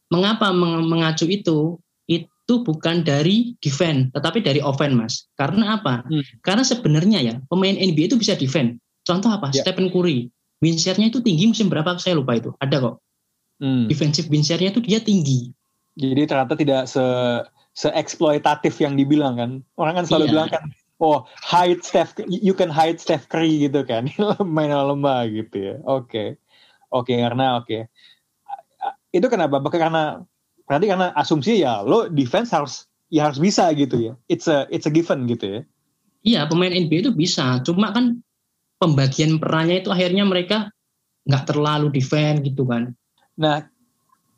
mengapa 0.10 0.49
meng- 0.49 0.90
mengacu 0.90 1.30
itu 1.30 1.77
itu 2.10 2.53
bukan 2.61 3.02
dari 3.06 3.53
defend 3.61 4.14
tetapi 4.14 4.41
dari 4.41 4.61
offense 4.61 4.94
mas 4.98 5.14
karena 5.34 5.77
apa 5.82 6.06
Hmm. 6.06 6.22
karena 6.45 6.61
sebenarnya 6.65 7.19
ya 7.22 7.36
pemain 7.49 7.73
NBA 7.73 8.10
itu 8.14 8.18
bisa 8.18 8.34
defend 8.38 8.77
contoh 9.06 9.30
apa 9.30 9.53
Ya. 9.53 9.61
Stephen 9.64 9.94
Curry 9.94 10.27
win 10.60 10.76
share-nya 10.76 11.14
itu 11.14 11.22
tinggi 11.22 11.45
musim 11.48 11.69
berapa 11.69 11.95
saya 11.95 12.18
lupa 12.18 12.36
itu 12.36 12.52
ada 12.60 12.77
kok 12.82 12.98
Hmm. 13.56 13.88
defensive 13.88 14.27
win 14.27 14.44
share-nya 14.44 14.76
itu 14.76 14.84
dia 14.84 14.99
tinggi 14.99 15.56
Jadi 15.95 16.27
ternyata 16.27 16.60
tidak 16.60 16.91
se 16.91 16.99
se 17.72 17.88
eksploitatif 17.88 18.76
yang 18.84 18.99
dibilang 18.99 19.40
kan. 19.40 19.52
Orang 19.80 19.95
kan 19.95 20.03
selalu 20.03 20.27
Iya. 20.27 20.32
bilang 20.36 20.49
kan, 20.52 20.64
oh 20.99 21.23
hide 21.40 21.80
Steph, 21.88 22.15
you 22.27 22.52
can 22.52 22.68
hide 22.68 22.99
Steph 22.99 23.32
Curry 23.32 23.64
gitu 23.64 23.84
kan, 23.88 24.11
main 24.44 24.76
lemah 24.76 25.23
gitu 25.32 25.56
ya. 25.56 25.76
Oke, 25.88 26.36
oke 26.91 27.15
karena 27.15 27.64
oke. 27.64 27.88
Itu 29.15 29.27
kenapa? 29.32 29.64
Bukan 29.64 29.80
karena 29.80 30.19
berarti 30.68 30.86
karena 30.91 31.15
asumsi 31.15 31.64
ya 31.64 31.80
lo 31.80 32.11
defense 32.11 32.52
harus 32.52 32.91
ya 33.07 33.32
harus 33.32 33.40
bisa 33.40 33.72
gitu 33.72 34.11
ya. 34.11 34.14
It's 34.27 34.52
a 34.52 34.68
it's 34.68 34.84
a 34.84 34.91
given 34.91 35.32
gitu 35.32 35.45
ya. 35.48 35.61
iya 36.26 36.41
pemain 36.49 36.73
NBA 36.73 37.06
itu 37.07 37.14
bisa 37.14 37.61
cuma 37.64 37.94
kan 37.94 38.19
pembagian 38.78 39.40
perannya 39.40 39.82
itu 39.82 39.90
akhirnya 39.90 40.24
mereka 40.28 40.70
nggak 41.26 41.44
terlalu 41.50 41.90
defend 41.90 42.46
gitu 42.46 42.68
kan 42.68 42.94
Nah, 43.36 43.68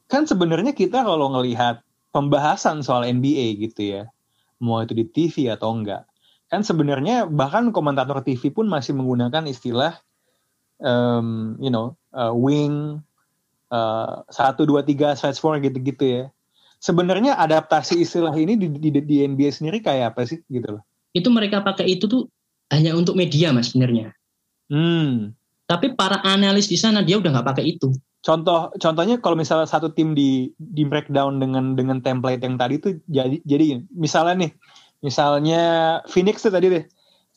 kan 0.09 0.25
sebenarnya 0.25 0.73
kita 0.73 1.05
kalau 1.05 1.29
ngelihat 1.37 1.85
pembahasan 2.09 2.81
soal 2.81 3.05
NBA 3.05 3.61
gitu 3.69 3.81
ya, 3.97 4.03
mau 4.57 4.81
itu 4.81 4.97
di 4.97 5.05
TV 5.05 5.53
atau 5.53 5.69
enggak, 5.69 6.09
kan 6.49 6.65
sebenarnya 6.65 7.29
bahkan 7.29 7.69
komentator 7.69 8.25
TV 8.25 8.49
pun 8.49 8.65
masih 8.65 8.97
menggunakan 8.97 9.45
istilah, 9.45 10.01
um, 10.81 11.53
you 11.61 11.69
know, 11.69 11.93
uh, 12.17 12.33
wing 12.33 13.05
uh, 13.69 14.25
satu 14.33 14.65
dua 14.65 14.81
tiga 14.81 15.13
stretch 15.13 15.37
four 15.37 15.61
gitu-gitu 15.61 16.05
ya. 16.05 16.23
Sebenarnya 16.81 17.37
adaptasi 17.37 18.01
istilah 18.01 18.33
ini 18.37 18.53
di, 18.57 18.69
di, 18.69 18.89
di 19.01 19.15
NBA 19.25 19.49
sendiri 19.49 19.81
kayak 19.81 20.13
apa 20.13 20.29
sih 20.29 20.41
gitu 20.49 20.77
loh? 20.77 20.83
itu 21.17 21.33
mereka 21.33 21.65
pakai 21.65 21.97
itu 21.97 22.05
tuh 22.05 22.29
hanya 22.69 22.93
untuk 22.93 23.17
media 23.17 23.49
mas 23.49 23.73
sebenarnya 23.73 24.13
Hmm. 24.67 25.31
tapi 25.67 25.95
para 25.95 26.23
analis 26.23 26.71
di 26.71 26.79
sana 26.79 27.03
dia 27.03 27.19
udah 27.19 27.39
nggak 27.39 27.47
pakai 27.55 27.75
itu. 27.75 27.91
Contoh 28.23 28.71
contohnya 28.79 29.19
kalau 29.19 29.35
misalnya 29.39 29.67
satu 29.67 29.91
tim 29.91 30.15
di 30.15 30.51
di 30.59 30.83
breakdown 30.87 31.39
dengan 31.39 31.75
dengan 31.75 31.99
template 31.99 32.43
yang 32.43 32.55
tadi 32.59 32.75
tuh 32.79 32.99
jadi 33.07 33.39
jadi 33.43 33.83
misalnya 33.95 34.47
nih 34.47 34.51
misalnya 35.03 35.61
Phoenix 36.07 36.43
tuh 36.43 36.51
tadi 36.51 36.67
deh. 36.71 36.83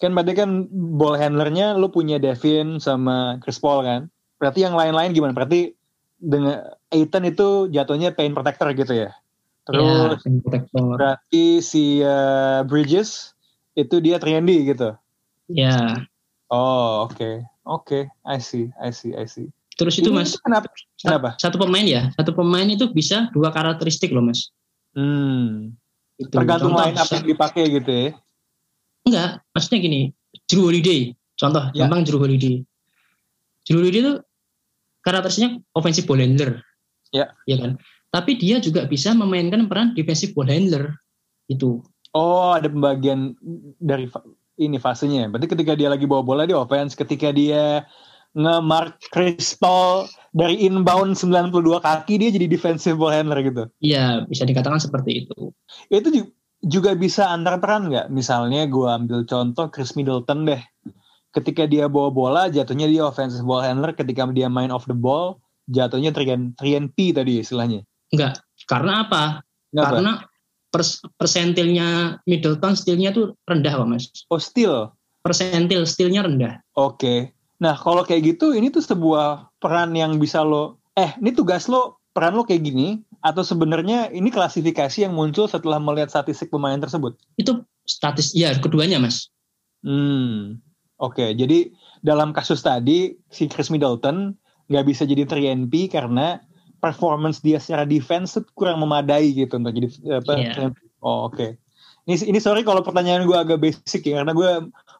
Kan 0.03 0.15
berarti 0.17 0.33
kan 0.35 0.67
ball 0.71 1.15
handlernya 1.15 1.79
lu 1.79 1.91
punya 1.91 2.19
Devin 2.19 2.83
sama 2.83 3.39
Chris 3.43 3.59
Paul 3.59 3.83
kan. 3.87 4.11
Berarti 4.43 4.67
yang 4.67 4.75
lain-lain 4.75 5.15
gimana? 5.15 5.37
Berarti 5.37 5.75
dengan 6.19 6.75
Aiton 6.91 7.29
itu 7.29 7.71
jatuhnya 7.71 8.15
paint 8.17 8.35
protector 8.35 8.75
gitu 8.75 9.07
ya? 9.07 9.11
Terus 9.69 9.85
ya, 9.85 10.19
rim 10.27 10.37
protector. 10.43 10.83
berarti 10.97 11.63
si 11.63 12.01
uh, 12.03 12.67
Bridges 12.67 13.37
itu 13.79 14.03
dia 14.03 14.19
3D 14.19 14.75
gitu? 14.75 14.97
Ya 15.53 16.07
oh 16.51 17.07
oke. 17.09 17.47
Oke 17.67 18.11
I 18.27 18.39
see 18.43 18.69
I 18.83 18.91
see 18.91 19.15
I 19.15 19.25
see. 19.27 19.47
Terus 19.79 19.97
itu 19.97 20.13
Ini 20.13 20.17
mas 20.21 20.37
kenapa? 20.37 20.69
Kenapa? 21.01 21.29
satu 21.41 21.57
pemain 21.57 21.87
ya? 21.87 22.11
Satu 22.19 22.37
pemain 22.37 22.67
itu 22.69 22.91
bisa 22.93 23.33
dua 23.33 23.49
karakteristik 23.55 24.13
loh 24.13 24.21
mas. 24.21 24.53
Hmm. 24.93 25.73
Itu 26.21 26.29
tergantung 26.35 26.77
Contoh, 26.77 26.85
line 26.85 26.99
up 27.01 27.09
yang 27.09 27.25
dipakai 27.25 27.63
gitu 27.71 27.91
ya. 27.91 28.09
Enggak 29.09 29.29
maksudnya 29.57 29.79
gini 29.81 30.01
Drew 30.51 30.69
Holiday 30.69 31.17
contoh 31.41 31.65
Ya. 31.73 31.87
gampang 31.87 32.05
Drew 32.05 32.21
Holiday. 32.21 32.61
Drew 33.65 33.81
Holiday 33.81 34.01
itu 34.05 34.15
karakteristiknya 35.01 35.65
offensive 35.73 36.05
ball 36.05 36.21
handler. 36.21 36.61
Ya. 37.15 37.33
ya 37.49 37.57
kan? 37.57 37.81
Tapi 38.11 38.37
dia 38.37 38.59
juga 38.59 38.85
bisa 38.85 39.15
memainkan 39.15 39.71
peran 39.71 39.95
defensive 39.95 40.35
ball 40.35 40.51
handler 40.51 40.99
itu 41.49 41.81
Oh, 42.11 42.59
ada 42.59 42.67
pembagian 42.67 43.39
dari 43.79 44.11
ini 44.61 44.77
fasenya. 44.77 45.33
Berarti 45.33 45.49
ketika 45.49 45.73
dia 45.73 45.89
lagi 45.89 46.05
bawa 46.05 46.21
bola 46.21 46.43
dia 46.45 46.61
offense, 46.61 46.93
ketika 46.93 47.33
dia 47.33 47.89
nge-mark 48.37 49.01
Chris 49.11 49.59
Paul 49.59 50.07
dari 50.31 50.63
inbound 50.63 51.19
92 51.19 51.83
kaki 51.83 52.15
dia 52.23 52.31
jadi 52.31 52.47
defensive 52.47 52.95
ball 52.95 53.11
handler 53.11 53.43
gitu. 53.43 53.67
Iya 53.83 54.23
bisa 54.31 54.47
dikatakan 54.47 54.79
seperti 54.79 55.27
itu 55.27 55.51
Itu 55.91 56.09
ju- 56.15 56.31
juga 56.63 56.95
bisa 56.95 57.33
antar 57.33 57.59
peran 57.59 57.91
nggak? 57.91 58.07
Misalnya 58.13 58.69
gue 58.71 58.87
ambil 58.87 59.27
contoh 59.27 59.67
Chris 59.73 59.99
Middleton 59.99 60.47
deh. 60.47 60.63
Ketika 61.35 61.67
dia 61.67 61.91
bawa 61.91 62.11
bola 62.15 62.43
jatuhnya 62.47 62.87
dia 62.87 63.03
offensive 63.07 63.43
ball 63.43 63.63
handler, 63.67 63.95
ketika 63.99 64.27
dia 64.31 64.47
main 64.47 64.71
off 64.71 64.87
the 64.87 64.95
ball 64.95 65.43
jatuhnya 65.67 66.15
3 66.15 66.55
3P 66.55 67.15
tadi 67.15 67.43
istilahnya. 67.43 67.83
enggak 68.11 68.43
karena 68.67 69.07
apa 69.07 69.23
Nggak, 69.71 69.87
karena 69.87 70.13
pers- 70.71 71.03
persentilnya 71.19 72.19
Middleton 72.25 72.75
stealnya 72.79 73.11
tuh 73.11 73.35
rendah 73.47 73.75
kok 73.77 73.89
mas 73.91 74.09
Oh, 74.31 74.39
still. 74.41 74.95
persentil 75.21 75.85
stealnya 75.85 76.25
rendah 76.25 76.65
Oke. 76.79 77.37
Nah, 77.61 77.77
kalau 77.77 78.01
kayak 78.09 78.25
gitu, 78.25 78.57
ini 78.57 78.73
tuh 78.73 78.81
sebuah 78.81 79.53
peran 79.61 79.93
yang 79.93 80.17
bisa 80.17 80.41
lo, 80.41 80.81
eh, 80.97 81.13
ini 81.21 81.37
tugas 81.37 81.69
lo, 81.69 82.01
peran 82.17 82.33
lo 82.33 82.49
kayak 82.49 82.65
gini, 82.65 83.05
atau 83.21 83.45
sebenarnya 83.45 84.09
ini 84.17 84.33
klasifikasi 84.33 85.05
yang 85.05 85.13
muncul 85.13 85.45
setelah 85.45 85.77
melihat 85.77 86.09
statistik 86.09 86.49
pemain 86.49 86.81
tersebut? 86.81 87.21
itu 87.37 87.61
statis 87.85 88.33
ya 88.33 88.57
keduanya 88.57 88.97
mas 88.97 89.29
Hmm, 89.85 90.61
oke. 91.01 91.37
Jadi 91.37 91.73
dalam 92.01 92.33
kasus 92.33 92.61
tadi, 92.61 93.17
si 93.33 93.49
Chris 93.49 93.69
Middleton 93.69 94.37
nggak 94.69 94.85
bisa 94.89 95.03
jadi 95.05 95.25
3NP 95.25 95.89
karena 95.93 96.41
performance 96.81 97.45
dia 97.45 97.61
secara 97.61 97.85
defense 97.85 98.41
kurang 98.57 98.81
memadai 98.81 99.31
gitu 99.37 99.61
untuk 99.61 99.77
jadi 99.77 99.89
apa? 100.19 100.33
Iya. 100.35 100.53
3NP. 100.57 100.79
Oh, 101.05 101.29
oke. 101.29 101.61
Ini, 102.09 102.17
ini 102.27 102.39
sorry 102.41 102.65
kalau 102.65 102.81
pertanyaan 102.81 103.29
gue 103.29 103.37
agak 103.37 103.61
basic 103.61 104.09
ya, 104.09 104.25
karena 104.25 104.33
gue 104.33 104.51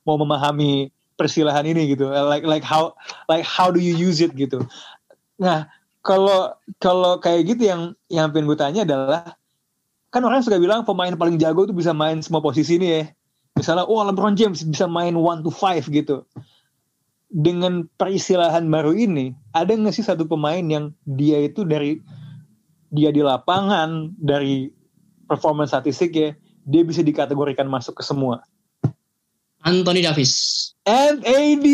mau 0.05 0.17
memahami 0.21 0.93
persilahan 1.17 1.65
ini 1.65 1.97
gitu. 1.97 2.09
Like 2.09 2.45
like 2.45 2.65
how 2.65 2.97
like 3.29 3.45
how 3.45 3.73
do 3.73 3.81
you 3.81 3.97
use 3.97 4.21
it 4.21 4.33
gitu. 4.37 4.65
Nah, 5.41 5.69
kalau 6.01 6.57
kalau 6.81 7.21
kayak 7.21 7.49
gitu 7.57 7.69
yang 7.69 7.81
yang 8.09 8.33
pengen 8.33 8.49
gue 8.49 8.59
tanya 8.61 8.85
adalah 8.85 9.37
kan 10.09 10.25
orang 10.25 10.41
suka 10.41 10.57
bilang 10.57 10.85
pemain 10.85 11.13
paling 11.17 11.37
jago 11.37 11.69
tuh 11.69 11.77
bisa 11.77 11.93
main 11.93 12.21
semua 12.25 12.41
posisi 12.41 12.81
nih 12.81 12.91
ya. 12.91 13.03
Misalnya, 13.59 13.85
oh 13.85 14.01
LeBron 14.01 14.39
James 14.39 14.65
bisa 14.65 14.89
main 14.89 15.13
one 15.13 15.45
to 15.45 15.53
five 15.53 15.85
gitu 15.91 16.25
dengan 17.31 17.87
peristilahan 17.95 18.67
baru 18.67 18.91
ini 18.91 19.33
ada 19.55 19.71
nggak 19.71 19.95
sih 19.95 20.03
satu 20.03 20.27
pemain 20.27 20.61
yang 20.61 20.91
dia 21.07 21.39
itu 21.47 21.63
dari 21.63 22.03
dia 22.91 23.15
di 23.15 23.23
lapangan 23.23 24.11
dari 24.19 24.75
performa 25.31 25.63
statistik 25.63 26.11
ya 26.11 26.35
dia 26.67 26.83
bisa 26.83 27.07
dikategorikan 27.07 27.71
masuk 27.71 28.03
ke 28.03 28.05
semua? 28.05 28.43
Anthony 29.63 30.03
Davis. 30.03 30.59
And 30.89 31.23
AD 31.23 31.67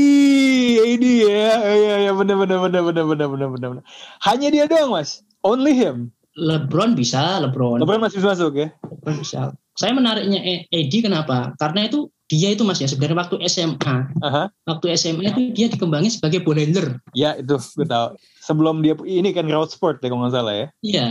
AD 0.83 1.05
ya 1.07 1.55
ya 1.73 1.95
ya 2.11 2.13
benar-benar, 2.13 2.59
benar 2.69 2.83
benar 2.85 3.05
benar 3.07 3.29
benar 3.31 3.49
benar 3.55 3.69
benar 3.73 3.85
hanya 4.27 4.49
dia 4.51 4.65
doang 4.69 4.93
mas. 4.93 5.23
Only 5.47 5.73
him. 5.79 6.11
LeBron 6.37 6.93
bisa 6.93 7.41
LeBron 7.41 7.81
LeBron 7.81 8.01
masih 8.01 8.21
bisa 8.21 8.37
masuk 8.37 8.53
ya? 8.55 8.69
LeBron 8.85 9.17
bisa 9.19 9.41
saya 9.77 9.93
menariknya 9.93 10.41
E- 10.41 10.65
Edi 10.73 11.01
kenapa 11.01 11.57
karena 11.57 11.89
itu 11.89 12.09
dia 12.27 12.51
itu 12.51 12.67
mas 12.67 12.83
ya 12.83 12.91
sebenarnya 12.91 13.23
waktu 13.23 13.37
SMA 13.47 13.97
Aha. 14.21 14.51
waktu 14.67 14.87
SMA 14.97 15.31
itu 15.31 15.41
dia 15.55 15.67
dikembangin 15.71 16.11
sebagai 16.11 16.43
ball 16.43 16.59
handler 16.59 16.99
Ya 17.15 17.39
itu 17.39 17.55
gue 17.55 17.87
tahu. 17.87 18.19
Sebelum 18.43 18.83
dia 18.83 18.99
ini 19.07 19.31
kan 19.31 19.47
crowd 19.47 19.71
sport 19.71 20.03
ya 20.03 20.11
kalau 20.11 20.27
nggak 20.27 20.35
salah 20.35 20.55
ya. 20.55 20.67
iya 20.83 21.07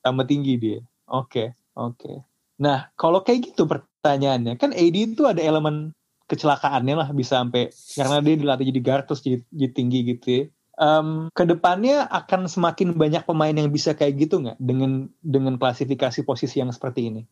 tambah 0.00 0.28
tinggi 0.28 0.60
dia. 0.60 0.78
Oke, 1.08 1.52
oke. 1.72 2.24
Nah, 2.60 2.92
kalau 2.94 3.20
kayak 3.20 3.52
gitu 3.52 3.64
pertanyaannya, 3.64 4.56
kan 4.56 4.70
AD 4.72 5.16
itu 5.16 5.24
ada 5.24 5.40
elemen 5.40 5.92
kecelakaannya 6.28 6.94
lah 6.96 7.08
bisa 7.12 7.40
sampai 7.40 7.68
karena 7.96 8.20
dia 8.24 8.36
dilatih 8.36 8.66
jadi 8.72 8.80
guard 8.80 9.04
terus 9.08 9.20
jadi, 9.20 9.38
jadi 9.52 9.72
tinggi 9.72 9.98
gitu 10.04 10.26
ya. 10.28 10.44
Em, 10.74 11.30
ke 11.30 11.46
depannya 11.46 12.10
akan 12.10 12.50
semakin 12.50 12.98
banyak 12.98 13.22
pemain 13.22 13.54
yang 13.54 13.70
bisa 13.70 13.94
kayak 13.94 14.18
gitu 14.18 14.42
nggak 14.42 14.58
dengan 14.58 15.06
dengan 15.22 15.54
klasifikasi 15.54 16.26
posisi 16.26 16.58
yang 16.58 16.74
seperti 16.74 17.14
ini? 17.14 17.22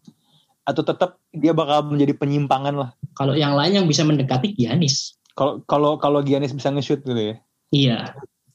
Atau 0.62 0.86
tetap 0.86 1.18
dia 1.34 1.50
bakal 1.50 1.90
menjadi 1.90 2.14
penyimpangan 2.14 2.74
lah? 2.78 2.90
kalau 3.18 3.34
yang 3.36 3.52
lain 3.58 3.82
yang 3.82 3.86
bisa 3.90 4.06
mendekati 4.06 4.56
Giannis 4.56 5.18
Kalau 5.34 5.60
kalau 5.66 5.98
kalau 5.98 6.20
Giannis 6.22 6.54
bisa 6.54 6.70
nge-shoot 6.70 7.02
gitu 7.02 7.18
ya? 7.18 7.36
iya 7.72 7.98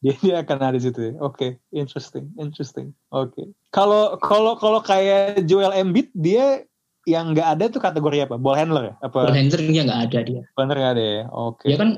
dia 0.01 0.13
dia 0.21 0.35
akan 0.45 0.57
ada 0.61 0.77
situ 0.77 0.99
ya. 1.01 1.13
Oke, 1.19 1.57
interesting, 1.73 2.29
interesting. 2.37 2.93
Oke. 3.09 3.49
Kalau 3.73 4.15
kalau 4.21 4.53
kalau 4.55 4.79
kayak 4.81 5.43
Joel 5.49 5.73
Embiid 5.73 6.13
dia 6.13 6.63
yang 7.09 7.33
nggak 7.33 7.49
ada 7.57 7.65
tuh 7.71 7.81
kategori 7.81 8.29
apa? 8.29 8.35
Ball 8.37 8.57
handler 8.59 8.93
ya? 8.93 8.95
Apa 9.01 9.25
ball 9.25 9.35
handler 9.35 9.61
dia 9.65 9.81
nggak 9.83 10.01
ada 10.11 10.19
dia 10.21 10.41
ball 10.53 10.61
handler 10.69 10.79
nggak 10.79 10.93
ada 10.95 11.05
ya? 11.05 11.23
Oke. 11.33 11.65
dia 11.65 11.77
kan 11.81 11.89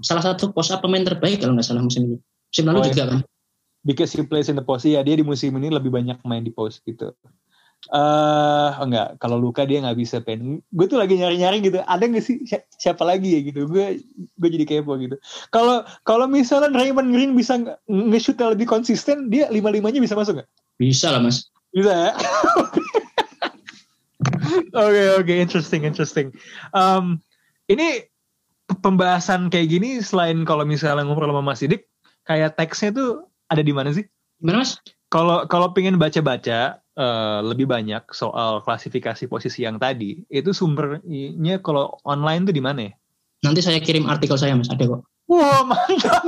salah 0.00 0.24
satu 0.24 0.50
post 0.50 0.72
up 0.72 0.82
pemain 0.82 1.04
terbaik 1.04 1.38
kalau 1.38 1.54
nggak 1.54 1.66
salah 1.66 1.84
musim 1.84 2.08
ini 2.08 2.16
musim 2.50 2.64
lalu 2.66 2.78
Oh, 2.80 2.84
iya. 2.86 2.90
juga 2.90 3.04
kan 3.12 3.20
Because 3.84 4.16
he 4.16 4.24
plays 4.24 4.48
in 4.48 4.56
the 4.56 4.64
post. 4.64 4.88
Ya 4.88 5.04
dia 5.04 5.12
di 5.12 5.20
musim 5.20 5.52
ini 5.60 5.68
lebih 5.68 5.92
banyak 5.92 6.16
main 6.24 6.40
di 6.40 6.48
post 6.48 6.80
gitu. 6.88 7.12
Eh 7.92 8.70
enggak, 8.80 9.20
kalau 9.20 9.36
Luka 9.36 9.68
dia 9.68 9.84
nggak 9.84 10.00
bisa 10.00 10.24
pen. 10.24 10.64
Gue 10.72 10.88
tuh 10.88 10.96
lagi 10.96 11.20
nyari-nyari 11.20 11.60
gitu. 11.60 11.84
Ada 11.84 12.08
nggak 12.08 12.24
sih 12.24 12.48
si- 12.48 12.64
siapa 12.80 13.04
lagi 13.04 13.36
ya 13.36 13.40
gitu? 13.44 13.68
Gue 13.68 14.00
gue 14.40 14.48
jadi 14.48 14.64
kepo 14.64 14.96
gitu. 14.96 15.20
Kalau 15.52 15.84
kalau 16.00 16.24
misalnya 16.24 16.72
Raymond 16.72 17.12
Green 17.12 17.36
bisa 17.36 17.60
nge- 17.60 17.76
nge-shoot 17.84 18.40
lebih 18.40 18.64
konsisten, 18.64 19.28
dia 19.28 19.52
lima 19.52 19.68
limanya 19.68 20.00
bisa 20.00 20.16
masuk 20.16 20.40
nggak? 20.40 20.48
Bisa 20.80 21.12
lah 21.12 21.20
mas. 21.20 21.52
Bisa 21.76 21.92
ya? 21.92 22.10
Oke 24.74 25.02
oke 25.20 25.34
interesting 25.36 25.84
interesting. 25.84 26.32
Um, 26.72 27.20
ini 27.68 28.08
pembahasan 28.68 29.52
kayak 29.52 29.68
gini 29.68 30.00
selain 30.00 30.44
kalau 30.48 30.64
misalnya 30.64 31.04
ngobrol 31.04 31.32
sama 31.32 31.44
Mas 31.44 31.60
Sidik, 31.60 31.88
kayak 32.24 32.56
teksnya 32.56 32.96
tuh 32.96 33.10
ada 33.52 33.60
di 33.60 33.72
mana 33.72 33.92
sih? 33.92 34.04
Gimana 34.40 34.64
mas? 34.64 34.80
Kalau 35.12 35.44
kalau 35.46 35.70
pengen 35.76 36.00
baca-baca 36.00 36.80
eh, 36.80 37.38
lebih 37.44 37.68
banyak 37.68 38.02
soal 38.10 38.64
klasifikasi 38.64 39.28
posisi 39.28 39.62
yang 39.62 39.76
tadi, 39.76 40.24
itu 40.32 40.50
sumbernya 40.50 41.60
kalau 41.60 42.00
online 42.08 42.48
tuh 42.48 42.56
di 42.56 42.62
mana 42.64 42.88
ya? 42.88 42.92
Nanti 43.44 43.60
saya 43.60 43.78
kirim 43.78 44.08
artikel 44.08 44.40
saya 44.40 44.56
mas. 44.56 44.72
Ada 44.72 44.88
kok. 44.88 45.04
Wah 45.24 45.64
mantap, 45.64 46.20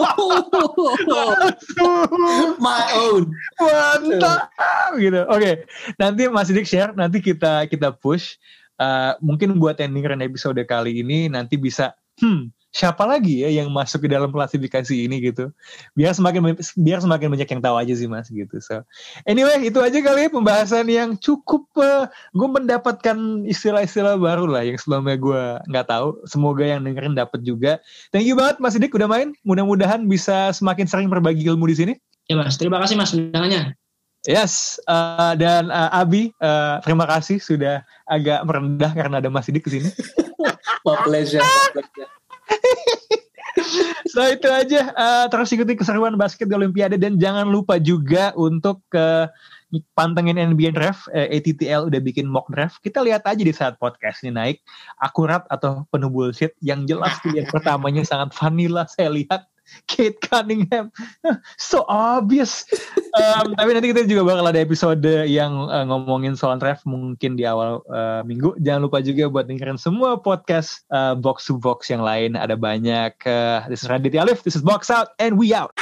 My 2.64 2.84
own. 2.96 3.28
mantap 3.60 4.48
gitu. 4.96 5.20
Oke, 5.28 5.68
nanti 6.00 6.22
Mas 6.32 6.48
Sidik 6.48 6.64
share, 6.64 6.96
nanti 6.96 7.20
kita 7.20 7.68
kita 7.68 7.92
push. 7.92 8.40
Eh, 8.76 9.12
mungkin 9.20 9.60
buat 9.60 9.76
dengerin 9.76 10.24
episode 10.24 10.60
kali 10.64 11.04
ini 11.04 11.28
nanti 11.28 11.60
bisa, 11.60 11.92
hmm, 12.20 12.52
siapa 12.76 13.08
lagi 13.08 13.40
ya 13.40 13.48
yang 13.48 13.72
masuk 13.72 14.04
ke 14.04 14.08
dalam 14.12 14.28
klasifikasi 14.28 14.92
ini 14.92 15.24
gitu. 15.24 15.48
Biar 15.96 16.12
semakin 16.12 16.60
biar 16.76 17.00
semakin 17.00 17.32
banyak 17.32 17.48
yang 17.48 17.62
tahu 17.64 17.76
aja 17.80 17.94
sih 17.96 18.04
Mas 18.04 18.28
gitu. 18.28 18.60
So, 18.60 18.84
anyway 19.24 19.64
itu 19.64 19.80
aja 19.80 19.96
kali 20.04 20.28
ya 20.28 20.30
pembahasan 20.30 20.86
yang 20.92 21.16
cukup. 21.16 21.64
gue 22.36 22.48
mendapatkan 22.48 23.44
istilah-istilah 23.48 24.16
baru 24.16 24.48
lah 24.48 24.64
yang 24.64 24.76
sebelumnya 24.76 25.16
gue 25.16 25.42
nggak 25.72 25.86
tahu. 25.88 26.20
Semoga 26.28 26.64
yang 26.68 26.84
dengerin 26.84 27.16
dapat 27.16 27.40
juga. 27.40 27.80
Thank 28.12 28.28
you 28.28 28.36
banget 28.36 28.60
Mas 28.60 28.76
Sidik 28.76 28.92
udah 28.92 29.08
main. 29.08 29.32
Mudah-mudahan 29.48 30.04
bisa 30.04 30.52
semakin 30.52 30.84
sering 30.84 31.08
berbagi 31.08 31.48
ilmu 31.48 31.64
di 31.72 31.76
sini. 31.76 31.92
Ya 32.28 32.36
mas. 32.36 32.60
Terima 32.60 32.76
kasih 32.82 33.00
mas 33.00 33.16
undangannya. 33.16 33.76
Yes, 34.26 34.82
uh, 34.90 35.38
dan 35.38 35.70
uh, 35.70 35.90
Abi, 35.94 36.34
uh, 36.42 36.82
terima 36.82 37.06
kasih 37.06 37.38
sudah 37.38 37.86
agak 38.10 38.42
merendah 38.42 38.90
karena 38.90 39.22
ada 39.22 39.30
Mas 39.30 39.46
Sidik 39.46 39.62
di 39.70 39.78
sini. 39.78 39.90
My 40.86 40.98
pleasure. 41.06 41.42
My 41.42 41.70
pleasure. 41.70 42.10
so 44.12 44.20
itu 44.26 44.48
aja, 44.50 44.92
uh, 44.92 45.26
terus 45.30 45.50
ikuti 45.54 45.78
keseruan 45.78 46.18
basket 46.18 46.50
di 46.50 46.54
Olimpiade 46.54 46.98
dan 47.00 47.16
jangan 47.16 47.48
lupa 47.48 47.78
juga 47.80 48.34
untuk 48.36 48.82
ke 48.90 49.30
pantengin 49.98 50.38
NBA 50.38 50.72
Draft, 50.72 51.10
eh, 51.10 51.38
ATTL 51.38 51.90
udah 51.90 52.00
bikin 52.00 52.30
mock 52.30 52.46
draft. 52.54 52.78
Kita 52.80 53.02
lihat 53.02 53.26
aja 53.26 53.42
di 53.42 53.50
saat 53.50 53.74
podcast 53.82 54.22
ini 54.22 54.32
naik, 54.32 54.56
akurat 55.02 55.42
atau 55.50 55.84
penuh 55.90 56.08
bullshit. 56.08 56.54
Yang 56.62 56.94
jelas 56.94 57.14
pilihan 57.20 57.50
pertamanya 57.54 58.06
sangat 58.06 58.30
vanilla 58.38 58.86
saya 58.86 59.10
lihat. 59.10 59.46
Kate 59.90 60.18
Cunningham, 60.22 60.92
so 61.56 61.86
obvious. 61.88 62.66
Um, 63.16 63.56
tapi 63.56 63.70
nanti 63.72 63.90
kita 63.90 64.04
juga 64.04 64.22
bakal 64.34 64.44
ada 64.46 64.60
episode 64.60 65.04
yang 65.26 65.72
uh, 65.72 65.84
ngomongin 65.88 66.36
soal 66.36 66.60
draft 66.60 66.84
mungkin 66.84 67.34
di 67.34 67.48
awal 67.48 67.80
uh, 67.88 68.20
minggu. 68.22 68.54
Jangan 68.60 68.86
lupa 68.86 69.00
juga 69.00 69.26
buat 69.32 69.48
dengerin 69.48 69.80
semua 69.80 70.20
podcast 70.20 70.84
uh, 70.92 71.16
box 71.16 71.48
to 71.48 71.56
box 71.56 71.88
yang 71.88 72.04
lain. 72.04 72.36
Ada 72.36 72.54
banyak. 72.54 73.16
Uh, 73.24 73.64
this 73.72 73.82
is 73.82 73.88
Raditya 73.88 74.22
Alif, 74.22 74.44
this 74.44 74.54
is 74.54 74.62
Box 74.62 74.92
Out, 74.92 75.16
and 75.16 75.40
we 75.40 75.56
out. 75.56 75.72